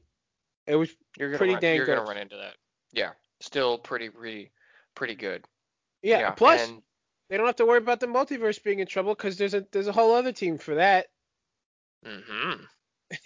it 0.66 0.74
was 0.74 0.90
You're 1.18 1.28
gonna 1.28 1.38
Pretty 1.38 1.52
run, 1.52 1.60
dang 1.60 1.76
you're 1.76 1.86
gonna 1.86 2.02
run 2.02 2.16
into 2.16 2.36
that. 2.36 2.54
Yeah, 2.92 3.10
still 3.42 3.78
pretty 3.78 4.08
pretty 4.08 4.50
pretty 4.94 5.14
good. 5.14 5.44
yeah. 6.02 6.30
Plus, 6.30 6.68
and 6.68 6.82
they 7.28 7.36
don't 7.36 7.46
have 7.46 7.56
to 7.56 7.66
worry 7.66 7.78
about 7.78 8.00
the 8.00 8.06
multiverse 8.06 8.62
being 8.62 8.80
in 8.80 8.86
trouble 8.86 9.14
because 9.14 9.36
there's 9.36 9.54
a 9.54 9.66
there's 9.72 9.88
a 9.88 9.92
whole 9.92 10.14
other 10.14 10.32
team 10.32 10.58
for 10.58 10.76
that. 10.76 11.06
Mm-hmm. 12.06 12.62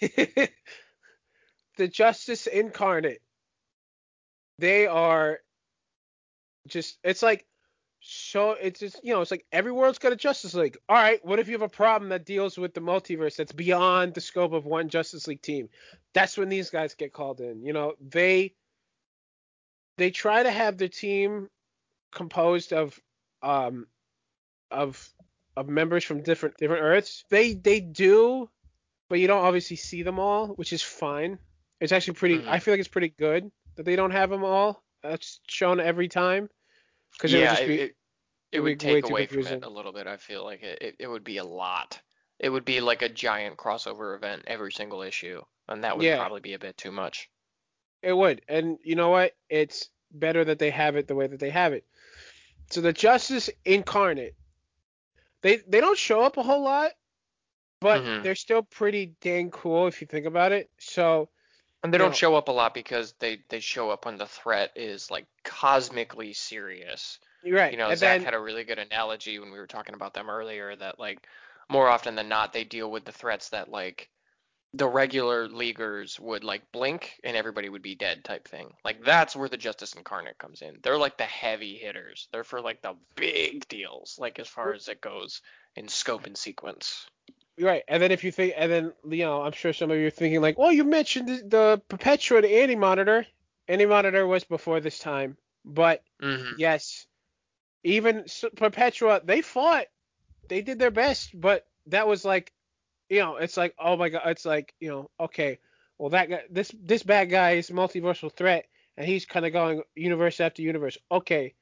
the 1.77 1.87
Justice 1.87 2.47
Incarnate. 2.47 3.21
They 4.59 4.87
are 4.87 5.39
just 6.67 6.97
it's 7.03 7.21
like 7.21 7.45
so 7.99 8.51
it's 8.51 8.79
just 8.79 8.99
you 9.03 9.13
know 9.13 9.21
it's 9.21 9.31
like 9.31 9.45
every 9.51 9.71
world's 9.71 9.99
got 9.99 10.13
a 10.13 10.15
Justice 10.15 10.53
League. 10.53 10.77
All 10.87 10.95
right, 10.95 11.23
what 11.25 11.39
if 11.39 11.47
you 11.47 11.53
have 11.53 11.61
a 11.61 11.69
problem 11.69 12.09
that 12.09 12.25
deals 12.25 12.57
with 12.57 12.73
the 12.73 12.81
multiverse 12.81 13.35
that's 13.35 13.51
beyond 13.51 14.13
the 14.13 14.21
scope 14.21 14.53
of 14.53 14.65
one 14.65 14.89
Justice 14.89 15.27
League 15.27 15.41
team? 15.41 15.69
That's 16.13 16.37
when 16.37 16.49
these 16.49 16.69
guys 16.69 16.93
get 16.93 17.13
called 17.13 17.41
in. 17.41 17.63
You 17.63 17.73
know, 17.73 17.93
they 17.99 18.53
they 19.97 20.11
try 20.11 20.43
to 20.43 20.51
have 20.51 20.77
their 20.77 20.87
team 20.87 21.49
composed 22.11 22.73
of 22.73 22.99
um 23.41 23.87
of 24.71 25.09
of 25.55 25.67
members 25.67 26.03
from 26.03 26.21
different 26.23 26.57
different 26.57 26.83
Earths. 26.83 27.23
They 27.29 27.53
they 27.53 27.79
do, 27.79 28.49
but 29.09 29.19
you 29.19 29.27
don't 29.27 29.43
obviously 29.43 29.75
see 29.75 30.03
them 30.03 30.19
all, 30.19 30.49
which 30.49 30.73
is 30.73 30.81
fine. 30.81 31.39
It's 31.79 31.91
actually 31.91 32.15
pretty. 32.15 32.39
Mhm. 32.39 32.47
I 32.47 32.59
feel 32.59 32.73
like 32.73 32.79
it's 32.79 32.87
pretty 32.87 33.09
good 33.09 33.51
that 33.75 33.83
they 33.83 33.95
don't 33.95 34.11
have 34.11 34.29
them 34.29 34.43
all. 34.43 34.83
That's 35.03 35.39
shown 35.47 35.79
every 35.79 36.07
time. 36.07 36.49
Because 37.13 37.33
it 37.33 37.37
would 37.37 37.43
yeah, 37.43 37.49
just 37.51 37.61
it, 37.63 37.67
be 37.67 37.79
it, 37.79 37.95
it 38.51 38.61
be 38.61 38.75
take 38.75 39.09
away 39.09 39.25
from 39.27 39.45
it 39.47 39.63
a 39.63 39.69
little 39.69 39.91
bit. 39.93 40.07
I 40.07 40.17
feel 40.17 40.43
like 40.43 40.63
it, 40.63 40.81
it, 40.81 40.95
it 40.99 41.07
would 41.07 41.23
be 41.23 41.37
a 41.37 41.43
lot. 41.43 41.99
It 42.39 42.49
would 42.49 42.65
be 42.65 42.81
like 42.81 43.01
a 43.01 43.09
giant 43.09 43.57
crossover 43.57 44.15
event 44.15 44.43
every 44.47 44.71
single 44.71 45.01
issue, 45.01 45.41
and 45.67 45.83
that 45.83 45.97
would 45.97 46.05
Yeah. 46.05 46.17
probably 46.17 46.41
be 46.41 46.53
a 46.53 46.59
bit 46.59 46.77
too 46.77 46.91
much. 46.91 47.29
It 48.01 48.13
would. 48.13 48.41
And 48.47 48.77
you 48.83 48.95
know 48.95 49.09
what? 49.09 49.35
It's 49.49 49.89
better 50.11 50.43
that 50.45 50.59
they 50.59 50.69
have 50.69 50.95
it 50.95 51.07
the 51.07 51.15
way 51.15 51.27
that 51.27 51.39
they 51.39 51.49
have 51.49 51.73
it. 51.73 51.85
So 52.69 52.81
the 52.81 52.93
Justice 52.93 53.49
Incarnate, 53.65 54.35
they 55.41 55.57
they 55.67 55.79
don't 55.81 55.97
show 55.97 56.21
up 56.21 56.37
a 56.37 56.43
whole 56.43 56.63
lot, 56.63 56.91
but 57.79 58.01
Mhm. 58.01 58.23
they're 58.23 58.35
still 58.35 58.63
pretty 58.63 59.07
dang 59.21 59.51
cool 59.51 59.87
if 59.87 60.01
you 60.01 60.07
think 60.07 60.25
about 60.25 60.51
it. 60.51 60.69
So 60.77 61.29
And 61.83 61.93
they 61.93 61.97
don't 61.97 62.09
know- 62.09 62.15
show 62.15 62.35
up 62.35 62.47
a 62.47 62.51
lot 62.51 62.73
because 62.73 63.13
they 63.19 63.43
they 63.49 63.59
show 63.59 63.89
up 63.89 64.05
when 64.05 64.17
the 64.17 64.25
threat 64.27 64.71
is 64.75 65.09
like 65.11 65.25
cosmically 65.43 66.33
serious. 66.33 67.19
you're 67.43 67.55
right. 67.57 67.71
You 67.71 67.77
know, 67.77 67.89
and 67.89 67.97
Zach 67.99 68.17
then 68.17 68.25
had 68.25 68.33
a 68.33 68.39
really 68.39 68.63
good 68.65 68.79
analogy 68.79 69.39
when 69.39 69.51
we 69.51 69.59
were 69.59 69.67
talking 69.67 69.93
about 69.95 70.13
them 70.13 70.29
earlier 70.29 70.75
that 70.75 70.99
like 70.99 71.25
more 71.69 71.87
often 71.87 72.15
than 72.15 72.27
not 72.27 72.51
they 72.51 72.63
deal 72.63 72.89
with 72.91 73.05
the 73.05 73.11
threats 73.11 73.49
that 73.49 73.69
like 73.69 74.09
the 74.73 74.87
regular 74.87 75.47
leaguers 75.47 76.19
would 76.19 76.43
like 76.43 76.71
blink 76.71 77.19
and 77.23 77.37
everybody 77.37 77.69
would 77.69 77.81
be 77.81 77.95
dead 77.95 78.23
type 78.23 78.47
thing. 78.47 78.69
Like 78.83 79.03
that's 79.03 79.35
where 79.35 79.49
the 79.49 79.57
Justice 79.57 79.93
Incarnate 79.93 80.37
comes 80.37 80.61
in. 80.61 80.77
They're 80.83 80.97
like 80.97 81.17
the 81.17 81.23
heavy 81.23 81.75
hitters. 81.75 82.27
They're 82.31 82.43
for 82.43 82.61
like 82.61 82.81
the 82.81 82.95
big 83.15 83.67
deals, 83.67 84.17
like 84.19 84.39
as 84.39 84.47
far 84.47 84.73
as 84.73 84.87
it 84.87 85.01
goes 85.01 85.41
in 85.75 85.87
scope 85.87 86.25
and 86.25 86.37
sequence. 86.37 87.07
Right, 87.59 87.83
and 87.87 88.03
then 88.03 88.11
if 88.11 88.23
you 88.23 88.31
think, 88.31 88.53
and 88.55 88.71
then 88.71 88.93
you 89.09 89.25
know, 89.25 89.41
I'm 89.41 89.51
sure 89.51 89.73
some 89.73 89.89
of 89.89 89.97
you 89.97 90.07
are 90.07 90.11
thinking 90.11 90.41
like, 90.41 90.59
well, 90.59 90.71
you 90.71 90.83
mentioned 90.83 91.27
the, 91.27 91.43
the 91.47 91.81
Perpetua, 91.87 92.41
the 92.41 92.61
Anti 92.61 92.75
Monitor. 92.75 93.25
Anti 93.67 93.85
Monitor 93.87 94.27
was 94.27 94.43
before 94.43 94.79
this 94.79 94.99
time, 94.99 95.37
but 95.65 96.03
Mm-hmm. 96.21 96.55
yes, 96.57 97.05
even 97.83 98.25
Perpetua, 98.55 99.21
they 99.23 99.41
fought, 99.41 99.85
they 100.49 100.61
did 100.61 100.79
their 100.79 100.91
best, 100.91 101.39
but 101.39 101.65
that 101.87 102.07
was 102.07 102.25
like, 102.25 102.51
you 103.09 103.19
know, 103.19 103.37
it's 103.37 103.57
like, 103.57 103.73
oh 103.79 103.97
my 103.97 104.09
god, 104.09 104.23
it's 104.27 104.45
like, 104.45 104.73
you 104.79 104.89
know, 104.89 105.09
okay, 105.19 105.59
well 105.97 106.09
that 106.09 106.29
guy, 106.29 106.41
this 106.49 106.71
this 106.83 107.03
bad 107.03 107.29
guy 107.29 107.51
is 107.53 107.69
a 107.69 107.73
multiversal 107.73 108.31
threat, 108.31 108.65
and 108.97 109.07
he's 109.07 109.25
kind 109.25 109.45
of 109.45 109.53
going 109.53 109.81
universe 109.95 110.39
after 110.39 110.61
universe. 110.61 110.97
Okay, 111.11 111.53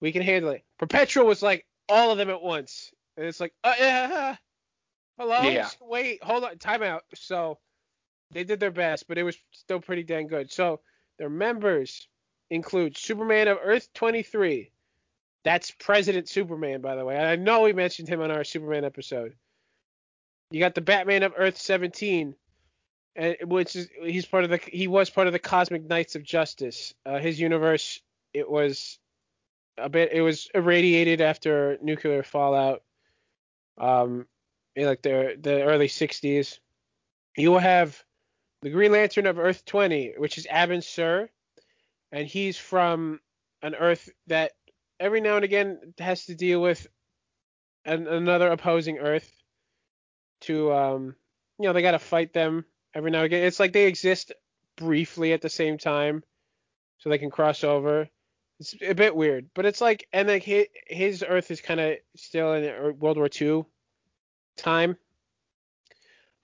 we 0.00 0.12
can 0.12 0.22
handle 0.22 0.50
it. 0.50 0.64
Perpetua 0.78 1.24
was 1.24 1.42
like 1.42 1.66
all 1.88 2.10
of 2.10 2.18
them 2.18 2.30
at 2.30 2.42
once, 2.42 2.92
and 3.16 3.26
it's 3.26 3.40
like, 3.40 3.52
uh, 3.64 3.74
yeah, 3.78 4.36
hello, 5.18 5.42
Yeah. 5.42 5.68
wait, 5.80 6.22
hold 6.22 6.44
on, 6.44 6.58
time 6.58 6.82
out. 6.82 7.04
So 7.14 7.58
they 8.30 8.44
did 8.44 8.60
their 8.60 8.70
best, 8.70 9.08
but 9.08 9.18
it 9.18 9.22
was 9.24 9.36
still 9.52 9.80
pretty 9.80 10.02
dang 10.04 10.26
good. 10.26 10.50
So 10.50 10.80
their 11.18 11.30
members 11.30 12.08
include 12.50 12.96
Superman 12.96 13.48
of 13.48 13.58
Earth 13.62 13.88
23. 13.94 14.70
That's 15.44 15.70
President 15.72 16.28
Superman, 16.28 16.80
by 16.80 16.94
the 16.94 17.04
way. 17.04 17.16
I 17.16 17.36
know 17.36 17.62
we 17.62 17.72
mentioned 17.72 18.08
him 18.08 18.20
on 18.20 18.30
our 18.30 18.44
Superman 18.44 18.84
episode. 18.84 19.34
You 20.52 20.60
got 20.60 20.74
the 20.74 20.80
Batman 20.80 21.22
of 21.22 21.34
Earth 21.36 21.56
17, 21.56 22.34
and 23.16 23.36
which 23.44 23.74
is 23.76 23.88
he's 24.02 24.26
part 24.26 24.44
of 24.44 24.50
the 24.50 24.60
he 24.64 24.86
was 24.86 25.10
part 25.10 25.26
of 25.26 25.32
the 25.32 25.38
Cosmic 25.38 25.84
Knights 25.84 26.14
of 26.14 26.22
Justice. 26.22 26.94
Uh, 27.04 27.18
his 27.18 27.40
universe 27.40 28.00
it 28.34 28.48
was 28.48 28.98
a 29.78 29.88
bit 29.88 30.12
it 30.12 30.22
was 30.22 30.48
irradiated 30.54 31.20
after 31.20 31.78
nuclear 31.82 32.22
fallout. 32.22 32.82
Um, 33.78 34.26
in 34.76 34.86
like 34.86 35.02
the 35.02 35.36
the 35.40 35.62
early 35.62 35.88
60s. 35.88 36.58
You 37.36 37.50
will 37.50 37.58
have 37.58 38.02
the 38.60 38.70
Green 38.70 38.92
Lantern 38.92 39.26
of 39.26 39.38
Earth 39.38 39.64
20, 39.64 40.14
which 40.18 40.38
is 40.38 40.46
Abin 40.46 40.82
Sur, 40.82 41.28
and 42.10 42.26
he's 42.26 42.58
from 42.58 43.20
an 43.62 43.74
Earth 43.74 44.08
that 44.26 44.52
every 45.00 45.20
now 45.20 45.36
and 45.36 45.44
again 45.44 45.94
has 45.98 46.26
to 46.26 46.34
deal 46.34 46.60
with 46.60 46.86
an, 47.84 48.06
another 48.06 48.48
opposing 48.48 48.98
Earth. 48.98 49.30
To 50.42 50.72
um, 50.72 51.16
you 51.58 51.66
know, 51.66 51.72
they 51.72 51.82
got 51.82 51.92
to 51.92 51.98
fight 51.98 52.32
them 52.32 52.64
every 52.94 53.10
now 53.10 53.18
and 53.18 53.26
again. 53.26 53.44
It's 53.44 53.60
like 53.60 53.72
they 53.72 53.86
exist 53.86 54.32
briefly 54.76 55.32
at 55.32 55.40
the 55.42 55.48
same 55.50 55.78
time, 55.78 56.22
so 56.98 57.08
they 57.08 57.18
can 57.18 57.30
cross 57.30 57.64
over. 57.64 58.08
It's 58.60 58.74
a 58.80 58.94
bit 58.94 59.16
weird, 59.16 59.48
but 59.54 59.66
it's 59.66 59.80
like, 59.80 60.06
and 60.12 60.28
like 60.28 60.44
his, 60.44 60.66
his 60.86 61.24
Earth 61.26 61.50
is 61.50 61.60
kind 61.60 61.80
of 61.80 61.96
still 62.16 62.52
in 62.52 62.98
World 62.98 63.16
War 63.16 63.28
II 63.40 63.64
time. 64.56 64.96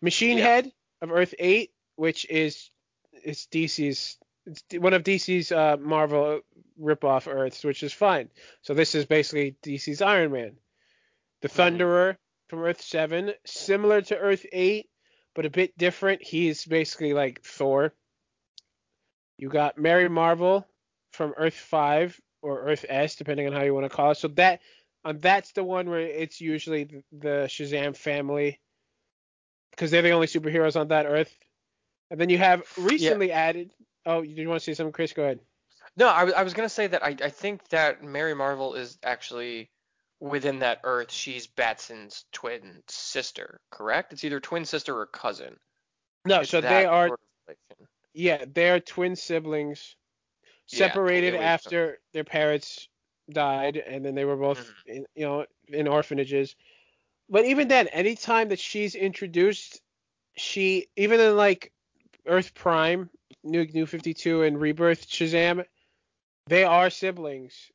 Machine 0.00 0.38
Yeah. 0.38 0.44
Head 0.44 0.72
of 1.00 1.12
Earth 1.12 1.34
8, 1.38 1.70
which 1.96 2.26
is 2.28 2.70
it's 3.12 3.46
DC's 3.46 4.16
it's 4.46 4.62
one 4.78 4.94
of 4.94 5.02
DC's 5.04 5.52
uh, 5.52 5.76
Marvel 5.78 6.40
ripoff 6.80 7.26
Earths, 7.32 7.62
which 7.64 7.82
is 7.82 7.92
fine. 7.92 8.30
So 8.62 8.74
this 8.74 8.94
is 8.94 9.04
basically 9.04 9.56
DC's 9.62 10.00
Iron 10.00 10.32
Man. 10.32 10.56
The 11.42 11.48
Mhm. 11.48 11.78
Thunderer 11.78 12.16
from 12.48 12.60
Earth 12.60 12.80
7, 12.80 13.32
similar 13.44 14.00
to 14.02 14.16
Earth 14.16 14.44
8, 14.52 14.86
but 15.34 15.46
a 15.46 15.50
bit 15.50 15.76
different. 15.78 16.22
He's 16.22 16.64
basically 16.64 17.12
like 17.12 17.42
Thor. 17.42 17.92
You 19.36 19.48
got 19.48 19.78
Mary 19.78 20.08
Marvel 20.08 20.66
from 21.12 21.34
Earth 21.36 21.54
5 21.54 22.20
or 22.42 22.62
Earth 22.62 22.84
S, 22.88 23.16
depending 23.16 23.46
on 23.46 23.52
how 23.52 23.62
you 23.62 23.74
want 23.74 23.84
to 23.84 23.94
call 23.94 24.10
it. 24.12 24.16
So 24.16 24.28
that 24.28 24.60
um, 25.04 25.18
that's 25.20 25.52
the 25.52 25.62
one 25.62 25.88
where 25.88 26.00
it's 26.00 26.40
usually 26.40 26.84
the, 26.84 27.02
the 27.12 27.28
Shazam 27.48 27.96
family 27.96 28.58
because 29.70 29.90
they're 29.90 30.02
the 30.02 30.10
only 30.10 30.26
superheroes 30.26 30.78
on 30.78 30.88
that 30.88 31.06
Earth. 31.06 31.34
And 32.10 32.20
then 32.20 32.30
you 32.30 32.38
have 32.38 32.62
recently 32.78 33.30
added. 33.32 33.70
Oh, 34.06 34.22
you 34.22 34.48
want 34.48 34.60
to 34.60 34.64
say 34.64 34.74
something, 34.74 34.92
Chris? 34.92 35.12
Go 35.12 35.22
ahead. 35.22 35.40
No, 35.96 36.08
I, 36.08 36.24
was- 36.24 36.34
I 36.34 36.42
was 36.42 36.54
gonna 36.54 36.68
say 36.68 36.86
that 36.88 37.04
I, 37.04 37.14
I 37.22 37.28
think 37.30 37.68
that 37.68 38.02
Mary 38.02 38.34
Marvel 38.34 38.74
is 38.74 38.98
actually 39.02 39.70
within 40.20 40.60
that 40.60 40.80
Earth. 40.84 41.10
She's 41.12 41.46
Batson's 41.46 42.24
twin 42.32 42.82
sister, 42.88 43.60
correct? 43.70 44.12
It's 44.12 44.24
either 44.24 44.40
twin 44.40 44.64
sister 44.64 44.98
or 44.98 45.06
cousin. 45.06 45.56
No, 46.24 46.40
It's 46.40 46.50
so 46.50 46.60
they 46.60 46.84
are 46.84 47.08
sort 47.08 47.20
of 47.48 47.56
yeah, 48.14 48.44
they're 48.52 48.80
twin 48.80 49.14
siblings, 49.16 49.94
separated 50.66 51.34
from- 51.34 51.42
after 51.42 52.00
their 52.12 52.24
parents 52.24 52.88
died, 53.30 53.76
and 53.76 54.04
then 54.04 54.14
they 54.14 54.24
were 54.24 54.36
both 54.36 54.58
Mhm. 54.58 54.74
in, 54.86 55.06
you 55.14 55.26
know 55.26 55.46
in 55.68 55.86
orphanages. 55.86 56.56
But 57.28 57.44
even 57.44 57.68
then, 57.68 57.88
anytime 57.88 58.48
that 58.48 58.58
she's 58.58 58.94
introduced, 58.94 59.80
she 60.36 60.88
even 60.96 61.20
in 61.20 61.36
like 61.36 61.72
Earth 62.26 62.54
Prime, 62.54 63.10
New 63.44 63.66
New 63.66 63.86
Fifty 63.86 64.14
Two, 64.14 64.42
and 64.42 64.60
Rebirth 64.60 65.08
Shazam, 65.08 65.64
they 66.46 66.64
are 66.64 66.90
siblings. 66.90 67.70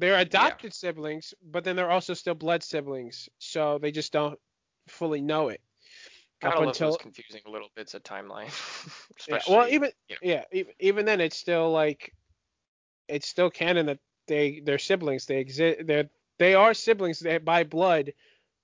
They're 0.00 0.18
adopted 0.18 0.72
siblings, 0.72 1.34
but 1.52 1.62
then 1.62 1.76
they're 1.76 1.90
also 1.90 2.14
still 2.14 2.34
blood 2.34 2.62
siblings. 2.62 3.28
So 3.38 3.78
they 3.78 3.90
just 3.92 4.12
don't 4.12 4.38
fully 4.88 5.20
know 5.20 5.48
it. 5.48 5.60
Up 6.42 6.54
love 6.54 6.68
until 6.68 6.88
those 6.88 6.96
confusing 6.96 7.42
little 7.46 7.68
bits 7.76 7.94
of 7.94 8.02
timeline. 8.02 8.50
Yeah, 9.28 9.40
well, 9.50 9.68
even 9.68 9.90
you 10.08 10.16
know. 10.22 10.32
yeah, 10.32 10.44
even, 10.50 10.72
even 10.80 11.04
then, 11.04 11.20
it's 11.20 11.36
still 11.36 11.70
like 11.70 12.14
it's 13.08 13.28
still 13.28 13.50
canon 13.50 13.86
that 13.86 13.98
they 14.26 14.62
they're 14.64 14.78
siblings. 14.78 15.26
They 15.26 15.38
exist. 15.38 15.86
They're 15.86 16.08
they 16.38 16.54
are 16.54 16.72
siblings 16.72 17.22
by 17.44 17.64
blood, 17.64 18.14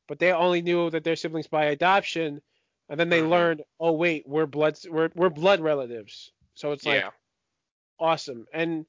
but 0.08 0.18
they 0.18 0.32
only 0.32 0.62
knew 0.62 0.88
that 0.88 1.04
they're 1.04 1.16
siblings 1.16 1.46
by 1.48 1.66
adoption, 1.66 2.40
and 2.88 2.98
then 2.98 3.10
they 3.10 3.20
Mhm. 3.20 3.28
learned, 3.30 3.62
oh 3.78 3.92
wait, 3.92 4.26
we're 4.26 4.46
blood 4.46 4.78
we're 4.88 5.10
we're 5.14 5.28
blood 5.28 5.60
relatives. 5.60 6.32
So 6.54 6.72
it's 6.72 6.86
like 6.86 7.02
yeah, 7.02 7.10
awesome. 7.98 8.46
And 8.54 8.86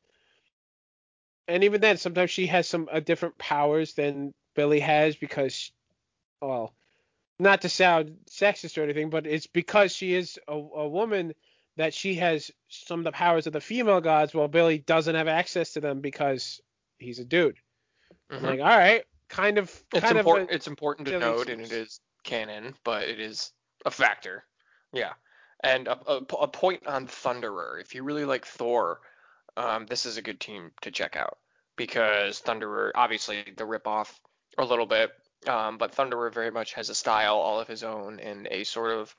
and 1.47 1.63
even 1.63 1.81
then, 1.81 1.97
sometimes 1.97 2.31
she 2.31 2.47
has 2.47 2.67
some 2.67 2.89
uh, 2.91 2.99
different 2.99 3.37
powers 3.37 3.93
than 3.93 4.33
Billy 4.55 4.79
has 4.79 5.15
because, 5.15 5.71
well, 6.41 6.73
not 7.39 7.61
to 7.61 7.69
sound 7.69 8.17
sexist 8.29 8.77
or 8.77 8.83
anything, 8.83 9.09
but 9.09 9.27
it's 9.27 9.47
because 9.47 9.93
she 9.95 10.13
is 10.13 10.39
a, 10.47 10.53
a 10.53 10.87
woman 10.87 11.33
that 11.77 11.93
she 11.93 12.15
has 12.15 12.51
some 12.69 12.99
of 12.99 13.05
the 13.05 13.11
powers 13.11 13.45
of 13.47 13.53
the 13.53 13.61
female 13.61 14.01
gods, 14.01 14.33
while 14.33 14.47
Billy 14.47 14.79
doesn't 14.79 15.15
have 15.15 15.27
access 15.27 15.73
to 15.73 15.79
them 15.79 16.01
because 16.01 16.59
he's 16.97 17.19
a 17.19 17.25
dude. 17.25 17.57
I'm 18.31 18.39
Mhm. 18.39 18.43
like, 18.43 18.59
all 18.59 18.77
right, 18.77 19.03
kind 19.29 19.57
of, 19.57 19.69
it's 19.93 20.01
kind 20.01 20.17
important. 20.17 20.49
of. 20.49 20.55
it's 20.55 20.67
important 20.67 21.07
to 21.07 21.19
note, 21.19 21.49
and 21.49 21.61
it 21.61 21.71
is 21.71 21.99
canon, 22.23 22.75
but 22.83 23.03
it 23.03 23.19
is 23.19 23.51
a 23.85 23.91
factor. 23.91 24.43
Yeah, 24.91 25.13
and 25.63 25.87
a, 25.87 25.99
a, 26.09 26.15
a 26.17 26.47
point 26.47 26.87
on 26.87 27.07
Thunderer. 27.07 27.79
If 27.79 27.93
you 27.93 28.03
really 28.03 28.25
like 28.25 28.45
Thor, 28.45 28.99
um, 29.57 29.87
this 29.87 30.05
is 30.05 30.17
a 30.17 30.21
good 30.21 30.39
team 30.39 30.71
to 30.81 30.91
check 30.91 31.15
out 31.15 31.37
because 31.75 32.41
Thunderer, 32.41 32.91
obviously 32.95 33.43
the 33.57 33.65
ripoff 33.65 34.13
a 34.57 34.63
little 34.63 34.85
bit, 34.85 35.11
um, 35.47 35.77
but 35.77 35.95
Thunderer 35.95 36.33
very 36.33 36.51
much 36.51 36.73
has 36.73 36.89
a 36.89 36.95
style 36.95 37.35
all 37.35 37.59
of 37.59 37.67
his 37.67 37.83
own 37.83 38.19
and 38.19 38.47
a 38.49 38.63
sort 38.63 38.91
of 38.91 39.15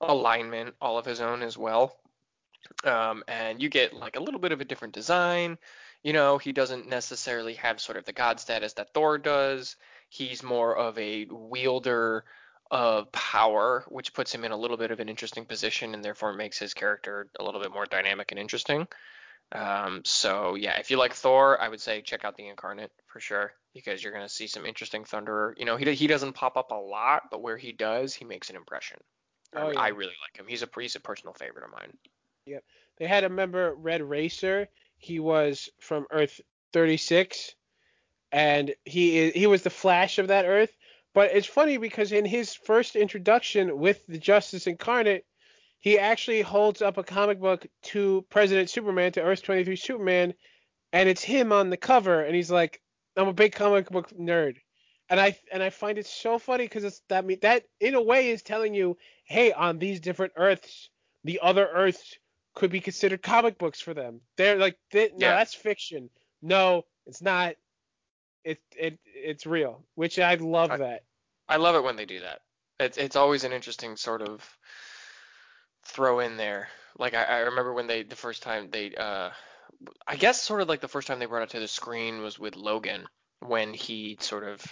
alignment 0.00 0.74
all 0.80 0.98
of 0.98 1.04
his 1.04 1.20
own 1.20 1.42
as 1.42 1.56
well. 1.56 1.96
Um, 2.84 3.22
and 3.28 3.62
you 3.62 3.68
get 3.68 3.92
like 3.92 4.16
a 4.16 4.20
little 4.20 4.40
bit 4.40 4.52
of 4.52 4.60
a 4.60 4.64
different 4.64 4.94
design. 4.94 5.58
You 6.02 6.12
know, 6.12 6.38
he 6.38 6.52
doesn't 6.52 6.88
necessarily 6.88 7.54
have 7.54 7.80
sort 7.80 7.98
of 7.98 8.04
the 8.04 8.12
god 8.12 8.40
status 8.40 8.72
that 8.74 8.94
Thor 8.94 9.18
does. 9.18 9.76
He's 10.08 10.42
more 10.42 10.76
of 10.76 10.98
a 10.98 11.26
wielder 11.30 12.24
of 12.70 13.12
power, 13.12 13.84
which 13.88 14.14
puts 14.14 14.34
him 14.34 14.44
in 14.44 14.52
a 14.52 14.56
little 14.56 14.78
bit 14.78 14.90
of 14.90 15.00
an 15.00 15.08
interesting 15.08 15.44
position 15.44 15.94
and 15.94 16.02
therefore 16.02 16.32
makes 16.32 16.58
his 16.58 16.72
character 16.72 17.28
a 17.38 17.44
little 17.44 17.60
bit 17.60 17.72
more 17.72 17.84
dynamic 17.84 18.32
and 18.32 18.40
interesting. 18.40 18.88
Um, 19.52 20.00
so 20.04 20.54
yeah, 20.54 20.78
if 20.78 20.90
you 20.90 20.96
like 20.96 21.12
Thor, 21.12 21.60
I 21.60 21.68
would 21.68 21.80
say 21.80 22.00
check 22.00 22.24
out 22.24 22.36
the 22.36 22.48
Incarnate 22.48 22.90
for 23.06 23.20
sure 23.20 23.52
because 23.74 24.02
you're 24.02 24.12
gonna 24.12 24.28
see 24.28 24.46
some 24.46 24.64
interesting 24.64 25.04
Thunderer. 25.04 25.52
You 25.58 25.66
know, 25.66 25.76
he 25.76 25.92
he 25.94 26.06
doesn't 26.06 26.32
pop 26.32 26.56
up 26.56 26.70
a 26.70 26.74
lot, 26.76 27.24
but 27.30 27.42
where 27.42 27.58
he 27.58 27.72
does, 27.72 28.14
he 28.14 28.24
makes 28.24 28.48
an 28.50 28.56
impression. 28.56 28.98
I, 29.54 29.60
Oh, 29.60 29.72
I 29.76 29.88
yeah. 29.88 29.94
really 29.94 30.14
like 30.22 30.38
him. 30.38 30.46
He's 30.48 30.62
a 30.62 30.68
he's 30.78 30.96
a 30.96 31.00
personal 31.00 31.34
favorite 31.34 31.64
of 31.64 31.70
mine. 31.70 31.92
They 32.98 33.06
had 33.06 33.24
a 33.24 33.28
member, 33.28 33.74
Red 33.74 34.02
Racer. 34.02 34.68
He 34.96 35.18
was 35.18 35.68
from 35.80 36.06
Earth 36.10 36.40
36, 36.72 37.54
and 38.30 38.74
he 38.84 39.18
is, 39.18 39.34
he 39.34 39.46
was 39.46 39.62
the 39.62 39.70
Flash 39.70 40.18
of 40.18 40.28
that 40.28 40.46
Earth. 40.46 40.70
But 41.14 41.32
it's 41.32 41.46
funny 41.46 41.76
because 41.76 42.12
in 42.12 42.24
his 42.24 42.54
first 42.54 42.96
introduction 42.96 43.78
with 43.78 44.06
the 44.06 44.18
Justice 44.18 44.66
Incarnate, 44.66 45.26
he 45.82 45.98
actually 45.98 46.40
holds 46.42 46.80
up 46.80 46.96
a 46.96 47.02
comic 47.04 47.38
book 47.40 47.66
to 47.82 48.24
President 48.30 48.70
Superman, 48.70 49.12
to 49.12 49.22
Earth 49.22 49.42
23 49.42 49.76
Superman, 49.76 50.32
and 50.92 51.08
it's 51.08 51.22
him 51.22 51.52
on 51.52 51.68
the 51.70 51.76
cover, 51.76 52.22
and 52.22 52.34
he's 52.34 52.50
like, 52.50 52.80
"I'm 53.16 53.28
a 53.28 53.32
big 53.32 53.52
comic 53.52 53.90
book 53.90 54.08
nerd," 54.10 54.56
and 55.10 55.20
I 55.20 55.36
and 55.52 55.62
I 55.62 55.70
find 55.70 55.98
it 55.98 56.06
so 56.06 56.38
funny 56.38 56.64
because 56.64 56.84
it's 56.84 57.02
that 57.08 57.24
me 57.26 57.34
that 57.42 57.64
in 57.80 57.94
a 57.94 58.00
way 58.02 58.30
is 58.30 58.42
telling 58.42 58.74
you, 58.74 58.96
hey, 59.24 59.52
on 59.52 59.78
these 59.78 60.00
different 60.00 60.32
Earths, 60.36 60.88
the 61.24 61.40
other 61.42 61.68
Earths 61.68 62.16
could 62.54 62.70
be 62.70 62.80
considered 62.80 63.22
comic 63.22 63.58
books 63.58 63.80
for 63.80 63.94
them. 63.94 64.20
They're 64.36 64.56
like, 64.58 64.78
they, 64.92 65.08
no, 65.16 65.26
Yeah. 65.28 65.36
that's 65.36 65.54
fiction. 65.54 66.10
No, 66.42 66.84
it's 67.06 67.22
not. 67.22 67.54
It 68.44 68.60
it 68.76 68.98
it's 69.06 69.46
real, 69.46 69.84
which 69.94 70.18
I 70.18 70.34
love 70.34 70.70
I- 70.70 70.76
that. 70.78 71.04
I 71.48 71.56
love 71.56 71.74
it 71.74 71.82
when 71.82 71.96
they 71.96 72.06
do 72.06 72.20
that. 72.20 72.40
It's 72.80 72.98
it's 72.98 73.16
always 73.16 73.44
an 73.44 73.52
interesting 73.52 73.96
sort 73.96 74.22
of 74.22 74.58
throw 75.92 76.20
in 76.20 76.36
there. 76.36 76.68
Like 76.98 77.14
I, 77.14 77.24
I 77.24 77.38
remember 77.40 77.72
when 77.72 77.86
they 77.86 78.02
the 78.02 78.16
first 78.16 78.42
time 78.42 78.68
they 78.70 78.94
uh 78.94 79.30
I 80.06 80.16
guess 80.16 80.40
sort 80.42 80.60
of 80.60 80.68
like 80.68 80.80
the 80.80 80.88
first 80.88 81.08
time 81.08 81.18
they 81.18 81.26
brought 81.26 81.42
it 81.42 81.50
to 81.50 81.60
the 81.60 81.68
screen 81.68 82.22
was 82.22 82.38
with 82.38 82.56
Logan 82.56 83.06
when 83.40 83.74
he 83.74 84.16
sort 84.20 84.44
of 84.44 84.64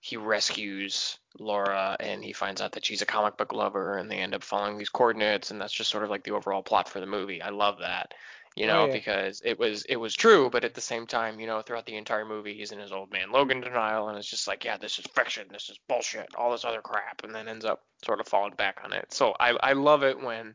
he 0.00 0.16
rescues 0.16 1.18
Laura 1.38 1.96
and 1.98 2.22
he 2.22 2.32
finds 2.32 2.60
out 2.60 2.72
that 2.72 2.84
she's 2.84 3.02
a 3.02 3.06
comic 3.06 3.36
book 3.36 3.52
lover 3.52 3.96
and 3.96 4.10
they 4.10 4.18
end 4.18 4.34
up 4.34 4.44
following 4.44 4.78
these 4.78 4.88
coordinates 4.90 5.50
and 5.50 5.60
that's 5.60 5.72
just 5.72 5.90
sort 5.90 6.04
of 6.04 6.10
like 6.10 6.22
the 6.22 6.30
overall 6.32 6.62
plot 6.62 6.88
for 6.88 7.00
the 7.00 7.06
movie. 7.06 7.42
I 7.42 7.48
love 7.50 7.78
that. 7.80 8.12
You 8.54 8.66
know, 8.66 8.82
Oh, 8.82 8.86
yeah. 8.86 8.92
because 8.92 9.42
it 9.44 9.58
was 9.58 9.84
it 9.84 9.96
was 9.96 10.14
true, 10.14 10.48
but 10.48 10.64
at 10.64 10.74
the 10.74 10.80
same 10.80 11.06
time, 11.06 11.40
you 11.40 11.46
know, 11.46 11.60
throughout 11.60 11.86
the 11.86 11.96
entire 11.96 12.24
movie 12.24 12.54
he's 12.54 12.72
in 12.72 12.78
his 12.78 12.92
old 12.92 13.10
man 13.10 13.32
Logan 13.32 13.60
denial 13.60 14.08
and 14.08 14.16
it's 14.16 14.30
just 14.30 14.46
like, 14.46 14.64
yeah, 14.64 14.76
this 14.76 14.98
is 14.98 15.06
fiction, 15.14 15.46
this 15.50 15.68
is 15.68 15.78
bullshit, 15.88 16.28
all 16.36 16.52
this 16.52 16.64
other 16.64 16.80
crap 16.82 17.24
and 17.24 17.34
then 17.34 17.48
ends 17.48 17.64
up 17.64 17.82
sort 18.04 18.20
of 18.20 18.28
falling 18.28 18.54
back 18.54 18.80
on 18.84 18.92
it. 18.92 19.12
So 19.12 19.34
I 19.38 19.50
I 19.62 19.72
love 19.72 20.02
it 20.04 20.20
when 20.20 20.54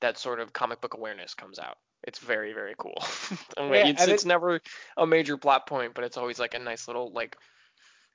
that 0.00 0.18
sort 0.18 0.40
of 0.40 0.52
comic 0.52 0.80
book 0.80 0.94
awareness 0.94 1.34
comes 1.34 1.58
out. 1.58 1.78
It's 2.04 2.18
very 2.18 2.52
very 2.52 2.74
cool. 2.78 3.02
I 3.56 3.62
mean, 3.62 3.74
Yeah, 3.74 3.86
it's 3.88 4.02
and 4.02 4.10
it's 4.10 4.24
never 4.24 4.60
a 4.96 5.06
major 5.06 5.36
plot 5.36 5.66
point, 5.66 5.94
but 5.94 6.04
it's 6.04 6.16
always 6.16 6.38
like 6.38 6.54
a 6.54 6.58
nice 6.58 6.86
little 6.88 7.10
like 7.12 7.36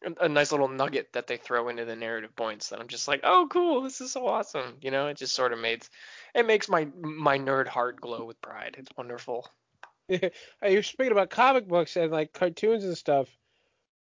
a- 0.05 0.25
a 0.25 0.29
nice 0.29 0.51
little 0.51 0.67
nugget 0.67 1.13
that 1.13 1.27
they 1.27 1.37
throw 1.37 1.69
into 1.69 1.85
the 1.85 1.95
narrative 1.95 2.35
points 2.35 2.69
that 2.69 2.79
I'm 2.79 2.87
just 2.87 3.07
like, 3.07 3.21
oh 3.23 3.47
cool, 3.49 3.81
this 3.81 4.01
is 4.01 4.11
so 4.11 4.27
awesome. 4.27 4.77
You 4.81 4.91
know, 4.91 5.07
it 5.07 5.17
just 5.17 5.35
sort 5.35 5.53
of 5.53 5.59
makes 5.59 5.89
it 6.35 6.45
makes 6.45 6.69
my 6.69 6.85
my 7.01 7.37
nerd 7.37 7.67
heart 7.67 7.99
glow 8.01 8.25
with 8.25 8.41
pride. 8.41 8.75
It's 8.77 8.89
wonderful. 8.97 9.47
You're 10.09 10.83
speaking 10.83 11.11
about 11.13 11.29
comic 11.29 11.67
books 11.67 11.95
and 11.95 12.11
like 12.11 12.33
cartoons 12.33 12.83
and 12.83 12.97
stuff. 12.97 13.29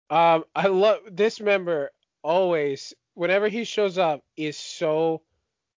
Um, 0.10 0.46
I 0.56 0.68
love 0.68 1.00
this 1.12 1.40
member 1.40 1.92
always. 2.24 2.94
Whenever 3.16 3.48
he 3.48 3.64
shows 3.64 3.98
up, 3.98 4.24
is 4.38 4.58
so 4.58 5.22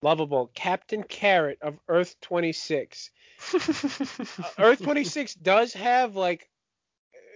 lovable. 0.02 0.50
Captain 0.54 1.02
Carrot 1.02 1.58
of 1.62 1.78
Earth 1.88 2.16
26. 2.20 3.10
Uh, 4.38 4.48
Earth 4.58 4.82
26 4.82 5.34
does 5.34 5.72
have 5.72 6.16
like, 6.16 6.48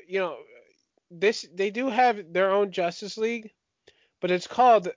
you 0.08 0.18
know, 0.18 0.36
this 1.10 1.46
they 1.54 1.70
do 1.70 1.88
have 1.88 2.32
their 2.32 2.50
own 2.50 2.72
Justice 2.72 3.16
League, 3.16 3.50
but 4.20 4.30
it's 4.30 4.46
called, 4.46 4.88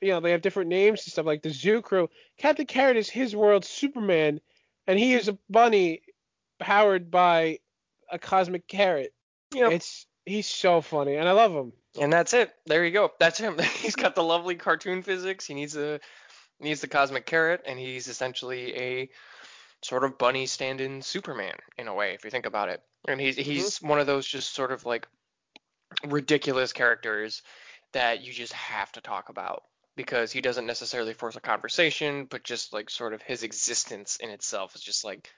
you 0.00 0.08
know, 0.08 0.20
they 0.20 0.30
have 0.32 0.42
different 0.42 0.68
names 0.68 1.04
and 1.04 1.12
stuff 1.12 1.26
like 1.26 1.42
the 1.42 1.50
Zoo 1.50 1.82
Crew. 1.82 2.08
Captain 2.38 2.66
Carrot 2.66 2.96
is 2.96 3.08
his 3.08 3.34
world 3.34 3.64
Superman, 3.64 4.40
and 4.86 4.98
he 4.98 5.14
is 5.14 5.28
a 5.28 5.38
bunny 5.50 6.02
powered 6.58 7.10
by 7.10 7.58
a 8.10 8.18
cosmic 8.18 8.68
carrot. 8.68 9.12
Yep. 9.54 9.72
It's 9.72 10.06
he's 10.26 10.46
so 10.46 10.80
funny, 10.80 11.16
and 11.16 11.28
I 11.28 11.32
love 11.32 11.52
him. 11.52 11.72
And 12.00 12.12
that's 12.12 12.32
it. 12.32 12.52
There 12.66 12.84
you 12.84 12.90
go. 12.90 13.12
That's 13.18 13.38
him. 13.38 13.58
He's 13.76 13.96
got 13.96 14.14
the 14.14 14.22
lovely 14.22 14.54
cartoon 14.54 15.02
physics. 15.02 15.46
He 15.46 15.54
needs 15.54 15.76
a 15.76 16.00
needs 16.60 16.80
the 16.80 16.88
cosmic 16.88 17.26
carrot, 17.26 17.62
and 17.66 17.78
he's 17.78 18.06
essentially 18.06 18.76
a 18.76 19.10
sort 19.82 20.04
of 20.04 20.16
bunny 20.16 20.46
stand-in 20.46 21.02
Superman 21.02 21.54
in 21.76 21.88
a 21.88 21.94
way, 21.94 22.14
if 22.14 22.24
you 22.24 22.30
think 22.30 22.46
about 22.46 22.68
it. 22.68 22.80
And 23.08 23.20
he's 23.20 23.36
mm-hmm. 23.36 23.50
he's 23.50 23.82
one 23.82 23.98
of 23.98 24.06
those 24.06 24.26
just 24.26 24.54
sort 24.54 24.72
of 24.72 24.86
like 24.86 25.08
ridiculous 26.06 26.72
characters 26.72 27.42
that 27.92 28.22
you 28.22 28.32
just 28.32 28.52
have 28.52 28.90
to 28.92 29.00
talk 29.00 29.28
about 29.28 29.64
because 29.96 30.32
he 30.32 30.40
doesn't 30.40 30.66
necessarily 30.66 31.12
force 31.12 31.36
a 31.36 31.40
conversation, 31.40 32.26
but 32.30 32.44
just 32.44 32.72
like 32.72 32.88
sort 32.88 33.12
of 33.12 33.20
his 33.22 33.42
existence 33.42 34.16
in 34.16 34.30
itself 34.30 34.74
is 34.74 34.80
just 34.80 35.04
like 35.04 35.28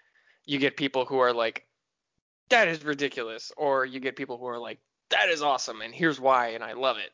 you 0.45 0.59
get 0.59 0.77
people 0.77 1.05
who 1.05 1.19
are 1.19 1.33
like 1.33 1.67
that 2.51 2.69
is 2.69 2.85
ridiculous, 2.85 3.51
or 3.57 3.87
you 3.87 3.99
get 3.99 4.17
people 4.17 4.39
who 4.39 4.47
are 4.47 4.59
like 4.59 4.79
that 5.11 5.29
is 5.29 5.43
awesome 5.43 5.81
and 5.81 5.95
here's 5.95 6.21
why 6.21 6.49
and 6.49 6.65
I 6.65 6.73
love 6.73 6.97
it. 6.99 7.11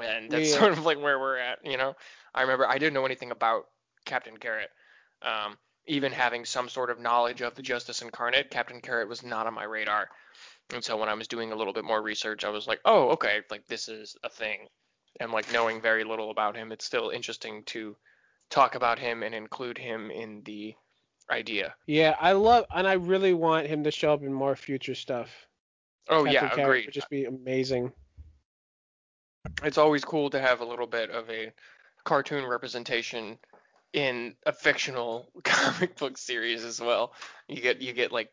And 0.00 0.30
that's 0.30 0.50
Yeah. 0.50 0.58
sort 0.58 0.72
of 0.72 0.84
like 0.84 0.98
where 0.98 1.18
we're 1.18 1.36
at, 1.36 1.58
you 1.64 1.76
know. 1.76 1.94
I 2.34 2.42
remember 2.42 2.66
I 2.66 2.78
didn't 2.78 2.94
know 2.94 3.04
anything 3.04 3.30
about 3.30 3.68
Captain 4.04 4.36
Carrot. 4.38 4.70
Um, 5.20 5.58
even 5.86 6.12
having 6.12 6.44
some 6.44 6.68
sort 6.68 6.90
of 6.90 7.00
knowledge 7.00 7.42
of 7.42 7.54
the 7.54 7.62
Justice 7.62 8.02
Incarnate, 8.02 8.50
Captain 8.50 8.80
Carrot 8.80 9.08
was 9.08 9.22
not 9.22 9.46
on 9.46 9.54
my 9.54 9.64
radar. 9.64 10.08
And 10.72 10.82
so 10.82 10.96
when 10.96 11.08
I 11.08 11.14
was 11.14 11.28
doing 11.28 11.52
a 11.52 11.56
little 11.56 11.72
bit 11.72 11.84
more 11.84 12.00
research, 12.00 12.44
I 12.44 12.50
was 12.50 12.66
like, 12.66 12.80
oh, 12.84 13.10
okay, 13.10 13.40
like 13.50 13.66
this 13.66 13.88
is 13.88 14.16
a 14.22 14.28
thing. 14.28 14.68
And 15.20 15.30
like 15.32 15.52
knowing 15.52 15.80
very 15.82 16.04
little 16.04 16.30
about 16.30 16.56
him, 16.56 16.72
it's 16.72 16.84
still 16.84 17.10
interesting 17.10 17.64
to 17.66 17.96
talk 18.48 18.74
about 18.74 18.98
him 18.98 19.22
and 19.22 19.34
include 19.34 19.76
him 19.76 20.10
in 20.10 20.42
the 20.44 20.74
idea. 21.30 21.74
Yeah, 21.86 22.16
I 22.20 22.32
love, 22.32 22.64
and 22.74 22.86
I 22.86 22.94
really 22.94 23.34
want 23.34 23.66
him 23.66 23.84
to 23.84 23.90
show 23.90 24.12
up 24.14 24.22
in 24.22 24.32
more 24.32 24.56
future 24.56 24.94
stuff. 24.94 25.28
Oh 26.08 26.24
Captain 26.24 26.32
yeah, 26.32 26.40
Carrot 26.48 26.58
agreed. 26.60 26.86
Would 26.86 26.94
just 26.94 27.10
be 27.10 27.24
amazing. 27.24 27.92
it's 29.64 29.78
always 29.78 30.04
cool 30.04 30.30
to 30.30 30.40
have 30.40 30.60
a 30.60 30.64
little 30.64 30.86
bit 30.86 31.10
of 31.10 31.28
a 31.30 31.52
cartoon 32.04 32.44
representation 32.46 33.38
in 33.92 34.34
a 34.46 34.52
fictional 34.52 35.30
comic 35.44 35.96
book 35.96 36.18
series 36.18 36.64
as 36.64 36.80
well. 36.80 37.12
You 37.48 37.60
get 37.60 37.80
you 37.80 37.92
get 37.92 38.12
like 38.12 38.30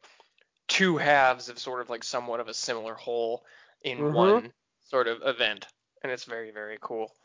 two 0.67 0.97
halves 0.97 1.49
of 1.49 1.59
sort 1.59 1.81
of 1.81 1.89
like 1.89 2.03
somewhat 2.03 2.39
of 2.39 2.47
a 2.47 2.53
similar 2.53 2.93
whole 2.93 3.43
in 3.81 3.97
Mhm. 3.99 4.13
one 4.13 4.53
sort 4.87 5.07
of 5.07 5.21
event, 5.23 5.67
and 6.03 6.11
it's 6.11 6.25
very 6.25 6.51
very 6.51 6.77
cool. 6.81 7.15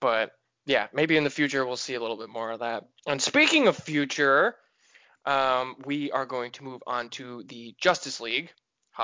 But 0.00 0.32
yeah, 0.66 0.88
maybe 0.92 1.16
in 1.16 1.24
the 1.24 1.30
future 1.30 1.64
we'll 1.66 1.76
see 1.76 1.94
a 1.94 2.00
little 2.00 2.16
bit 2.16 2.28
more 2.28 2.50
of 2.50 2.60
that. 2.60 2.84
And 3.06 3.20
speaking 3.20 3.66
of 3.68 3.76
future, 3.76 4.56
um, 5.24 5.76
we 5.84 6.10
are 6.12 6.26
going 6.26 6.52
to 6.52 6.64
move 6.64 6.82
on 6.86 7.08
to 7.10 7.42
the 7.44 7.74
Justice 7.80 8.20
League, 8.20 8.52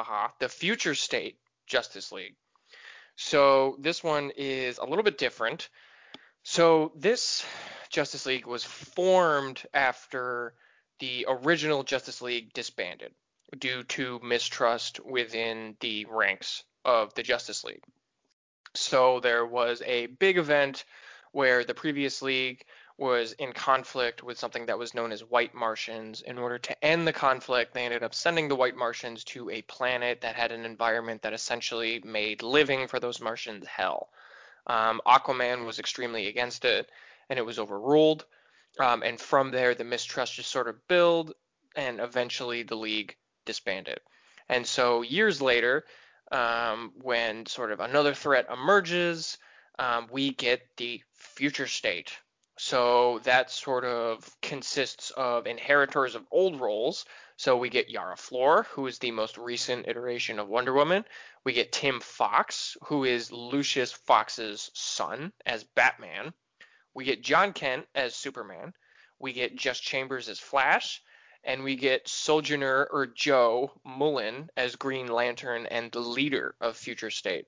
haha, 0.05 0.29
the 0.41 0.49
future 0.49 0.95
state 0.95 1.39
Justice 1.67 2.13
League. 2.13 2.35
So 3.17 3.77
this 3.81 4.05
one 4.05 4.31
is 4.37 4.77
a 4.77 4.85
little 4.85 5.03
bit 5.03 5.17
different. 5.17 5.71
So 6.43 6.93
this 6.95 7.45
Justice 7.89 8.27
League 8.27 8.47
was 8.47 8.63
formed 8.63 9.63
after 9.73 10.53
the 10.99 11.25
original 11.29 11.83
Justice 11.83 12.21
League 12.21 12.53
disbanded 12.53 13.13
due 13.59 13.85
to 13.85 14.21
mistrust 14.23 15.01
within 15.05 15.77
the 15.81 16.07
ranks 16.11 16.63
of 16.85 17.15
the 17.15 17.23
Justice 17.23 17.65
League. 17.65 17.85
So 18.75 19.21
there 19.21 19.47
was 19.47 19.83
a 19.87 20.07
big 20.07 20.37
event 20.37 20.85
where 21.33 21.65
the 21.65 21.75
previous 21.75 22.21
league 22.21 22.65
was 22.99 23.33
in 23.33 23.53
conflict 23.53 24.23
with 24.23 24.39
something 24.39 24.67
that 24.67 24.79
was 24.79 24.95
known 24.95 25.13
as 25.13 25.23
White 25.23 25.55
Martians. 25.55 26.23
In 26.23 26.39
order 26.39 26.59
to 26.59 26.85
end 26.85 27.07
the 27.07 27.13
conflict, 27.13 27.75
they 27.75 27.85
ended 27.85 28.03
up 28.03 28.15
sending 28.15 28.49
the 28.49 28.57
White 28.57 28.77
Martians 28.77 29.23
to 29.25 29.51
a 29.51 29.63
planet 29.63 30.23
that 30.23 30.35
had 30.35 30.51
an 30.51 30.65
environment 30.65 31.23
that 31.23 31.35
essentially 31.35 32.01
made 32.05 32.43
living 32.43 32.89
for 32.89 32.99
those 32.99 33.21
Martians 33.21 33.67
hell. 33.67 34.09
Um, 34.67 35.01
Aquaman 35.07 35.67
was 35.67 35.79
extremely 35.79 36.29
against 36.29 36.65
it, 36.65 36.89
and 37.29 37.39
it 37.39 37.45
was 37.45 37.59
overruled. 37.59 38.25
Um, 38.81 39.03
and 39.03 39.21
from 39.21 39.51
there, 39.51 39.75
the 39.75 39.85
mistrust 39.85 40.35
just 40.35 40.51
sort 40.51 40.69
of 40.69 40.89
built, 40.89 41.35
and 41.77 42.01
eventually 42.01 42.63
the 42.63 42.77
league 42.77 43.15
disbanded. 43.45 44.01
And 44.49 44.67
so 44.67 45.03
years 45.03 45.43
later, 45.43 45.85
um, 46.33 46.93
when 47.03 47.47
sort 47.47 47.73
of 47.73 47.81
another 47.81 48.15
threat 48.15 48.47
emerges, 48.51 49.39
um, 49.79 50.09
we 50.11 50.33
get 50.33 50.63
the 50.77 51.03
future 51.15 51.67
state. 51.67 52.13
So 52.59 53.21
that 53.25 53.51
sort 53.51 53.85
of 53.85 54.35
consists 54.41 55.11
of 55.11 55.47
inheritors 55.47 56.15
of 56.15 56.27
old 56.31 56.59
roles. 56.59 57.05
So 57.37 57.59
we 57.59 57.69
get 57.69 57.91
Yara 57.91 58.17
Flor, 58.17 58.63
who 58.71 58.87
is 58.87 58.99
the 58.99 59.11
most 59.11 59.37
recent 59.37 59.89
iteration 59.89 60.39
of 60.39 60.49
Wonder 60.49 60.73
Woman. 60.73 61.05
We 61.45 61.53
get 61.53 61.71
Tim 61.71 62.01
Fox, 62.01 62.77
who 62.85 63.05
is 63.05 63.31
Lucius 63.31 63.93
Fox's 63.93 64.71
son 64.73 65.33
as 65.45 65.65
Batman. 65.65 66.33
We 66.95 67.05
get 67.05 67.23
Jon 67.23 67.53
Kent 67.53 67.87
as 67.95 68.15
Superman. 68.15 68.73
We 69.19 69.35
get 69.35 69.57
Jess 69.57 69.79
Chambers 69.79 70.31
as 70.31 70.39
Flash. 70.39 71.03
And 71.45 71.63
we 71.63 71.77
get 71.77 72.09
Sojourner 72.09 72.89
or 72.91 73.07
Jo 73.07 73.71
Mullein 73.85 74.49
as 74.57 74.77
Green 74.77 75.09
Lantern 75.09 75.67
and 75.67 75.93
the 75.93 76.01
leader 76.01 76.55
of 76.61 76.77
Future 76.77 77.11
State. 77.11 77.47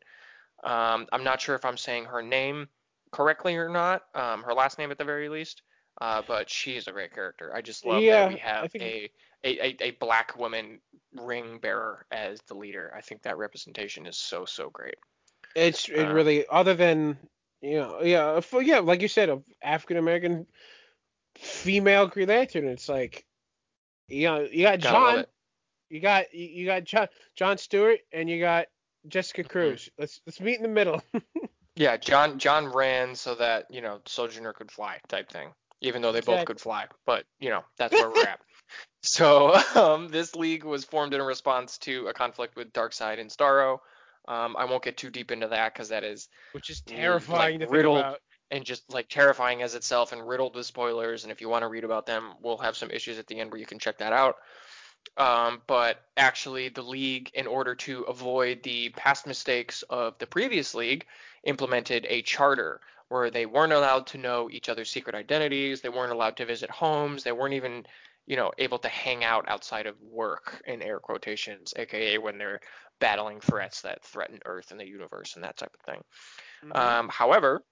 Um, 0.63 1.07
I'm 1.11 1.25
not 1.25 1.41
sure 1.41 1.55
if 1.55 1.65
I'm 1.65 1.79
saying 1.79 2.05
her 2.05 2.23
name 2.23 2.69
correctly 3.13 3.57
or 3.57 3.69
not, 3.69 4.03
um, 4.15 4.43
her 4.43 4.55
last 4.55 4.79
name 4.79 4.91
at 4.91 4.99
the 4.99 5.05
very 5.05 5.29
least. 5.29 5.63
Uh, 6.01 6.23
but 6.29 6.49
she 6.49 6.77
is 6.77 6.87
a 6.87 6.93
great 6.93 7.13
character. 7.13 7.53
I 7.55 7.61
just 7.61 7.85
love 7.85 8.03
Yeah, 8.03 8.27
that 8.27 8.33
we 8.33 8.39
have 8.39 8.71
think- 8.71 8.85
a, 8.85 9.11
a, 9.45 9.77
a, 9.83 9.91
black 9.93 10.39
woman 10.39 10.81
ring 11.13 11.59
bearer 11.59 12.07
as 12.13 12.41
the 12.47 12.55
leader. 12.55 12.93
I 12.97 13.01
think 13.01 13.23
that 13.23 13.37
representation 13.37 14.07
is 14.07 14.17
so 14.17 14.45
so 14.45 14.71
great. 14.71 14.95
It's 15.57 15.89
it 15.89 16.07
Uh, 16.09 16.13
really 16.13 16.47
other 16.49 16.75
than 16.75 17.19
you 17.63 17.79
know 17.79 18.01
yeah 18.03 18.39
for, 18.41 18.63
yeah 18.63 18.79
like 18.79 19.03
you 19.03 19.09
said 19.09 19.29
a 19.29 19.43
African 19.61 19.97
American 19.97 20.47
female 21.37 22.07
Green 22.07 22.29
Lantern. 22.29 22.69
It's 22.69 22.89
like 22.89 23.25
you 24.09 24.29
know 24.29 24.41
you 24.51 24.63
got 24.63 24.79
John, 24.79 25.25
you 25.91 25.99
got 26.01 26.33
you 26.33 26.65
got 26.67 26.85
John 26.85 27.09
John 27.35 27.59
Stewart, 27.59 27.99
and 28.13 28.31
you 28.31 28.39
got 28.41 28.67
Jessica 29.09 29.43
Mm-hmm. 29.43 29.51
Cruz. 29.51 29.91
Let's 29.99 30.21
let's 30.27 30.41
meet 30.41 30.57
in 30.57 30.63
the 30.63 30.69
middle. 30.69 31.03
Yeah, 31.79 31.97
John 31.97 32.39
John 32.39 32.67
ran 32.67 33.15
so 33.15 33.37
that 33.37 33.67
you 33.71 33.81
know 33.81 34.01
Sojourner 34.07 34.53
could 34.53 34.71
fly 34.71 34.99
type 35.09 35.31
thing. 35.31 35.51
Even 35.81 36.03
though 36.03 36.11
they 36.11 36.21
both 36.21 36.45
could 36.45 36.61
fly, 36.61 36.87
but 37.07 37.25
you 37.39 37.51
know 37.51 37.63
that's 37.79 37.93
where 37.93 38.11
we're 38.11 38.23
at. 38.27 38.41
So 39.03 39.55
um, 39.77 40.09
this 40.09 40.35
league 40.35 40.65
was 40.65 40.85
formed 40.85 41.15
in 41.15 41.23
response 41.23 41.79
to 41.79 42.09
a 42.09 42.13
conflict 42.13 42.57
with 42.57 42.73
Darkseid 42.73 43.21
and 43.21 43.31
Starro. 43.31 43.79
Um, 44.27 44.57
I 44.59 44.65
won't 44.65 44.83
get 44.83 44.97
too 44.97 45.09
deep 45.09 45.31
into 45.31 45.47
that 45.49 45.73
because 45.73 45.91
that 45.91 46.03
is 46.05 46.29
Which 46.53 46.69
is 46.69 46.83
like, 46.87 46.97
terrifying 46.97 47.61
to 47.61 47.67
think 47.67 47.77
riddled- 47.77 47.99
about. 48.01 48.19
and 48.51 48.65
just 48.65 48.93
like 48.93 49.09
terrifying 49.09 49.63
as 49.63 49.75
itself 49.77 50.13
and 50.13 50.27
riddled 50.27 50.57
with 50.57 50.67
spoilers. 50.67 51.23
And 51.23 51.31
if 51.33 51.41
you 51.41 51.49
want 51.49 51.63
to 51.63 51.69
read 51.69 51.85
about 51.85 52.07
them, 52.07 52.33
we'll 52.43 52.59
have 52.59 52.77
some 52.77 52.91
issues 52.91 53.19
at 53.19 53.27
the 53.29 53.39
end 53.39 53.53
where 53.53 53.61
you 53.61 53.67
can 53.67 53.79
check 53.79 53.99
that 53.99 54.13
out. 54.13 54.35
Um, 55.17 55.63
but 55.67 56.05
actually, 56.17 56.69
the 56.69 56.83
league, 56.83 57.31
in 57.35 57.47
order 57.47 57.75
to 57.75 58.03
avoid 58.03 58.63
the 58.63 58.91
past 58.91 59.27
mistakes 59.27 59.83
of 59.91 60.17
the 60.19 60.27
previous 60.27 60.75
league, 60.75 61.07
implemented 61.45 62.07
a 62.09 62.23
charter 62.23 62.81
where 63.09 63.31
they 63.31 63.47
weren't 63.47 63.73
allowed 63.73 64.07
to 64.09 64.19
know 64.19 64.49
each 64.51 64.69
other's 64.69 64.91
secret 64.91 65.17
identities. 65.17 65.81
They 65.81 65.89
weren't 65.89 66.13
allowed 66.13 66.37
to 66.37 66.47
visit 66.47 66.71
homes. 66.71 67.25
They 67.25 67.33
weren't 67.33 67.55
even, 67.55 67.85
you 68.27 68.37
know, 68.37 68.53
able 68.59 68.79
to 68.79 68.89
hang 68.89 69.25
out 69.25 69.49
outside 69.49 69.87
of 69.87 70.01
work 70.03 70.63
in 70.67 70.83
air 70.83 71.01
quotations, 71.01 71.75
aka 71.77 72.19
when 72.19 72.39
they're 72.39 72.61
battling 73.01 73.41
threats 73.41 73.83
that 73.83 74.05
threaten 74.05 74.39
Earth 74.45 74.71
and 74.71 74.79
the 74.79 74.87
universe 74.87 75.35
and 75.35 75.45
that 75.45 75.57
type 75.57 75.75
of 75.75 75.81
thing. 75.81 76.03
Mm-hmm. 76.65 76.77
Um, 76.77 77.09
however, 77.09 77.65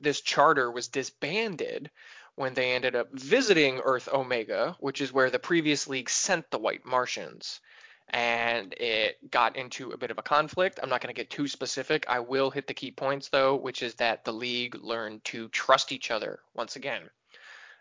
this 0.00 0.20
charter 0.20 0.70
was 0.70 0.88
disbanded 0.88 1.90
when 2.36 2.54
they 2.54 2.72
ended 2.72 2.96
up 2.96 3.08
visiting 3.12 3.80
Earth 3.84 4.08
Omega, 4.12 4.76
which 4.80 5.00
is 5.00 5.12
where 5.12 5.30
the 5.30 5.38
previous 5.38 5.86
league 5.86 6.08
sent 6.08 6.50
the 6.50 6.58
White 6.58 6.84
Martians. 6.84 7.60
And 8.08 8.72
it 8.74 9.30
got 9.30 9.56
into 9.56 9.92
a 9.92 9.96
bit 9.96 10.10
of 10.10 10.18
a 10.18 10.22
conflict. 10.22 10.80
I'm 10.82 10.88
not 10.88 11.00
going 11.00 11.14
to 11.14 11.18
get 11.18 11.30
too 11.30 11.48
specific. 11.48 12.04
I 12.08 12.20
will 12.20 12.50
hit 12.50 12.66
the 12.66 12.74
key 12.74 12.90
points, 12.90 13.28
though, 13.28 13.56
which 13.56 13.82
is 13.82 13.94
that 13.94 14.24
the 14.24 14.32
league 14.32 14.74
learned 14.82 15.24
to 15.26 15.48
trust 15.48 15.92
each 15.92 16.10
other 16.10 16.40
once 16.54 16.76
again. 16.76 17.02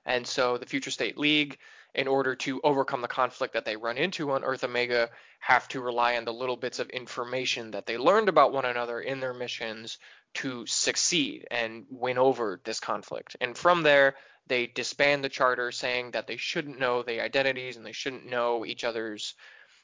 And 0.06 0.26
so 0.26 0.58
the 0.58 0.66
Future 0.66 0.92
State 0.92 1.18
League, 1.18 1.58
in 1.96 2.08
order 2.08 2.36
to 2.36 2.62
overcome 2.64 3.02
the 3.02 3.08
conflict 3.08 3.54
that 3.54 3.66
they 3.66 3.76
run 3.76 3.98
into 3.98 4.32
on 4.32 4.44
Earth 4.44 4.64
Omega, 4.64 5.10
have 5.40 5.68
to 5.70 5.82
rely 5.82 6.16
on 6.16 6.26
the 6.26 6.34
little 6.34 6.56
bits 6.56 6.80
of 6.80 6.90
information 6.90 7.72
that 7.72 7.86
they 7.86 7.98
learned 7.98 8.30
about 8.30 8.54
one 8.54 8.66
another 8.66 9.02
in 9.02 9.20
their 9.20 9.34
missions 9.34 9.98
to 10.34 10.66
succeed 10.66 11.48
and 11.52 11.86
win 11.90 12.18
over 12.18 12.60
this 12.64 12.80
conflict. 12.80 13.36
And 13.42 13.58
from 13.58 13.84
there, 13.84 14.16
they 14.48 14.68
disband 14.68 15.24
the 15.24 15.30
charter 15.30 15.72
saying 15.72 16.12
that 16.12 16.28
they 16.28 16.38
shouldn't 16.38 16.80
know 16.80 17.04
the 17.04 17.22
identities 17.22 17.78
and 17.78 17.86
they 17.86 17.92
shouldn't 17.92 18.26
know 18.26 18.66
each 18.66 18.84
other's 18.84 19.36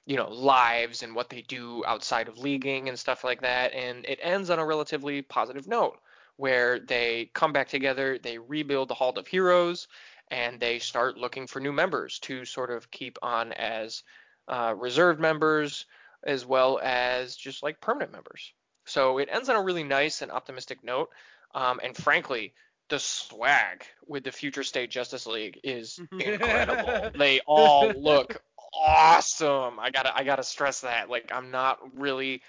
you 0.05 0.15
know 0.15 0.29
lives 0.29 1.03
and 1.03 1.13
what 1.13 1.29
they 1.29 1.41
do 1.41 1.83
outside 1.85 2.27
of 2.27 2.37
leaguing 2.37 2.89
and 2.89 2.97
stuff 2.97 3.23
like 3.23 3.41
that 3.41 3.73
and 3.73 4.05
it 4.05 4.19
ends 4.21 4.49
on 4.49 4.57
a 4.57 4.65
relatively 4.65 5.21
positive 5.21 5.67
note 5.67 5.99
where 6.37 6.79
they 6.79 7.29
come 7.33 7.53
back 7.53 7.67
together 7.67 8.17
they 8.17 8.37
rebuild 8.37 8.87
the 8.87 8.93
hall 8.93 9.11
of 9.17 9.27
heroes 9.27 9.87
and 10.31 10.59
they 10.59 10.79
start 10.79 11.17
looking 11.17 11.45
for 11.45 11.59
new 11.59 11.73
members 11.73 12.19
to 12.19 12.45
sort 12.45 12.71
of 12.71 12.89
keep 12.89 13.17
on 13.21 13.53
as 13.53 14.03
uh, 14.47 14.73
reserved 14.77 15.19
members 15.19 15.85
as 16.23 16.45
well 16.45 16.79
as 16.81 17.35
just 17.35 17.61
like 17.61 17.79
permanent 17.81 18.11
members 18.11 18.53
so 18.87 19.17
it 19.19 19.29
ends 19.31 19.49
on 19.49 19.55
a 19.55 19.61
really 19.61 19.83
nice 19.83 20.21
and 20.21 20.31
optimistic 20.31 20.83
note. 20.83 21.09
Um, 21.53 21.79
and 21.83 21.95
frankly 21.95 22.53
the 22.89 22.99
swag 22.99 23.83
with 24.07 24.23
the 24.23 24.31
future 24.31 24.63
state 24.63 24.89
justice 24.89 25.27
league 25.27 25.59
is 25.63 25.99
incredible. 26.19 27.11
They 27.17 27.41
all 27.45 27.91
look 27.91 28.41
awesome. 28.73 29.79
I 29.79 29.91
gotta 29.91 30.15
i 30.15 30.23
gotta 30.23 30.43
stress 30.43 30.81
that. 30.81 31.09
Like 31.09 31.31
i'm 31.33 31.51
not 31.51 31.79
really 31.95 32.41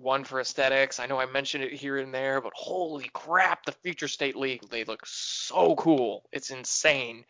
one 0.00 0.24
for 0.24 0.40
aesthetics. 0.40 0.98
I 0.98 1.06
know 1.06 1.18
i 1.18 1.26
mentioned 1.26 1.64
it 1.64 1.72
here 1.72 1.98
and 1.98 2.12
there 2.12 2.40
but 2.40 2.52
holy 2.54 3.10
crap 3.12 3.64
the 3.64 3.72
future 3.72 4.08
state 4.08 4.36
league 4.36 4.68
they 4.70 4.84
look 4.84 5.06
so 5.06 5.76
cool. 5.76 6.24
It's 6.32 6.50
insane. 6.50 7.24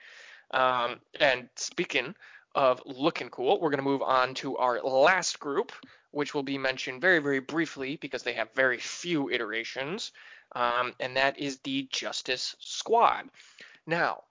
Um, 0.52 1.00
and 1.18 1.48
speaking 1.56 2.14
of 2.54 2.82
looking 2.84 3.28
cool 3.30 3.60
we're 3.60 3.70
going 3.70 3.78
to 3.78 3.84
move 3.84 4.02
on 4.02 4.34
to 4.34 4.56
our 4.56 4.80
last 4.82 5.40
group 5.40 5.72
which 6.10 6.34
will 6.34 6.42
be 6.42 6.58
mentioned 6.58 7.00
very 7.00 7.18
very 7.18 7.40
briefly 7.40 7.96
because 7.96 8.22
they 8.22 8.34
have 8.34 8.52
very 8.54 8.78
few 8.78 9.30
iterations 9.30 10.12
um, 10.54 10.94
and 11.00 11.16
that 11.16 11.38
is 11.38 11.58
the 11.58 11.88
Justice 11.90 12.54
Squad. 12.60 13.28
Now, 13.86 14.24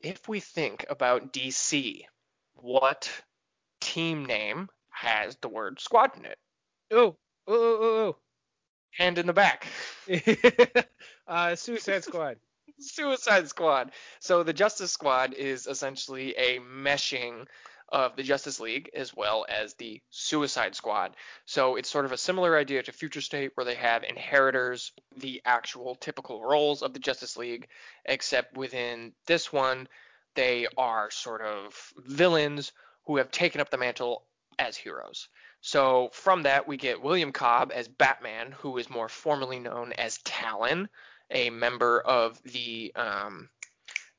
if 0.00 0.28
we 0.28 0.40
think 0.40 0.84
about 0.88 1.32
DC, 1.32 2.02
what 2.54 3.10
team 3.80 4.26
name 4.26 4.68
has 4.90 5.36
the 5.36 5.48
word 5.48 5.80
squad 5.80 6.16
in 6.16 6.24
it? 6.26 6.38
Oh, 6.90 7.16
oh, 7.46 7.54
oh, 7.54 7.80
oh. 7.82 8.16
Hand 8.92 9.18
in 9.18 9.26
the 9.26 9.32
back. 9.32 9.66
uh, 11.28 11.54
Suicide 11.54 12.04
Squad. 12.04 12.36
Suicide 12.80 13.48
Squad. 13.48 13.92
So 14.20 14.42
the 14.42 14.52
Justice 14.52 14.92
Squad 14.92 15.34
is 15.34 15.66
essentially 15.66 16.34
a 16.36 16.60
meshing 16.60 17.46
of 17.90 18.16
the 18.16 18.22
Justice 18.22 18.60
League 18.60 18.90
as 18.94 19.16
well 19.16 19.46
as 19.48 19.74
the 19.74 20.00
Suicide 20.10 20.74
Squad. 20.74 21.16
So 21.46 21.76
it's 21.76 21.88
sort 21.88 22.04
of 22.04 22.12
a 22.12 22.18
similar 22.18 22.56
idea 22.56 22.82
to 22.82 22.92
Future 22.92 23.20
State 23.20 23.52
where 23.54 23.64
they 23.64 23.74
have 23.76 24.04
inheritors, 24.04 24.92
the 25.16 25.40
actual 25.44 25.94
typical 25.94 26.42
roles 26.42 26.82
of 26.82 26.92
the 26.92 26.98
Justice 26.98 27.36
League, 27.36 27.68
except 28.04 28.56
within 28.56 29.12
this 29.26 29.52
one, 29.52 29.88
they 30.34 30.66
are 30.76 31.10
sort 31.10 31.40
of 31.40 31.92
villains 31.96 32.72
who 33.06 33.16
have 33.16 33.30
taken 33.30 33.60
up 33.60 33.70
the 33.70 33.78
mantle 33.78 34.24
as 34.58 34.76
heroes. 34.76 35.28
So 35.60 36.10
from 36.12 36.42
that, 36.42 36.68
we 36.68 36.76
get 36.76 37.02
William 37.02 37.32
Cobb 37.32 37.72
as 37.74 37.88
Batman, 37.88 38.52
who 38.52 38.76
is 38.76 38.90
more 38.90 39.08
formally 39.08 39.58
known 39.58 39.92
as 39.94 40.18
Talon, 40.18 40.88
a 41.30 41.50
member 41.50 42.00
of 42.00 42.40
the 42.44 42.92
um, 42.96 43.48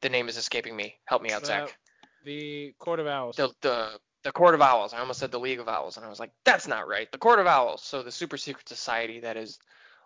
the 0.01 0.10
name 0.10 0.30
is 0.30 0.38
escaping 0.38 0.76
me. 0.76 0.95
Help 1.05 1.22
me 1.22 1.32
out, 1.32 1.45
Zach. 1.45 1.78
The 2.26 2.74
Court 2.80 2.99
of 2.99 3.07
Owls. 3.07 3.36
The 3.36 3.51
the 3.62 3.99
the 4.24 4.32
Court 4.32 4.55
of 4.55 4.62
Owls. 4.62 4.93
I 4.93 4.99
almost 4.99 5.20
said 5.20 5.32
the 5.32 5.39
League 5.39 5.60
of 5.60 5.68
Owls, 5.68 5.97
and 5.97 6.05
I 6.05 6.10
was 6.10 6.20
like, 6.20 6.32
that's 6.45 6.68
not 6.68 6.88
right. 6.88 7.12
The 7.12 7.18
Court 7.18 7.39
of 7.39 7.47
Owls. 7.47 7.84
So 7.84 8.03
the 8.03 8.12
super 8.12 8.38
secret 8.38 8.68
society 8.68 9.22
that 9.22 9.38
is 9.38 9.60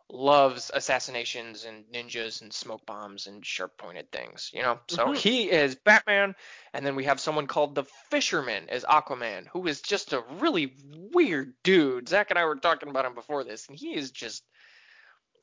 loves 0.10 0.70
assassinations 0.74 1.66
and 1.66 1.86
ninjas 1.86 2.41
and 2.41 2.54
smoke 2.54 2.86
bombs 2.86 3.28
and 3.28 3.45
sharp 3.45 3.78
pointed 3.78 4.12
things, 4.12 4.51
you 4.54 4.62
know? 4.62 4.80
So 4.89 5.06
mm-hmm. 5.06 5.14
he 5.14 5.49
is 5.49 5.76
Batman, 5.76 6.36
and 6.74 6.86
then 6.86 6.95
we 6.95 7.06
have 7.06 7.20
someone 7.20 7.47
called 7.47 7.74
the 7.74 7.86
Fisherman 8.12 8.70
as 8.70 8.84
Aquaman, 8.84 9.47
who 9.47 9.66
is 9.68 9.82
just 9.82 10.14
a 10.14 10.24
really 10.39 10.76
weird 11.14 11.54
dude. 11.64 12.10
Zach 12.10 12.30
and 12.30 12.38
I 12.38 12.45
were 12.45 12.56
talking 12.56 12.89
about 12.89 13.06
him 13.06 13.16
before 13.16 13.43
this, 13.43 13.68
and 13.68 13.78
he 13.78 13.95
is 13.95 14.12
just 14.12 14.43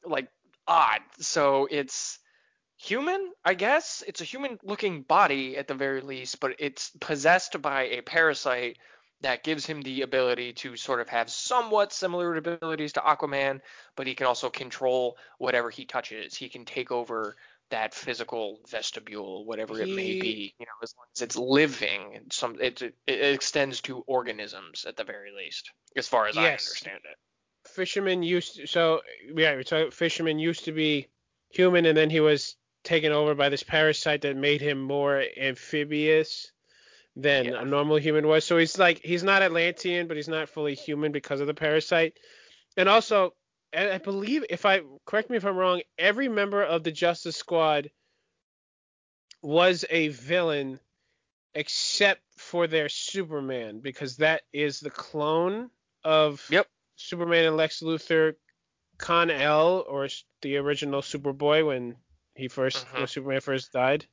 like 0.04 0.28
odd. 0.66 1.00
So 1.18 1.68
it's 1.70 2.18
human, 2.76 3.32
I 3.44 3.54
guess. 3.54 4.02
It's 4.06 4.20
a 4.20 4.24
human 4.24 4.58
looking 4.62 5.02
body 5.02 5.56
at 5.56 5.68
the 5.68 5.74
very 5.74 6.00
least, 6.00 6.40
but 6.40 6.56
it's 6.58 6.90
possessed 7.00 7.60
by 7.60 7.84
a 7.84 8.02
parasite 8.02 8.78
that 9.22 9.44
gives 9.44 9.66
him 9.66 9.82
the 9.82 10.02
ability 10.02 10.54
to 10.54 10.76
sort 10.76 11.00
of 11.00 11.08
have 11.08 11.30
somewhat 11.30 11.92
similar 11.92 12.34
abilities 12.36 12.94
to 12.94 13.00
Aquaman, 13.00 13.60
but 13.94 14.06
he 14.06 14.14
can 14.14 14.26
also 14.26 14.48
control 14.48 15.18
whatever 15.38 15.68
he 15.68 15.84
touches. 15.84 16.34
He 16.34 16.48
can 16.48 16.64
take 16.64 16.90
over 16.90 17.36
that 17.70 17.94
physical 17.94 18.60
vestibule, 18.68 19.44
whatever 19.44 19.74
he, 19.74 19.92
it 19.92 19.94
may 19.94 20.20
be, 20.20 20.54
you 20.58 20.66
know, 20.66 20.72
as 20.82 20.94
long 20.96 21.06
as 21.14 21.22
it's 21.22 21.36
living. 21.36 22.20
Some 22.32 22.60
it, 22.60 22.82
it, 22.82 22.94
extends 23.06 23.80
to 23.82 24.02
organisms 24.06 24.84
at 24.86 24.96
the 24.96 25.04
very 25.04 25.30
least, 25.36 25.70
as 25.96 26.08
far 26.08 26.26
as 26.26 26.34
yes. 26.34 26.44
I 26.44 26.50
understand 26.50 27.00
it. 27.04 27.16
Fisherman 27.70 28.22
used 28.22 28.56
to, 28.56 28.66
so 28.66 29.00
yeah, 29.34 29.60
so 29.64 29.90
fisherman 29.90 30.38
used 30.38 30.64
to 30.64 30.72
be 30.72 31.08
human, 31.50 31.86
and 31.86 31.96
then 31.96 32.10
he 32.10 32.20
was 32.20 32.56
taken 32.84 33.12
over 33.12 33.34
by 33.34 33.48
this 33.48 33.62
parasite 33.62 34.22
that 34.22 34.36
made 34.36 34.60
him 34.60 34.80
more 34.80 35.22
amphibious 35.36 36.50
than 37.16 37.46
yeah. 37.46 37.60
a 37.60 37.64
normal 37.64 37.96
human 37.96 38.26
was. 38.26 38.44
So 38.44 38.56
he's 38.58 38.78
like 38.78 39.00
he's 39.04 39.22
not 39.22 39.42
Atlantean, 39.42 40.06
but 40.06 40.16
he's 40.16 40.28
not 40.28 40.48
fully 40.48 40.74
human 40.74 41.12
because 41.12 41.40
of 41.40 41.46
the 41.46 41.54
parasite. 41.54 42.18
And 42.76 42.88
also, 42.88 43.34
I 43.76 43.98
believe 43.98 44.44
if 44.48 44.64
I 44.64 44.80
correct 45.04 45.30
me 45.30 45.36
if 45.36 45.44
I'm 45.44 45.56
wrong, 45.56 45.82
every 45.98 46.28
member 46.28 46.62
of 46.62 46.82
the 46.82 46.92
Justice 46.92 47.36
Squad 47.36 47.90
was 49.42 49.84
a 49.90 50.08
villain 50.08 50.80
except 51.54 52.20
for 52.36 52.66
their 52.66 52.88
Superman 52.88 53.80
because 53.80 54.16
that 54.16 54.42
is 54.52 54.80
the 54.80 54.90
clone 54.90 55.70
of 56.04 56.44
yep. 56.50 56.66
Superman 57.00 57.46
and 57.46 57.56
Lex 57.56 57.80
Luthor 57.80 58.34
Kon-El 58.98 59.84
or 59.88 60.08
the 60.42 60.56
original 60.58 61.00
Superboy 61.00 61.66
when 61.66 61.96
he 62.34 62.48
1st 62.48 62.84
mm-hmm. 62.84 62.98
when 62.98 63.06
Superman 63.06 63.40
first 63.40 63.72
died. 63.72 64.06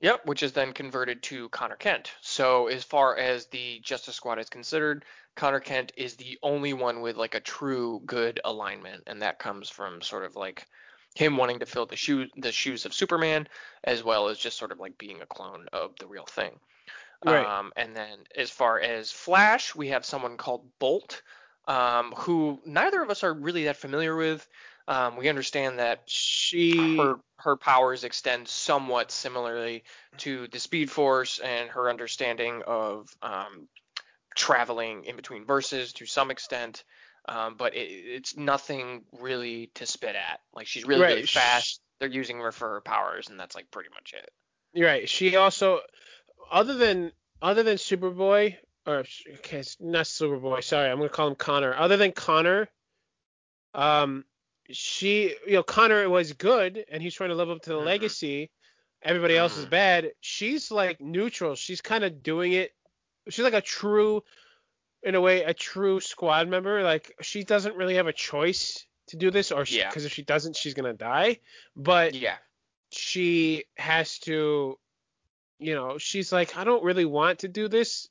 Yep, 0.00 0.26
which 0.26 0.42
is 0.42 0.52
then 0.52 0.72
converted 0.72 1.22
to 1.24 1.48
Conner 1.48 1.76
Kent. 1.76 2.12
So 2.20 2.66
as 2.66 2.84
far 2.84 3.16
as 3.16 3.46
the 3.46 3.80
Justice 3.80 4.16
Squad 4.16 4.38
is 4.38 4.50
considered, 4.50 5.04
Conner 5.34 5.60
Kent 5.60 5.92
is 5.96 6.16
the 6.16 6.38
only 6.42 6.72
one 6.72 7.00
with 7.00 7.16
like 7.16 7.34
a 7.34 7.40
true 7.40 8.02
good 8.04 8.40
alignment, 8.44 9.04
and 9.06 9.22
that 9.22 9.38
comes 9.38 9.70
from 9.70 10.02
sort 10.02 10.24
of 10.24 10.36
like 10.36 10.66
him 11.14 11.36
wanting 11.36 11.60
to 11.60 11.66
fill 11.66 11.86
the 11.86 11.96
shoes 11.96 12.30
the 12.36 12.52
shoes 12.52 12.84
of 12.84 12.92
Superman, 12.92 13.48
as 13.84 14.02
well 14.02 14.28
as 14.28 14.36
just 14.36 14.58
sort 14.58 14.72
of 14.72 14.80
like 14.80 14.98
being 14.98 15.22
a 15.22 15.26
clone 15.26 15.66
of 15.72 15.92
the 15.98 16.06
real 16.06 16.26
thing. 16.26 16.58
Right. 17.24 17.46
Um, 17.46 17.72
and 17.76 17.96
then 17.96 18.18
as 18.36 18.50
far 18.50 18.78
as 18.80 19.10
Flash, 19.10 19.74
we 19.74 19.88
have 19.88 20.04
someone 20.04 20.36
called 20.36 20.68
Bolt, 20.78 21.22
um, 21.66 22.12
who 22.16 22.60
neither 22.64 23.02
of 23.02 23.10
us 23.10 23.24
are 23.24 23.32
really 23.32 23.64
that 23.64 23.76
familiar 23.76 24.14
with. 24.16 24.46
Um, 24.86 25.16
we 25.16 25.30
understand 25.30 25.78
that 25.78 26.02
she 26.06 26.96
her 26.98 27.16
her 27.38 27.56
powers 27.56 28.04
extend 28.04 28.48
somewhat 28.48 29.10
similarly 29.10 29.84
to 30.18 30.46
the 30.48 30.58
Speed 30.58 30.90
Force 30.90 31.38
and 31.38 31.70
her 31.70 31.88
understanding 31.88 32.62
of 32.66 33.08
um, 33.22 33.68
traveling 34.34 35.04
in 35.04 35.16
between 35.16 35.46
verses 35.46 35.92
to 35.94 36.06
some 36.06 36.30
extent. 36.30 36.84
Um, 37.26 37.54
but 37.56 37.74
it, 37.74 37.88
it's 37.88 38.36
nothing 38.36 39.04
really 39.18 39.70
to 39.76 39.86
spit 39.86 40.16
at. 40.16 40.40
Like 40.54 40.66
she's 40.66 40.84
really 40.84 41.02
right. 41.02 41.14
really 41.14 41.26
fast. 41.26 41.80
they're 41.98 42.08
using 42.08 42.38
her 42.40 42.52
for 42.52 42.68
her 42.74 42.80
powers, 42.82 43.30
and 43.30 43.40
that's 43.40 43.54
like 43.54 43.70
pretty 43.70 43.88
much 43.94 44.12
it. 44.14 44.30
You're 44.74 44.88
right. 44.88 45.08
She 45.08 45.36
also, 45.36 45.80
other 46.50 46.74
than 46.74 47.12
other 47.40 47.62
than 47.62 47.76
Superboy, 47.76 48.56
or 48.86 49.04
okay, 49.34 49.58
it's 49.58 49.76
not 49.80 50.04
Superboy. 50.04 50.62
Sorry, 50.62 50.90
I'm 50.90 50.98
gonna 50.98 51.08
call 51.08 51.28
him 51.28 51.34
Conner. 51.34 51.74
Other 51.74 51.96
than 51.96 52.12
Conner, 52.12 52.68
um, 53.74 54.24
she, 54.70 55.34
you 55.46 55.54
know, 55.54 55.62
Conner 55.62 56.08
was 56.08 56.32
good, 56.32 56.84
and 56.90 57.02
he's 57.02 57.14
trying 57.14 57.30
to 57.30 57.34
live 57.36 57.50
up 57.50 57.62
to 57.62 57.70
the 57.70 57.76
Mhm. 57.76 57.84
legacy. 57.84 58.50
Everybody 59.02 59.36
else 59.36 59.56
is 59.56 59.66
Mhm. 59.66 59.70
bad. 59.70 60.12
She's 60.20 60.70
like 60.70 61.00
neutral. 61.00 61.54
She's 61.54 61.80
kind 61.80 62.04
of 62.04 62.22
doing 62.22 62.52
it. 62.52 62.74
She's 63.28 63.44
like 63.44 63.54
a 63.54 63.60
true, 63.60 64.24
in 65.02 65.14
a 65.14 65.20
way, 65.20 65.42
a 65.44 65.52
true 65.54 66.00
squad 66.00 66.48
member. 66.48 66.82
Like 66.82 67.14
she 67.20 67.44
doesn't 67.44 67.76
really 67.76 67.96
have 67.96 68.06
a 68.06 68.12
choice 68.12 68.86
to 69.08 69.16
do 69.16 69.30
this, 69.30 69.52
or 69.52 69.64
Yeah. 69.68 69.88
because 69.88 70.04
if 70.06 70.12
she 70.12 70.22
doesn't, 70.22 70.56
she's 70.56 70.74
gonna 70.74 70.94
die. 70.94 71.40
But 71.76 72.14
Yeah. 72.14 72.38
she 72.90 73.64
has 73.76 74.18
to, 74.20 74.78
you 75.58 75.74
know, 75.74 75.98
she's 75.98 76.32
like, 76.32 76.56
I 76.56 76.64
don't 76.64 76.84
really 76.84 77.04
want 77.04 77.40
to 77.40 77.48
do 77.48 77.68
this, 77.68 78.08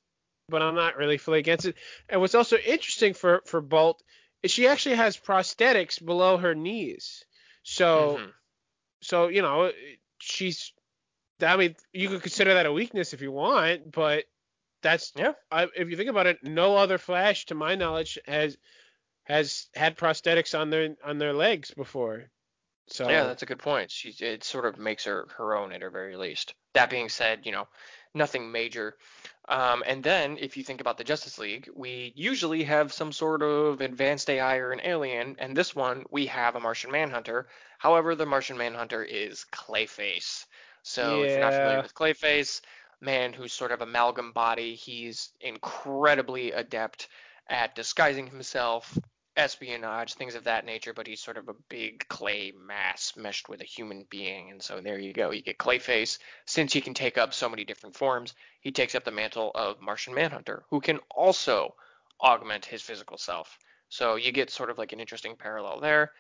but 0.54 0.62
I'm 0.62 0.76
not 0.76 0.98
really 0.98 1.18
fully 1.18 1.40
against 1.40 1.66
it. 1.66 1.76
And 2.08 2.22
what's 2.22 2.36
also 2.36 2.58
interesting 2.58 3.16
for 3.16 3.42
for 3.48 3.60
Bolt 3.60 4.04
is 4.44 4.52
she 4.52 4.68
actually 4.68 4.96
has 4.96 5.18
prosthetics 5.18 6.04
below 6.06 6.38
her 6.38 6.54
knees. 6.54 7.26
So 7.64 8.20
Mhm. 8.20 8.34
so 9.02 9.28
you 9.30 9.42
know, 9.42 9.72
she's. 10.20 10.72
I 11.42 11.58
mean, 11.58 11.76
you 11.92 12.08
could 12.10 12.22
consider 12.22 12.54
that 12.54 12.68
a 12.68 12.72
weakness 12.72 13.14
if 13.14 13.22
you 13.22 13.32
want, 13.32 13.92
but 13.92 14.26
that's 14.84 15.12
Yeah. 15.16 15.34
I, 15.52 15.68
if 15.76 15.90
you 15.90 15.98
think 15.98 16.10
about 16.10 16.28
it, 16.28 16.38
no 16.44 16.78
other 16.78 17.00
Flash, 17.00 17.48
to 17.48 17.56
my 17.56 17.76
knowledge, 17.76 18.20
has 18.28 18.58
has 19.24 19.68
had 19.76 19.98
prosthetics 19.98 20.58
on 20.58 20.70
their 20.70 20.96
on 21.04 21.18
their 21.18 21.34
legs 21.34 21.72
before. 21.72 22.30
So 22.88 23.08
Yeah, 23.10 23.26
that's 23.26 23.44
a 23.44 23.48
good 23.48 23.60
point. 23.60 23.92
She 23.92 24.10
it 24.24 24.44
sort 24.44 24.66
of 24.66 24.78
makes 24.78 25.06
her 25.06 25.28
her 25.38 25.56
own 25.56 25.74
at 25.74 25.82
her 25.82 25.90
very 25.90 26.16
least. 26.16 26.54
That 26.74 26.90
being 26.90 27.10
said, 27.10 27.46
you 27.46 27.52
know, 27.52 27.68
nothing 28.14 28.52
major. 28.52 28.96
Um, 29.48 29.84
and 29.86 30.04
then 30.04 30.38
if 30.40 30.58
you 30.58 30.64
think 30.64 30.82
about 30.82 30.98
the 30.98 31.04
Justice 31.04 31.38
League, 31.38 31.70
we 31.76 32.14
usually 32.16 32.64
have 32.64 32.94
some 32.94 33.12
sort 33.12 33.42
of 33.42 33.82
advanced 33.82 34.30
AI 34.30 34.58
or 34.58 34.72
an 34.72 34.82
alien, 34.84 35.36
and 35.40 35.56
this 35.56 35.76
one 35.76 36.06
we 36.12 36.28
have 36.28 36.56
a 36.56 36.60
Martian 36.60 36.92
Manhunter. 36.92 37.48
However, 37.78 38.16
the 38.16 38.26
Martian 38.26 38.58
Manhunter 38.58 39.04
is 39.04 39.46
Clayface. 39.52 40.46
So 40.84 41.24
if 41.24 41.36
you're 41.36 41.42
not 41.42 41.54
familiar 41.56 41.80
Yeah. 41.80 41.82
with 41.82 41.94
Clayface, 41.96 42.62
man 43.02 43.34
who's 43.34 43.54
sort 43.54 43.72
of 43.72 43.82
amalgam 43.82 44.32
body, 44.32 44.76
he's 44.76 45.32
incredibly 45.42 46.52
adept 46.52 47.08
at 47.48 47.76
disguising 47.76 48.28
himself, 48.28 48.98
espionage, 49.36 50.14
things 50.14 50.36
of 50.36 50.44
that 50.44 50.66
nature, 50.66 50.94
but 50.94 51.08
he's 51.08 51.22
sort 51.22 51.38
of 51.38 51.50
a 51.50 51.56
big 51.70 52.08
clay 52.08 52.54
mass 52.56 53.14
meshed 53.18 53.50
with 53.50 53.62
a 53.62 53.66
human 53.66 54.06
being. 54.10 54.52
And 54.52 54.62
so 54.62 54.80
there 54.82 55.00
you 55.00 55.14
go. 55.14 55.32
You 55.32 55.42
get 55.42 55.58
Clayface. 55.58 56.20
Since 56.46 56.74
he 56.74 56.82
can 56.82 56.94
take 56.94 57.18
up 57.18 57.34
so 57.34 57.50
many 57.50 57.66
different 57.66 57.96
forms, 57.96 58.34
he 58.62 58.72
takes 58.72 58.96
up 58.96 59.04
the 59.04 59.12
mantle 59.12 59.52
of 59.56 59.82
Martian 59.82 60.14
Manhunter, 60.14 60.64
who 60.70 60.82
can 60.82 61.00
also 61.10 61.76
augment 62.22 62.66
his 62.66 62.82
physical 62.82 63.18
self. 63.18 63.58
So 63.90 64.16
you 64.16 64.32
get 64.32 64.50
sort 64.50 64.70
of 64.70 64.78
like 64.78 64.94
an 64.94 65.00
interesting 65.00 65.36
parallel 65.36 65.80
there. 65.80 66.12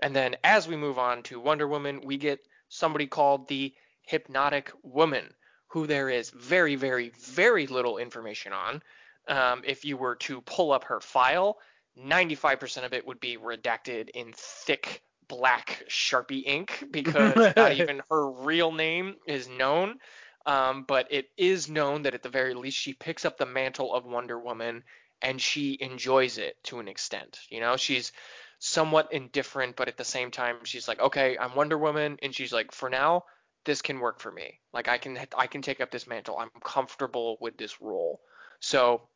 And 0.00 0.14
then 0.14 0.36
as 0.44 0.68
we 0.68 0.76
move 0.76 0.98
on 0.98 1.22
to 1.24 1.40
Wonder 1.40 1.66
Woman, 1.66 2.02
we 2.04 2.16
get 2.18 2.40
somebody 2.68 3.06
called 3.06 3.48
the 3.48 3.74
Hypnotic 4.02 4.70
Woman, 4.82 5.32
who 5.68 5.86
there 5.86 6.08
is 6.08 6.30
very, 6.30 6.76
very, 6.76 7.10
very 7.20 7.66
little 7.66 7.98
information 7.98 8.52
on. 8.52 8.82
Um, 9.28 9.62
if 9.64 9.84
you 9.84 9.96
were 9.96 10.16
to 10.16 10.40
pull 10.42 10.72
up 10.72 10.84
her 10.84 11.00
file, 11.00 11.58
95% 11.98 12.84
of 12.84 12.92
it 12.92 13.06
would 13.06 13.20
be 13.20 13.36
redacted 13.36 14.10
in 14.10 14.32
thick 14.34 15.02
black 15.28 15.82
Sharpie 15.88 16.46
ink 16.46 16.84
because 16.90 17.34
not 17.56 17.72
even 17.72 18.02
her 18.10 18.30
real 18.30 18.72
name 18.72 19.16
is 19.26 19.48
known. 19.48 19.98
Um, 20.44 20.84
but 20.86 21.08
it 21.10 21.28
is 21.36 21.68
known 21.68 22.02
that 22.02 22.14
at 22.14 22.22
the 22.22 22.28
very 22.28 22.54
least 22.54 22.78
she 22.78 22.92
picks 22.92 23.24
up 23.24 23.36
the 23.36 23.46
mantle 23.46 23.92
of 23.92 24.04
Wonder 24.04 24.38
Woman 24.38 24.84
and 25.20 25.40
she 25.40 25.76
enjoys 25.80 26.38
it 26.38 26.56
to 26.64 26.78
an 26.78 26.86
extent. 26.86 27.40
You 27.50 27.58
know, 27.60 27.76
she's 27.76 28.12
somewhat 28.60 29.12
indifferent, 29.12 29.74
but 29.74 29.88
at 29.88 29.96
the 29.96 30.04
same 30.04 30.30
time 30.30 30.58
she's 30.64 30.86
like, 30.86 31.00
okay, 31.00 31.36
I'm 31.36 31.56
Wonder 31.56 31.76
Woman, 31.76 32.18
and 32.22 32.32
she's 32.32 32.52
like, 32.52 32.72
for 32.72 32.88
now, 32.88 33.24
this 33.64 33.82
can 33.82 33.98
work 33.98 34.20
for 34.20 34.30
me. 34.30 34.60
Like 34.72 34.88
I 34.88 34.98
can 34.98 35.18
I 35.36 35.46
can 35.48 35.62
take 35.62 35.80
up 35.80 35.90
this 35.90 36.06
mantle. 36.06 36.38
I'm 36.38 36.50
comfortable 36.62 37.36
with 37.40 37.58
this 37.58 37.80
role. 37.80 38.20
So 38.60 39.08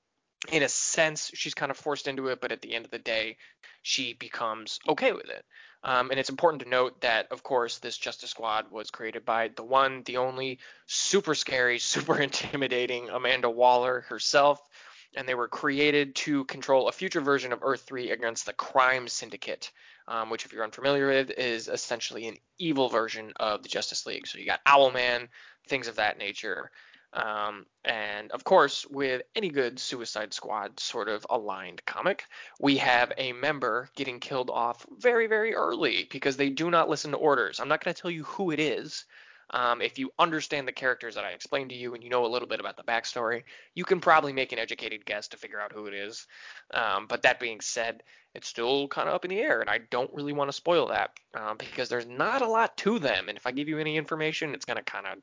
in 0.49 0.63
a 0.63 0.69
sense, 0.69 1.31
she's 1.35 1.55
kind 1.55 1.71
of 1.71 1.77
forced 1.77 2.09
into 2.09 2.29
it, 2.29 2.41
but 2.41 2.53
at 2.53 2.63
the 2.63 2.75
end 2.75 2.85
of 2.85 2.91
the 2.91 2.99
day, 2.99 3.37
she 3.83 4.15
becomes 4.15 4.79
okay 4.89 5.13
with 5.13 5.29
it. 5.29 5.45
Um, 5.83 6.11
and 6.11 6.21
it's 6.21 6.29
important 6.29 6.63
to 6.63 6.69
note 6.69 7.01
that, 7.01 7.29
of 7.31 7.43
course, 7.43 7.79
this 7.79 7.97
Justice 7.97 8.31
Squad 8.31 8.71
was 8.71 8.91
created 8.91 9.25
by 9.25 9.49
the 9.49 9.63
one, 9.63 10.03
the 10.05 10.19
only, 10.19 10.59
super 10.87 11.35
scary, 11.35 11.79
super 11.79 12.19
intimidating 12.19 13.09
Amanda 13.09 13.51
Waller 13.51 14.03
herself. 14.03 14.61
And 15.17 15.29
they 15.29 15.35
were 15.35 15.49
created 15.49 16.15
to 16.17 16.45
control 16.45 16.89
a 16.89 16.93
future 16.93 17.21
version 17.21 17.53
of 17.53 17.61
Earth 17.63 17.83
3 17.83 18.11
against 18.11 18.47
the 18.47 18.53
Crime 18.53 19.09
Syndicate, 19.09 19.73
um, 20.07 20.31
which, 20.31 20.45
if 20.45 20.53
you're 20.53 20.63
unfamiliar 20.63 21.09
with, 21.09 21.31
is 21.31 21.67
essentially 21.67 22.29
an 22.29 22.37
evil 22.59 22.89
version 22.89 23.33
of 23.37 23.63
the 23.65 23.69
Justice 23.69 24.07
League. 24.07 24.29
So 24.29 24.39
you 24.39 24.47
got 24.47 24.65
Owlman, 24.65 25.29
things 25.67 25.89
of 25.89 25.97
that 25.97 26.19
nature. 26.19 26.71
Um, 27.13 27.67
and 27.85 28.31
of 28.31 28.45
course, 28.45 28.87
with 28.89 29.23
any 29.35 29.49
good 29.49 29.79
Suicide 29.81 30.33
Squad 30.33 30.79
sort 30.79 31.09
of 31.09 31.27
aligned 31.29 31.85
comic, 31.85 32.25
we 32.61 32.77
have 32.77 33.13
a 33.19 33.33
member 33.33 33.89
getting 33.97 34.21
killed 34.21 34.51
off 34.51 34.87
very, 34.99 35.27
very 35.27 35.55
early 35.55 36.07
because 36.11 36.37
they 36.37 36.51
do 36.51 36.71
not 36.71 36.89
listen 36.89 37.11
to 37.11 37.17
orders. 37.17 37.59
I'm 37.59 37.69
not 37.69 37.83
going 37.83 37.95
to 37.95 38.01
tell 38.01 38.11
you 38.11 38.25
who 38.25 38.53
it 38.53 38.61
is. 38.61 39.05
Um, 39.53 39.83
if 39.83 39.99
you 39.99 40.13
understand 40.19 40.69
the 40.69 40.73
characters 40.73 41.17
that 41.17 41.25
I 41.25 41.31
explained 41.31 41.71
to 41.71 41.77
you 41.77 41.95
and 41.95 42.05
you 42.05 42.11
know 42.11 42.25
a 42.25 42.29
little 42.29 42.47
bit 42.47 42.61
about 42.61 42.77
the 42.77 42.85
backstory, 42.85 43.43
you 43.75 43.85
can 43.85 44.01
probably 44.01 44.33
make 44.33 44.53
an 44.53 44.61
educated 44.61 45.05
guess 45.05 45.27
to 45.29 45.37
figure 45.37 45.61
out 45.61 45.73
who 45.73 45.87
it 45.87 45.95
is. 45.95 46.29
Um, 46.73 47.07
but 47.09 47.23
that 47.23 47.41
being 47.41 47.61
said, 47.61 48.05
it's 48.35 48.47
still 48.47 48.87
kind 48.87 49.09
of 49.09 49.15
up 49.17 49.25
in 49.25 49.31
the 49.31 49.41
air, 49.41 49.61
and 49.61 49.69
I 49.69 49.79
don't 49.91 50.13
really 50.15 50.33
want 50.33 50.49
to 50.49 50.53
spoil 50.53 50.87
that 50.89 51.11
um, 51.35 51.57
because 51.57 51.89
there's 51.89 52.07
not 52.07 52.43
a 52.43 52.49
lot 52.49 52.77
to 52.79 53.01
them. 53.01 53.29
And 53.29 53.37
if 53.37 53.45
I 53.45 53.51
give 53.51 53.69
you 53.69 53.81
any 53.81 53.97
information, 53.97 54.55
it's 54.55 54.65
going 54.65 54.77
to 54.77 54.85
kind 54.85 55.07
of 55.07 55.19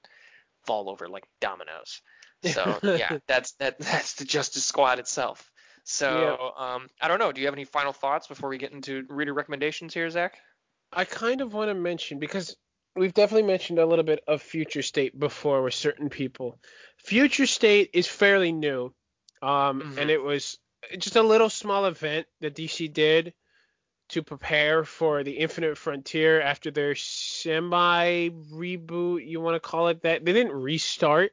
fall 0.67 0.89
over 0.89 1.07
like 1.07 1.25
dominoes. 1.41 2.01
So 2.43 2.79
yeah, 2.83 3.17
that's 3.27 3.53
that 3.53 3.79
that's 3.79 4.13
the 4.13 4.23
Justice 4.23 4.63
Squad 4.63 4.99
itself. 4.99 5.51
So 5.85 6.51
um, 6.55 6.87
I 7.01 7.07
don't 7.07 7.17
know. 7.17 7.31
Do 7.31 7.41
you 7.41 7.47
have 7.47 7.55
any 7.55 7.65
final 7.65 7.93
thoughts 7.93 8.27
before 8.27 8.47
we 8.47 8.59
get 8.59 8.73
into 8.73 9.05
reader 9.09 9.33
recommendations 9.33 9.91
here, 9.91 10.07
Zach? 10.11 10.37
I 10.93 11.03
kind 11.03 11.41
of 11.41 11.53
want 11.55 11.69
to 11.69 11.73
mention 11.73 12.19
because 12.19 12.55
we've 12.95 13.13
definitely 13.13 13.47
mentioned 13.47 13.79
a 13.79 13.85
little 13.87 14.05
bit 14.05 14.23
of 14.27 14.43
Future 14.43 14.83
State 14.83 15.19
before 15.19 15.63
with 15.63 15.73
certain 15.73 16.09
people. 16.09 16.59
Future 16.99 17.47
State 17.47 17.89
is 17.93 18.05
fairly 18.05 18.51
new, 18.51 18.93
um, 19.41 19.81
Mhm. 19.81 19.97
and 19.97 20.11
it 20.11 20.21
was 20.21 20.59
just 20.99 21.15
a 21.15 21.23
little 21.23 21.49
small 21.49 21.85
event 21.85 22.27
that 22.41 22.55
DC 22.55 22.87
did 22.93 23.33
to 24.09 24.23
prepare 24.23 24.83
for 24.85 25.23
the 25.23 25.31
Infinite 25.33 25.77
Frontier 25.77 26.39
after 26.41 26.71
their 26.71 26.95
semi 26.95 28.29
reboot. 28.29 29.27
You 29.27 29.41
want 29.41 29.55
to 29.55 29.59
call 29.59 29.87
it 29.89 30.01
that? 30.03 30.23
They 30.23 30.33
didn't 30.33 30.53
restart, 30.53 31.31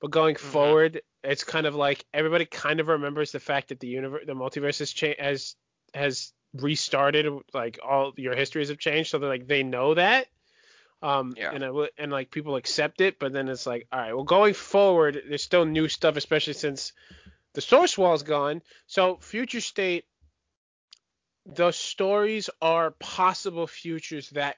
but 0.00 0.10
going 0.10 0.34
Mhm. 0.34 0.38
forward, 0.40 1.02
it's 1.22 1.44
kind 1.44 1.66
of 1.66 1.74
like 1.74 2.04
everybody 2.12 2.46
kind 2.46 2.80
of 2.80 2.88
remembers 2.88 3.32
the 3.32 3.40
fact 3.40 3.68
that 3.68 3.80
the 3.80 3.88
universe, 3.88 4.24
the 4.26 4.34
multiverse 4.34 4.78
has 4.78 4.92
changed, 4.92 5.20
has 5.20 5.56
has 5.94 6.32
restarted. 6.54 7.26
Like 7.52 7.78
all 7.86 8.12
your 8.16 8.34
histories 8.34 8.68
have 8.70 8.78
changed, 8.78 9.10
so 9.10 9.18
they're 9.18 9.28
like 9.28 9.46
they 9.46 9.62
know 9.62 9.94
that. 9.94 10.26
Um, 11.02 11.34
Yeah. 11.36 11.52
and 11.52 11.64
I 11.64 11.68
w- 11.68 11.88
and 11.96 12.12
like 12.12 12.30
people 12.30 12.56
accept 12.56 13.00
it, 13.00 13.18
but 13.18 13.32
then 13.32 13.48
it's 13.48 13.66
like, 13.66 13.86
all 13.90 13.98
right, 13.98 14.12
well, 14.14 14.24
going 14.24 14.52
forward, 14.54 15.22
there's 15.28 15.42
still 15.42 15.64
new 15.64 15.88
stuff, 15.88 16.16
especially 16.16 16.52
since 16.52 16.92
the 17.54 17.60
source 17.62 17.96
wall's 17.96 18.22
gone. 18.22 18.62
So 18.86 19.16
future 19.16 19.60
state, 19.62 20.04
the 21.46 21.72
stories 21.72 22.50
are 22.60 22.92
possible 22.92 23.66
futures 23.66 24.30
that 24.30 24.56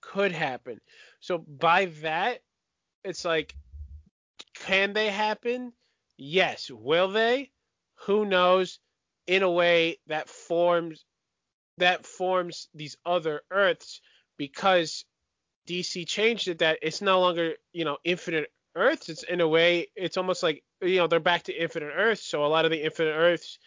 could 0.00 0.32
happen. 0.32 0.80
So 1.20 1.38
by 1.38 1.86
that, 2.02 2.40
it's 3.04 3.24
like, 3.24 3.54
can 4.54 4.92
they 4.92 5.08
happen? 5.08 5.72
Yes. 6.16 6.70
Will 6.70 7.08
they? 7.08 7.50
Who 8.06 8.24
knows? 8.24 8.78
In 9.26 9.42
a 9.42 9.50
way 9.50 9.98
that 10.08 10.28
forms 10.28 11.04
that 11.78 12.06
forms 12.06 12.68
these 12.74 12.96
other 13.06 13.40
Earths 13.50 14.00
because 14.36 15.04
DC 15.66 16.06
changed 16.06 16.48
it 16.48 16.58
that 16.58 16.78
it's 16.82 17.00
no 17.00 17.20
longer 17.20 17.54
you 17.72 17.84
know 17.86 17.96
infinite 18.04 18.52
Earths. 18.76 19.08
It's 19.08 19.22
in 19.22 19.40
a 19.40 19.48
way 19.48 19.88
it's 19.96 20.16
almost 20.16 20.42
like 20.42 20.62
you 20.82 20.96
know 20.96 21.06
they're 21.06 21.20
back 21.20 21.44
to 21.44 21.52
infinite 21.52 21.92
Earths. 21.96 22.26
So 22.26 22.44
a 22.44 22.48
lot 22.48 22.64
of 22.64 22.70
the 22.70 22.84
infinite 22.84 23.12
Earths, 23.12 23.58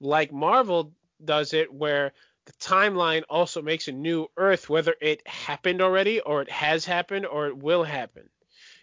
like 0.00 0.32
Marvel 0.32 0.92
does 1.24 1.52
it, 1.52 1.72
where 1.72 2.12
the 2.46 2.52
timeline 2.54 3.22
also 3.28 3.60
makes 3.60 3.88
a 3.88 3.92
new 3.92 4.28
Earth, 4.36 4.68
whether 4.68 4.94
it 5.00 5.26
happened 5.26 5.82
already 5.82 6.20
or 6.20 6.40
it 6.42 6.50
has 6.50 6.84
happened 6.84 7.26
or 7.26 7.46
it 7.48 7.56
will 7.56 7.84
happen. 7.84 8.28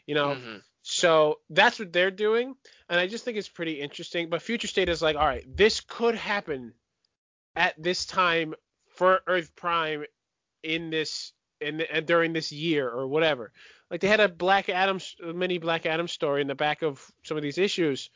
You 0.05 0.15
know, 0.15 0.35
Mhm. 0.35 0.63
so 0.83 1.39
that's 1.49 1.79
what 1.79 1.91
they're 1.91 2.11
doing, 2.11 2.55
and 2.89 2.99
I 2.99 3.07
just 3.07 3.25
think 3.25 3.37
it's 3.37 3.49
pretty 3.49 3.81
interesting. 3.81 4.29
But 4.29 4.43
Future 4.43 4.67
State 4.67 4.89
is 4.89 5.01
like, 5.01 5.15
all 5.15 5.25
right, 5.25 5.43
this 5.47 5.81
could 5.81 6.15
happen 6.15 6.73
at 7.55 7.73
this 7.81 8.05
time 8.05 8.53
for 8.89 9.21
Earth 9.25 9.55
Prime 9.55 10.05
in 10.61 10.89
this 10.89 11.33
and, 11.61 11.81
and 11.81 12.05
during 12.05 12.33
this 12.33 12.51
year 12.51 12.89
or 12.89 13.07
whatever. 13.07 13.51
Like 13.89 14.01
they 14.01 14.07
had 14.07 14.19
a 14.19 14.27
Black 14.27 14.69
Adam 14.69 14.99
mini 15.21 15.57
Black 15.57 15.85
Adam 15.85 16.07
story 16.07 16.41
in 16.41 16.47
the 16.47 16.55
back 16.55 16.81
of 16.81 17.03
some 17.23 17.37
of 17.37 17.43
these 17.43 17.57
issues, 17.57 18.09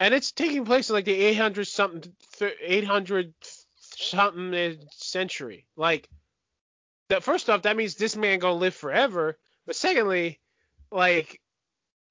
and 0.00 0.14
it's 0.14 0.32
taking 0.32 0.64
place 0.64 0.88
in 0.88 0.94
like 0.94 1.04
the 1.04 1.12
800 1.12 1.68
something 1.68 2.12
800 2.40 3.34
something 3.80 4.78
century. 4.90 5.66
Like 5.76 6.08
that 7.10 7.22
first 7.22 7.50
off, 7.50 7.62
that 7.62 7.76
means 7.76 7.94
this 7.94 8.16
man 8.16 8.38
gonna 8.38 8.54
live 8.54 8.74
forever. 8.74 9.38
But 9.66 9.76
secondly, 9.76 10.40
like 10.90 11.40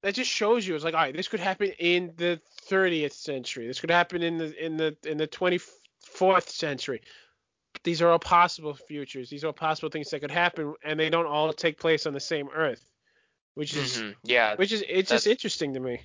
that 0.04 0.14
just 0.14 0.30
shows 0.30 0.66
you 0.66 0.76
it's 0.76 0.84
like 0.84 0.94
all 0.94 1.02
right, 1.02 1.16
this 1.16 1.28
could 1.28 1.40
happen 1.40 1.72
in 1.80 2.14
the 2.16 2.40
30th 2.70 3.14
century. 3.14 3.68
This 3.68 3.82
could 3.82 3.92
happen 3.92 4.22
in 4.22 4.38
the 4.38 4.66
in 4.66 4.78
the 4.78 4.96
in 5.04 5.18
the 5.18 5.28
24th 5.28 6.50
century. 6.50 7.02
These 7.84 8.02
are 8.02 8.10
all 8.10 8.20
possible 8.20 8.74
futures. 8.74 9.30
These 9.30 9.44
are 9.44 9.48
all 9.48 9.54
possible 9.54 9.90
things 9.90 10.10
that 10.12 10.20
could 10.20 10.32
happen, 10.32 10.76
and 10.84 11.00
they 11.00 11.10
don't 11.10 11.26
all 11.26 11.52
take 11.54 11.80
place 11.80 12.06
on 12.06 12.14
the 12.14 12.20
same 12.20 12.50
Earth, 12.54 12.88
which 13.56 13.76
is 13.76 13.98
Mhm. 13.98 14.16
yeah, 14.24 14.56
which 14.56 14.72
is 14.72 14.84
it's 14.88 15.10
just 15.10 15.28
interesting 15.28 15.74
to 15.74 15.80
me. 15.80 16.02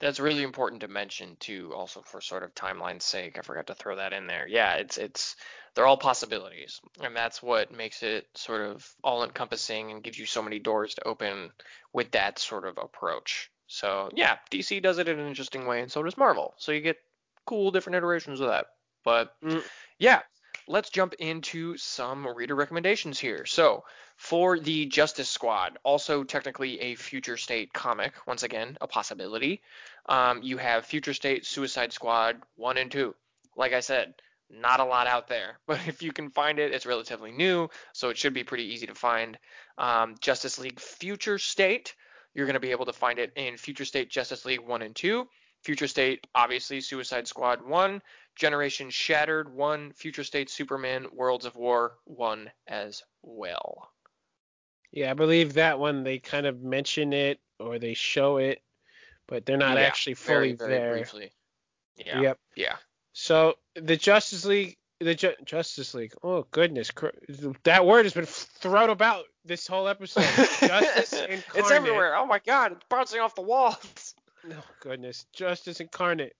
That's 0.00 0.20
really 0.20 0.44
important 0.44 0.82
to 0.82 0.88
mention 0.88 1.36
too, 1.40 1.72
also 1.74 2.02
for 2.02 2.20
sort 2.20 2.44
of 2.44 2.54
timeline's 2.54 3.04
sake. 3.04 3.36
I 3.36 3.42
forgot 3.42 3.66
to 3.66 3.74
throw 3.74 3.96
that 3.96 4.12
in 4.12 4.26
there. 4.28 4.46
Yeah, 4.46 4.74
it's 4.74 4.96
it's 4.96 5.34
they're 5.74 5.86
all 5.86 5.96
possibilities, 5.96 6.80
and 7.00 7.16
that's 7.16 7.42
what 7.42 7.72
makes 7.72 8.02
it 8.02 8.26
sort 8.34 8.60
of 8.60 8.88
all 9.02 9.24
encompassing 9.24 9.90
and 9.90 10.02
gives 10.02 10.18
you 10.18 10.26
so 10.26 10.42
many 10.42 10.60
doors 10.60 10.94
to 10.94 11.06
open 11.08 11.50
with 11.92 12.12
that 12.12 12.38
sort 12.38 12.64
of 12.64 12.78
approach. 12.78 13.50
So 13.66 14.10
yeah, 14.14 14.36
DC 14.52 14.80
does 14.82 14.98
it 14.98 15.08
in 15.08 15.18
an 15.18 15.26
interesting 15.28 15.66
way, 15.66 15.82
and 15.82 15.90
so 15.90 16.02
does 16.02 16.16
Marvel. 16.16 16.54
So 16.58 16.70
you 16.72 16.80
get 16.80 16.98
cool 17.44 17.70
different 17.72 17.96
iterations 17.96 18.40
of 18.40 18.48
that. 18.48 18.66
But 19.04 19.34
Mm. 19.42 19.64
yeah, 19.98 20.22
let's 20.68 20.90
jump 20.90 21.14
into 21.14 21.76
some 21.76 22.26
reader 22.26 22.54
recommendations 22.54 23.18
here. 23.18 23.46
So 23.46 23.84
for 24.18 24.58
the 24.58 24.84
Justice 24.86 25.30
Squad, 25.30 25.78
also 25.84 26.24
technically 26.24 26.80
a 26.80 26.96
future 26.96 27.36
state 27.36 27.72
comic, 27.72 28.14
once 28.26 28.42
again, 28.42 28.76
a 28.80 28.86
possibility. 28.88 29.62
Um, 30.06 30.42
you 30.42 30.56
have 30.58 30.84
Future 30.84 31.14
State, 31.14 31.46
Suicide 31.46 31.92
Squad 31.92 32.42
1 32.56 32.78
and 32.78 32.90
2. 32.90 33.14
Like 33.56 33.72
I 33.72 33.80
said, 33.80 34.14
not 34.50 34.80
a 34.80 34.84
lot 34.84 35.06
out 35.06 35.28
there, 35.28 35.60
but 35.68 35.78
if 35.86 36.02
you 36.02 36.12
can 36.12 36.30
find 36.30 36.58
it, 36.58 36.74
it's 36.74 36.84
relatively 36.84 37.30
new, 37.30 37.68
so 37.92 38.08
it 38.08 38.18
should 38.18 38.34
be 38.34 38.42
pretty 38.42 38.64
easy 38.64 38.86
to 38.86 38.94
find. 38.94 39.38
Um, 39.78 40.16
Justice 40.20 40.58
League 40.58 40.80
Future 40.80 41.38
State, 41.38 41.94
you're 42.34 42.46
going 42.46 42.54
to 42.54 42.60
be 42.60 42.72
able 42.72 42.86
to 42.86 42.92
find 42.92 43.20
it 43.20 43.32
in 43.36 43.56
Future 43.56 43.84
State 43.84 44.10
Justice 44.10 44.44
League 44.44 44.60
1 44.60 44.82
and 44.82 44.96
2. 44.96 45.28
Future 45.62 45.88
State, 45.88 46.26
obviously, 46.34 46.80
Suicide 46.80 47.28
Squad 47.28 47.64
1. 47.64 48.02
Generation 48.34 48.90
Shattered 48.90 49.48
1. 49.54 49.92
Future 49.92 50.24
State 50.24 50.50
Superman 50.50 51.06
Worlds 51.12 51.44
of 51.44 51.54
War 51.54 51.98
1 52.04 52.50
as 52.66 53.04
well. 53.22 53.90
Yeah, 54.92 55.10
I 55.10 55.14
believe 55.14 55.54
that 55.54 55.78
one 55.78 56.02
they 56.04 56.18
kind 56.18 56.46
of 56.46 56.62
mention 56.62 57.12
it 57.12 57.40
or 57.60 57.78
they 57.78 57.94
show 57.94 58.38
it, 58.38 58.62
but 59.26 59.44
they're 59.44 59.56
not 59.56 59.76
Yeah, 59.76 59.84
actually 59.84 60.14
fully 60.14 60.52
very, 60.52 60.56
very 60.56 60.70
there. 60.80 60.92
briefly. 60.92 61.32
Yeah. 61.96 62.20
Yep. 62.20 62.38
Yeah. 62.56 62.76
So 63.12 63.54
the 63.74 63.96
Justice 63.96 64.44
League, 64.44 64.76
the 65.00 65.14
Ju- 65.14 65.34
Justice 65.44 65.92
League. 65.94 66.14
Oh 66.22 66.46
goodness, 66.50 66.90
that 67.64 67.84
word 67.84 68.04
has 68.04 68.14
been 68.14 68.26
thrown 68.26 68.90
about 68.90 69.24
this 69.44 69.66
whole 69.66 69.88
episode. 69.88 70.22
Justice 70.60 71.12
Incarnate. 71.12 71.44
it's 71.54 71.70
everywhere. 71.70 72.16
Oh 72.16 72.26
my 72.26 72.38
god, 72.38 72.72
it's 72.72 72.84
bouncing 72.88 73.20
off 73.20 73.34
the 73.34 73.42
walls. 73.42 74.14
Oh 74.50 74.64
goodness, 74.80 75.26
Justice 75.34 75.80
Incarnate. 75.80 76.32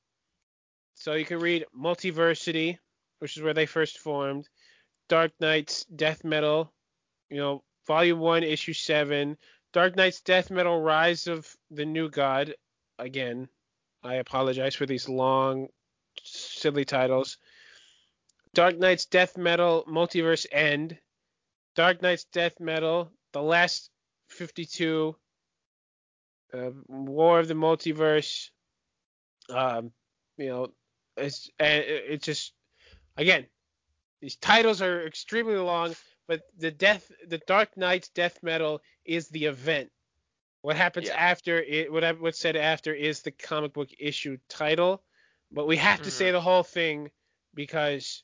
So 0.94 1.14
you 1.14 1.24
can 1.24 1.40
read 1.40 1.66
Multiversity, 1.76 2.78
which 3.18 3.36
is 3.36 3.42
where 3.42 3.52
they 3.54 3.66
first 3.66 3.98
formed. 3.98 4.48
Dark 5.08 5.32
Nights 5.40 5.84
Death 5.84 6.22
Metal, 6.24 6.72
you 7.28 7.38
know, 7.38 7.64
Volume 7.88 8.20
One, 8.20 8.44
Issue 8.44 8.74
Seven. 8.74 9.36
Dark 9.72 9.96
Nights 9.96 10.20
Death 10.20 10.50
Metal: 10.50 10.80
Rise 10.80 11.26
of 11.26 11.56
the 11.70 11.86
New 11.86 12.10
God. 12.10 12.54
Again, 12.98 13.48
I 14.02 14.16
apologize 14.16 14.74
for 14.74 14.86
these 14.86 15.08
long, 15.08 15.68
silly 16.22 16.84
titles. 16.84 17.38
Dark 18.54 18.78
Nights 18.78 19.06
Death 19.06 19.36
Metal: 19.36 19.84
Multiverse 19.88 20.46
End. 20.52 20.98
Dark 21.74 22.02
Nights 22.02 22.24
Death 22.24 22.60
Metal: 22.60 23.10
The 23.32 23.42
Last 23.42 23.90
52 24.28 25.16
uh, 26.52 26.70
War 26.88 27.40
of 27.40 27.48
the 27.48 27.54
Multiverse. 27.54 28.50
Um, 29.48 29.92
you 30.36 30.48
know, 30.48 30.72
it's 31.16 31.50
and 31.58 31.84
it's 31.86 32.26
just 32.26 32.52
again, 33.16 33.46
these 34.20 34.36
titles 34.36 34.82
are 34.82 35.06
extremely 35.06 35.56
long, 35.56 35.94
but 36.28 36.42
the 36.58 36.70
death, 36.70 37.10
the 37.26 37.38
Dark 37.38 37.76
Nights 37.76 38.10
death 38.10 38.42
metal 38.42 38.82
is 39.04 39.28
the 39.28 39.46
event. 39.46 39.90
What 40.62 40.76
happens 40.76 41.08
Yeah. 41.08 41.16
after 41.18 41.60
it, 41.62 41.92
what 41.92 42.20
what's 42.20 42.38
said 42.38 42.56
after 42.56 42.94
is 42.94 43.22
the 43.22 43.32
comic 43.32 43.72
book 43.72 43.88
issue 43.98 44.38
title, 44.48 45.02
but 45.52 45.66
we 45.66 45.76
have 45.78 46.02
to 46.02 46.10
Mhm. 46.10 46.12
say 46.12 46.30
the 46.30 46.40
whole 46.40 46.64
thing 46.64 47.10
because 47.54 48.22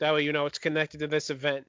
that 0.00 0.14
way 0.14 0.22
you 0.24 0.32
know 0.32 0.46
it's 0.46 0.58
connected 0.58 1.00
to 1.00 1.08
this 1.08 1.30
event. 1.30 1.66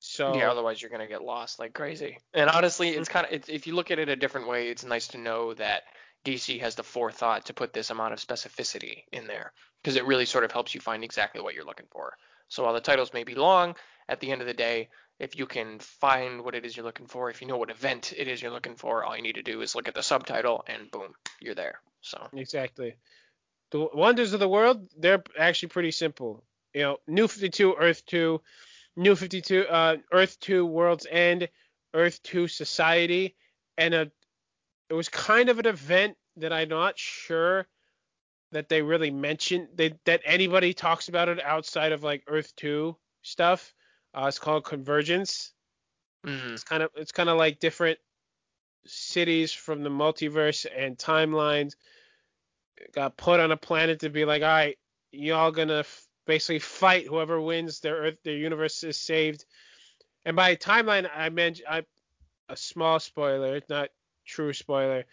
So 0.00 0.34
Yeah, 0.34 0.50
otherwise 0.50 0.80
you're 0.80 0.90
gonna 0.90 1.08
get 1.08 1.22
lost 1.22 1.58
like 1.58 1.74
crazy. 1.74 2.18
And 2.34 2.50
honestly, 2.50 2.90
Mm-hmm. 2.90 2.98
it's 2.98 3.08
kind 3.08 3.26
of 3.26 3.48
if 3.48 3.66
you 3.66 3.74
look 3.74 3.90
at 3.90 3.98
it 3.98 4.08
a 4.08 4.16
different 4.16 4.48
way, 4.48 4.68
it's 4.68 4.84
nice 4.84 5.08
to 5.08 5.18
know 5.18 5.54
that 5.54 5.84
DC 6.24 6.58
has 6.60 6.74
the 6.74 6.84
forethought 6.84 7.46
to 7.46 7.54
put 7.54 7.72
this 7.72 7.90
amount 7.90 8.12
of 8.12 8.20
specificity 8.20 9.04
in 9.12 9.26
there 9.26 9.52
because 9.82 9.96
it 9.96 10.06
really 10.06 10.26
sort 10.26 10.44
of 10.44 10.52
helps 10.52 10.74
you 10.74 10.80
find 10.80 11.04
exactly 11.04 11.40
what 11.40 11.54
you're 11.54 11.64
looking 11.64 11.88
for. 11.90 12.16
So 12.48 12.64
while 12.64 12.74
the 12.74 12.80
titles 12.80 13.12
may 13.12 13.24
be 13.24 13.34
long, 13.34 13.76
at 14.08 14.20
the 14.20 14.32
end 14.32 14.40
of 14.40 14.46
the 14.46 14.54
day, 14.54 14.88
if 15.18 15.36
you 15.36 15.46
can 15.46 15.78
find 15.80 16.42
what 16.42 16.54
it 16.54 16.64
is 16.64 16.76
you're 16.76 16.86
looking 16.86 17.06
for, 17.06 17.28
if 17.28 17.40
you 17.40 17.48
know 17.48 17.56
what 17.56 17.70
event 17.70 18.12
it 18.16 18.28
is 18.28 18.40
you're 18.40 18.52
looking 18.52 18.76
for, 18.76 19.04
all 19.04 19.16
you 19.16 19.22
need 19.22 19.34
to 19.34 19.42
do 19.42 19.60
is 19.60 19.74
look 19.74 19.88
at 19.88 19.94
the 19.94 20.02
subtitle 20.02 20.64
and 20.66 20.90
boom, 20.90 21.14
you're 21.40 21.54
there. 21.54 21.80
So 22.00 22.28
Exactly. 22.32 22.94
The 23.70 23.88
wonders 23.92 24.32
of 24.32 24.40
the 24.40 24.48
world, 24.48 24.88
they're 24.96 25.22
actually 25.38 25.68
pretty 25.68 25.90
simple. 25.90 26.44
You 26.72 26.82
know, 26.82 26.98
New 27.06 27.28
52, 27.28 27.74
Earth 27.78 28.06
2, 28.06 28.40
New 28.96 29.16
52, 29.16 29.66
uh, 29.68 29.96
Earth 30.12 30.38
2, 30.40 30.64
World's 30.64 31.06
End, 31.10 31.48
Earth 31.92 32.22
2, 32.22 32.48
Society, 32.48 33.36
and 33.76 33.94
a, 33.94 34.10
it 34.88 34.94
was 34.94 35.08
kind 35.08 35.48
of 35.48 35.58
an 35.58 35.66
event 35.66 36.16
that 36.36 36.52
I'm 36.52 36.68
not 36.68 36.98
sure 36.98 37.66
that 38.52 38.68
they 38.68 38.80
really 38.80 39.10
mentioned, 39.10 39.68
they, 39.74 39.94
that 40.04 40.22
anybody 40.24 40.72
talks 40.72 41.08
about 41.08 41.28
it 41.28 41.42
outside 41.42 41.92
of 41.92 42.02
like 42.02 42.24
Earth 42.26 42.54
2 42.56 42.96
stuff. 43.22 43.74
Uh, 44.14 44.26
it's 44.26 44.38
called 44.38 44.64
Convergence. 44.64 45.52
mhm. 46.24 46.52
It's 46.52 46.64
kind 46.64 46.82
of 46.82 46.90
it's 46.96 47.12
kind 47.12 47.28
of 47.28 47.36
like 47.38 47.60
different 47.60 47.98
cities 48.86 49.52
from 49.52 49.82
the 49.82 49.90
multiverse 49.90 50.66
and 50.74 50.96
timelines 50.98 51.74
got 52.92 53.16
put 53.16 53.40
on 53.40 53.50
a 53.52 53.56
planet 53.56 54.00
to 54.00 54.10
be 54.10 54.24
like, 54.24 54.42
all 54.42 54.48
right, 54.48 54.78
y'all 55.12 55.50
gonna 55.50 55.80
f- 55.80 56.06
basically 56.26 56.58
fight 56.58 57.06
whoever 57.06 57.40
wins 57.40 57.80
their 57.80 57.96
Earth, 57.96 58.18
their 58.24 58.36
universe 58.36 58.82
is 58.84 58.98
saved. 58.98 59.44
And 60.24 60.36
by 60.36 60.56
timeline, 60.56 61.08
I 61.14 61.28
meant 61.30 61.60
I 61.68 61.84
a 62.48 62.56
small 62.56 63.00
spoiler, 63.00 63.60
not 63.68 63.90
true 64.26 64.52
spoiler. 64.52 65.04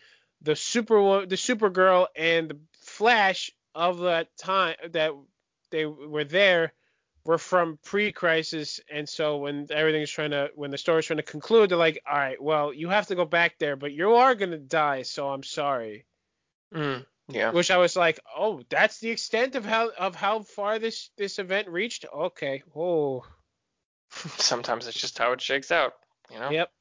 The 0.42 0.56
super 0.56 1.26
the 1.26 1.36
Supergirl 1.36 2.08
and 2.16 2.50
the 2.50 2.60
Flash 2.82 3.52
of 3.74 4.00
that 4.00 4.36
time 4.38 4.76
that 4.92 5.14
they 5.72 5.86
were 5.86 6.24
there 6.26 6.74
were 7.26 7.38
from 7.38 7.80
pre-crisis, 7.84 8.80
and 8.90 9.10
so 9.10 9.38
when 9.38 9.68
everything's 9.72 10.12
trying 10.12 10.32
to 10.32 10.52
when 10.56 10.72
the 10.72 10.78
story's 10.78 11.06
trying 11.06 11.18
to 11.18 11.24
conclude, 11.24 11.70
they're 11.70 11.78
like, 11.78 12.02
all 12.10 12.18
right, 12.18 12.42
well, 12.42 12.74
you 12.74 12.90
have 12.90 13.08
to 13.08 13.16
go 13.16 13.26
back 13.26 13.58
there, 13.60 13.76
but 13.76 13.92
you 13.94 14.14
are 14.16 14.36
gonna 14.36 14.58
die, 14.58 15.02
so 15.04 15.30
I'm 15.30 15.44
sorry 15.44 16.06
Mm, 16.74 17.06
yeah. 17.30 17.52
which 17.52 17.72
I 17.72 17.78
was 17.78 17.96
like, 17.96 18.20
oh, 18.36 18.62
that's 18.70 19.00
the 19.00 19.10
extent 19.10 19.56
of 19.56 19.66
how 19.66 19.90
of 19.90 20.16
how 20.16 20.42
far 20.42 20.80
this 20.80 21.10
this 21.18 21.40
event 21.40 21.68
reached. 21.70 22.06
Okay, 22.14 22.64
oh, 22.76 23.26
Sometimes 24.38 24.88
it's 24.88 25.00
just 25.00 25.18
how 25.18 25.32
it 25.34 25.42
shakes 25.42 25.72
out, 25.72 25.94
you 26.32 26.40
know? 26.40 26.50
yep, 26.50 26.72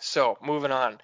So, 0.00 0.36
moving 0.42 0.72
on. 0.72 1.00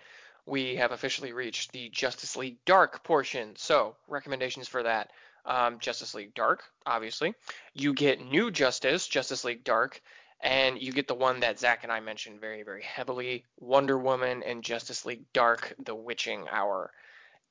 We 0.46 0.76
have 0.76 0.92
officially 0.92 1.32
reached 1.32 1.72
the 1.72 1.88
Justice 1.88 2.36
League 2.36 2.58
Dark 2.64 3.02
portion. 3.02 3.56
So, 3.56 3.96
recommendations 4.08 4.68
for 4.68 4.82
that. 4.84 5.10
Um, 5.46 5.78
Justice 5.78 6.12
League 6.12 6.34
Dark, 6.34 6.64
obviously. 6.84 7.34
You 7.72 7.94
get 7.94 8.20
New 8.20 8.50
Justice, 8.50 9.06
Justice 9.06 9.44
League 9.44 9.62
Dark, 9.62 10.00
and 10.40 10.80
you 10.80 10.92
get 10.92 11.08
the 11.08 11.14
one 11.14 11.40
that 11.40 11.58
Zach 11.58 11.84
and 11.84 11.92
I 11.92 12.00
mentioned 12.00 12.40
very, 12.40 12.62
very 12.62 12.82
heavily 12.82 13.44
Wonder 13.58 13.96
Woman 13.96 14.42
and 14.42 14.62
Justice 14.62 15.04
League 15.06 15.24
Dark, 15.32 15.74
The 15.84 15.94
Witching 15.94 16.46
Hour. 16.50 16.90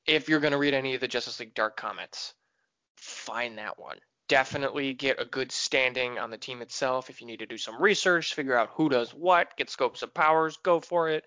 If 0.06 0.28
you're 0.28 0.40
going 0.40 0.52
to 0.52 0.58
read 0.58 0.74
any 0.74 0.94
of 0.94 1.00
the 1.00 1.08
Justice 1.08 1.40
League 1.40 1.54
Dark 1.54 1.76
comics, 1.76 2.34
find 2.96 3.58
that 3.58 3.78
one. 3.78 3.96
Definitely 4.28 4.92
get 4.92 5.20
a 5.20 5.24
good 5.24 5.50
standing 5.50 6.18
on 6.18 6.30
the 6.30 6.38
team 6.38 6.60
itself. 6.60 7.10
If 7.10 7.20
you 7.20 7.26
need 7.26 7.38
to 7.38 7.46
do 7.46 7.58
some 7.58 7.80
research, 7.80 8.34
figure 8.34 8.58
out 8.58 8.70
who 8.74 8.88
does 8.88 9.14
what, 9.14 9.56
get 9.56 9.70
scopes 9.70 10.02
of 10.02 10.12
powers, 10.12 10.58
go 10.62 10.80
for 10.80 11.08
it. 11.08 11.24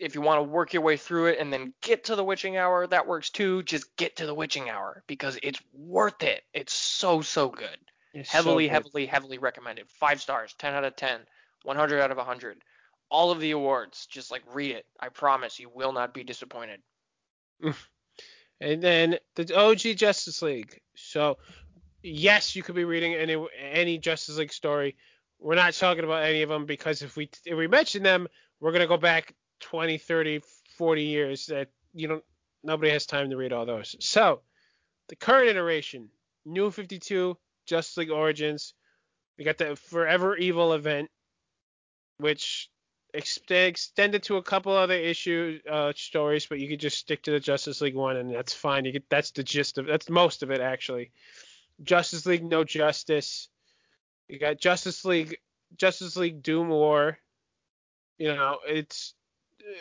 If 0.00 0.14
you 0.14 0.20
want 0.20 0.38
to 0.38 0.42
work 0.42 0.72
your 0.72 0.82
way 0.82 0.96
through 0.96 1.26
it 1.26 1.38
and 1.38 1.52
then 1.52 1.74
get 1.82 2.04
to 2.04 2.16
the 2.16 2.24
witching 2.24 2.56
hour, 2.56 2.86
that 2.86 3.06
works 3.06 3.30
too. 3.30 3.62
Just 3.62 3.96
get 3.96 4.16
to 4.16 4.26
the 4.26 4.34
witching 4.34 4.70
hour 4.70 5.04
because 5.06 5.38
it's 5.42 5.60
worth 5.72 6.22
it. 6.22 6.42
It's 6.54 6.72
so, 6.72 7.20
so 7.20 7.48
good. 7.48 7.76
It's 8.14 8.30
so 8.30 8.38
heavily, 8.38 8.64
good. 8.64 8.72
heavily, 8.72 9.06
heavily 9.06 9.38
recommended. 9.38 9.86
Five 9.90 10.20
stars, 10.20 10.54
10 10.58 10.74
out 10.74 10.84
of 10.84 10.96
10, 10.96 11.20
100 11.64 12.00
out 12.00 12.10
of 12.10 12.16
100. 12.16 12.62
all 13.10 13.30
of 13.30 13.40
the 13.40 13.50
awards. 13.50 14.06
Just 14.06 14.30
like 14.30 14.42
read 14.52 14.70
it. 14.72 14.86
I 14.98 15.08
promise 15.08 15.58
you 15.58 15.70
will 15.72 15.92
not 15.92 16.14
be 16.14 16.24
disappointed. 16.24 16.80
and 18.60 18.82
then 18.82 19.18
the 19.36 19.54
OG 19.54 19.96
Justice 19.96 20.42
League. 20.42 20.80
So 20.96 21.38
yes, 22.02 22.56
you 22.56 22.62
could 22.62 22.74
be 22.74 22.84
reading 22.84 23.14
any 23.14 23.36
any 23.58 23.98
Justice 23.98 24.38
League 24.38 24.52
story. 24.52 24.96
We're 25.38 25.54
not 25.54 25.74
talking 25.74 26.04
about 26.04 26.24
any 26.24 26.42
of 26.42 26.48
them 26.48 26.66
because 26.66 27.02
if 27.02 27.16
we 27.16 27.30
if 27.44 27.56
we 27.56 27.66
mention 27.66 28.02
them, 28.02 28.28
we're 28.60 28.72
gonna 28.72 28.86
go 28.86 28.96
back 28.96 29.34
20, 29.60 29.98
30, 29.98 30.40
40 30.76 31.02
years 31.02 31.46
that 31.46 31.68
you 31.94 32.08
don't 32.08 32.24
nobody 32.62 32.90
has 32.90 33.06
time 33.06 33.30
to 33.30 33.36
read 33.36 33.52
all 33.52 33.66
those. 33.66 33.96
So 34.00 34.40
the 35.08 35.16
current 35.16 35.48
iteration, 35.48 36.10
New 36.44 36.70
52, 36.70 37.36
Justice 37.66 37.96
League 37.96 38.10
Origins. 38.10 38.74
We 39.38 39.44
got 39.44 39.58
the 39.58 39.76
Forever 39.76 40.36
Evil 40.36 40.74
event, 40.74 41.10
which 42.18 42.68
extended 43.12 44.22
to 44.24 44.36
a 44.36 44.42
couple 44.42 44.72
other 44.72 44.94
issue 44.94 45.58
uh, 45.68 45.92
stories, 45.96 46.46
but 46.46 46.60
you 46.60 46.68
could 46.68 46.80
just 46.80 46.98
stick 46.98 47.22
to 47.22 47.30
the 47.30 47.40
Justice 47.40 47.80
League 47.80 47.94
one, 47.94 48.16
and 48.16 48.34
that's 48.34 48.52
fine. 48.52 48.84
You 48.84 48.92
get 48.92 49.08
that's 49.08 49.30
the 49.30 49.42
gist 49.42 49.78
of 49.78 49.86
that's 49.86 50.08
most 50.08 50.42
of 50.42 50.50
it 50.50 50.60
actually. 50.60 51.12
Justice 51.82 52.26
League 52.26 52.44
No 52.44 52.64
Justice. 52.64 53.48
You 54.28 54.38
got 54.38 54.58
Justice 54.58 55.04
League 55.04 55.38
Justice 55.76 56.16
League 56.16 56.42
Doom 56.42 56.68
War. 56.68 57.18
You 58.18 58.34
know, 58.34 58.58
it's 58.66 59.14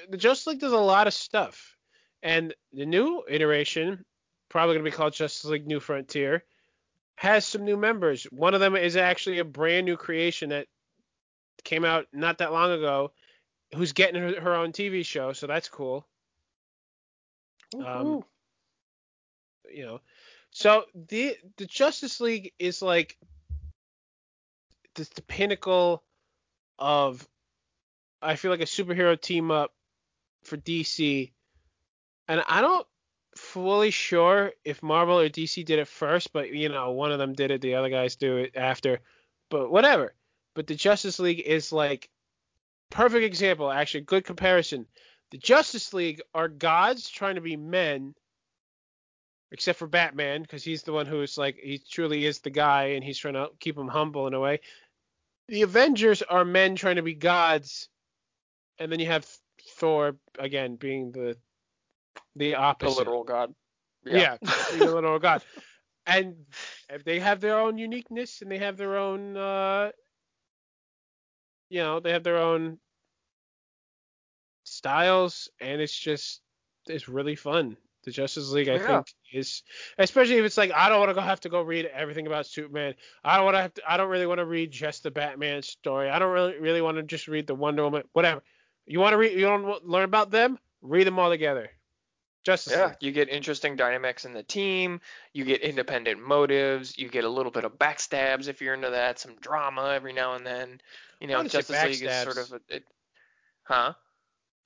the 0.09 0.17
Justice 0.17 0.47
League 0.47 0.59
does 0.59 0.73
a 0.73 0.77
lot 0.77 1.07
of 1.07 1.13
stuff. 1.13 1.75
And 2.21 2.53
the 2.73 2.85
new 2.85 3.23
iteration, 3.29 4.03
probably 4.49 4.75
going 4.75 4.85
to 4.85 4.91
be 4.91 4.95
called 4.95 5.13
Justice 5.13 5.49
League 5.49 5.67
New 5.67 5.79
Frontier, 5.79 6.43
has 7.15 7.45
some 7.45 7.65
new 7.65 7.77
members. 7.77 8.23
One 8.25 8.53
of 8.53 8.59
them 8.59 8.75
is 8.75 8.97
actually 8.97 9.39
a 9.39 9.45
brand 9.45 9.85
new 9.85 9.97
creation 9.97 10.49
that 10.49 10.67
came 11.63 11.85
out 11.85 12.07
not 12.13 12.39
that 12.39 12.51
long 12.51 12.71
ago, 12.71 13.11
who's 13.75 13.93
getting 13.93 14.21
her, 14.21 14.41
her 14.41 14.55
own 14.55 14.71
TV 14.71 15.05
show, 15.05 15.33
so 15.33 15.47
that's 15.47 15.69
cool. 15.69 16.05
Um, 17.85 18.23
you 19.71 19.85
know, 19.85 20.01
so 20.49 20.85
the 20.95 21.37
the 21.57 21.67
Justice 21.67 22.19
League 22.19 22.53
is 22.57 22.81
like 22.81 23.15
the, 24.95 25.07
the 25.15 25.21
pinnacle 25.21 26.03
of 26.79 27.27
I 28.21 28.35
feel 28.35 28.51
like 28.51 28.61
a 28.61 28.65
superhero 28.65 29.19
team 29.19 29.51
up 29.51 29.73
for 30.43 30.57
DC, 30.57 31.31
and 32.27 32.43
I 32.47 32.61
don't 32.61 32.87
fully 33.35 33.91
sure 33.91 34.51
if 34.65 34.83
Marvel 34.83 35.19
or 35.19 35.29
DC 35.29 35.63
did 35.65 35.79
it 35.79 35.87
first, 35.87 36.33
but 36.33 36.53
you 36.53 36.69
know 36.69 36.91
one 36.91 37.11
of 37.11 37.19
them 37.19 37.33
did 37.33 37.51
it, 37.51 37.61
the 37.61 37.75
other 37.75 37.89
guys 37.89 38.15
do 38.15 38.37
it 38.37 38.55
after, 38.55 38.99
but 39.49 39.71
whatever. 39.71 40.13
But 40.55 40.67
the 40.67 40.75
Justice 40.75 41.19
League 41.19 41.39
is 41.39 41.71
like 41.71 42.09
perfect 42.89 43.23
example, 43.23 43.71
actually 43.71 44.01
good 44.01 44.25
comparison. 44.25 44.85
The 45.31 45.37
Justice 45.37 45.93
League 45.93 46.21
are 46.33 46.47
gods 46.47 47.09
trying 47.09 47.35
to 47.35 47.41
be 47.41 47.55
men 47.55 48.15
except 49.51 49.79
for 49.79 49.87
Batman, 49.87 50.41
because 50.41 50.63
he's 50.63 50.83
the 50.83 50.93
one 50.93 51.05
who's 51.05 51.37
like 51.37 51.57
he 51.57 51.79
truly 51.79 52.25
is 52.25 52.39
the 52.39 52.49
guy, 52.49 52.85
and 52.89 53.03
he's 53.03 53.17
trying 53.17 53.33
to 53.33 53.49
keep 53.59 53.77
him 53.77 53.87
humble 53.87 54.27
in 54.27 54.33
a 54.33 54.39
way. 54.39 54.59
The 55.47 55.63
Avengers 55.63 56.21
are 56.21 56.45
men 56.45 56.75
trying 56.75 56.97
to 56.97 57.01
be 57.01 57.15
gods, 57.15 57.89
and 58.79 58.91
then 58.91 58.99
you 58.99 59.07
have 59.07 59.25
Thor 59.77 60.15
again 60.37 60.75
being 60.75 61.11
the 61.11 61.35
the 62.35 62.55
opposite. 62.55 62.93
The 62.93 62.99
literal 62.99 63.23
god. 63.23 63.53
Yeah, 64.05 64.37
yeah 64.41 64.51
being 64.71 64.79
the 64.89 64.95
literal 64.95 65.19
god. 65.19 65.43
And 66.05 66.35
they 67.05 67.19
have 67.19 67.39
their 67.39 67.59
own 67.59 67.77
uniqueness, 67.77 68.41
and 68.41 68.51
they 68.51 68.57
have 68.57 68.77
their 68.77 68.97
own, 68.97 69.37
uh, 69.37 69.91
you 71.69 71.81
know, 71.81 71.99
they 71.99 72.11
have 72.11 72.23
their 72.23 72.37
own 72.37 72.79
styles, 74.63 75.49
and 75.59 75.81
it's 75.81 75.97
just 75.97 76.41
it's 76.87 77.07
really 77.07 77.35
fun. 77.35 77.77
The 78.05 78.11
Justice 78.11 78.49
League, 78.49 78.69
I 78.69 78.75
yeah. 78.75 78.87
think, 78.87 79.13
is 79.33 79.61
especially 79.97 80.37
if 80.37 80.45
it's 80.45 80.57
like 80.57 80.71
I 80.73 80.87
don't 80.87 80.99
want 80.99 81.09
to 81.09 81.13
go 81.13 81.21
have 81.21 81.41
to 81.41 81.49
go 81.49 81.61
read 81.61 81.85
everything 81.85 82.27
about 82.27 82.47
Superman. 82.47 82.95
I 83.23 83.35
don't 83.35 83.45
want 83.45 83.57
to 83.57 83.61
have 83.61 83.73
to. 83.75 83.81
I 83.87 83.97
don't 83.97 84.09
really 84.09 84.25
want 84.25 84.39
to 84.39 84.45
read 84.45 84.71
just 84.71 85.03
the 85.03 85.11
Batman 85.11 85.61
story. 85.61 86.09
I 86.09 86.17
don't 86.17 86.31
really 86.31 86.57
really 86.59 86.81
want 86.81 86.97
to 86.97 87.03
just 87.03 87.27
read 87.27 87.45
the 87.45 87.55
Wonder 87.55 87.83
Woman. 87.83 88.03
Whatever. 88.13 88.41
You 88.89 88.99
want 88.99 89.13
to 89.13 89.17
read? 89.17 89.37
You 89.37 89.45
want 89.45 89.83
to 89.83 89.87
learn 89.87 90.03
about 90.03 90.31
them? 90.31 90.57
Read 90.81 91.05
them 91.05 91.19
all 91.19 91.29
together. 91.29 91.69
Justice 92.43 92.73
yeah, 92.73 92.87
League. 92.87 92.95
you 93.01 93.11
get 93.11 93.29
interesting 93.29 93.75
dynamics 93.75 94.25
in 94.25 94.33
the 94.33 94.41
team. 94.41 94.99
You 95.31 95.45
get 95.45 95.61
independent 95.61 96.19
motives. 96.19 96.97
You 96.97 97.07
get 97.07 97.23
a 97.23 97.29
little 97.29 97.51
bit 97.51 97.65
of 97.65 97.77
backstabs 97.77 98.47
if 98.47 98.61
you're 98.61 98.73
into 98.73 98.89
that. 98.89 99.19
Some 99.19 99.35
drama 99.41 99.91
every 99.93 100.11
now 100.11 100.33
and 100.33 100.45
then. 100.45 100.81
You 101.19 101.27
know, 101.27 101.43
Justice 101.43 101.83
League 101.83 102.01
is 102.01 102.23
sort 102.23 102.37
of 102.39 102.53
a, 102.53 102.75
it, 102.75 102.83
huh? 103.63 103.93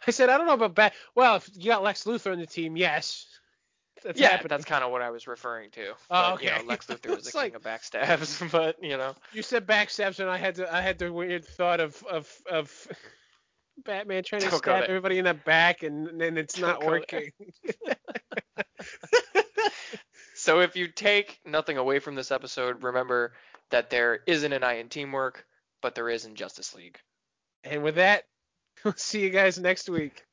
I 0.08 0.12
said 0.12 0.30
I 0.30 0.38
don't 0.38 0.48
know 0.48 0.54
about 0.54 0.74
back. 0.74 0.94
Well, 1.16 1.36
if 1.36 1.50
you 1.54 1.66
got 1.66 1.84
Lex 1.84 2.06
Luthor 2.06 2.32
in 2.32 2.40
the 2.40 2.46
team, 2.46 2.78
yes. 2.78 3.26
That's 4.06 4.20
yeah, 4.20 4.30
happening. 4.30 4.50
that's 4.50 4.66
kind 4.66 4.84
of 4.86 4.92
what 4.92 5.02
I 5.02 5.10
was 5.10 5.28
referring 5.28 5.72
to. 5.72 5.90
Oh, 5.90 5.96
but, 6.10 6.34
okay. 6.36 6.46
You 6.46 6.64
know, 6.64 6.70
Lex 6.70 6.86
Luthor 6.88 7.18
is 7.18 7.32
the 7.32 7.38
like, 7.38 7.52
king 7.52 7.56
of 7.56 7.62
backstabs, 7.64 8.50
but 8.52 8.82
you 8.82 8.96
know. 8.96 9.16
You 9.34 9.42
said 9.42 9.68
backstabs, 9.68 10.20
and 10.20 10.30
I 10.30 10.38
had 10.38 10.56
to, 10.56 10.74
I 10.74 10.80
had 10.80 10.98
the 10.98 11.12
weird 11.12 11.44
thought 11.44 11.82
of, 11.82 12.02
of, 12.04 12.32
of 12.50 12.88
Batman 13.78 14.24
trying 14.24 14.42
to 14.42 14.50
Don't 14.50 14.60
stab 14.60 14.84
everybody 14.84 15.20
in 15.20 15.26
the 15.26 15.34
back, 15.34 15.84
and 15.84 16.20
then 16.20 16.38
it's 16.38 16.56
Don't 16.56 16.70
not 16.70 16.86
working. 16.86 17.32
so 20.36 20.62
if 20.62 20.76
you 20.76 20.88
take 20.88 21.40
nothing 21.46 21.78
away 21.78 22.00
from 22.00 22.16
this 22.16 22.32
episode, 22.32 22.84
remember 22.84 23.34
that 23.72 23.90
there 23.90 24.20
isn't 24.28 24.54
an 24.54 24.64
I 24.64 24.74
in 24.76 24.90
teamwork, 24.90 25.46
but 25.82 25.96
there 25.96 26.10
is 26.10 26.26
in 26.26 26.36
Justice 26.36 26.76
League. 26.76 27.00
And 27.64 27.84
with 27.84 27.96
that, 27.96 28.24
we'll 28.84 28.94
see 28.96 29.22
you 29.22 29.30
guys 29.30 29.58
next 29.60 29.90
week. 29.90 30.24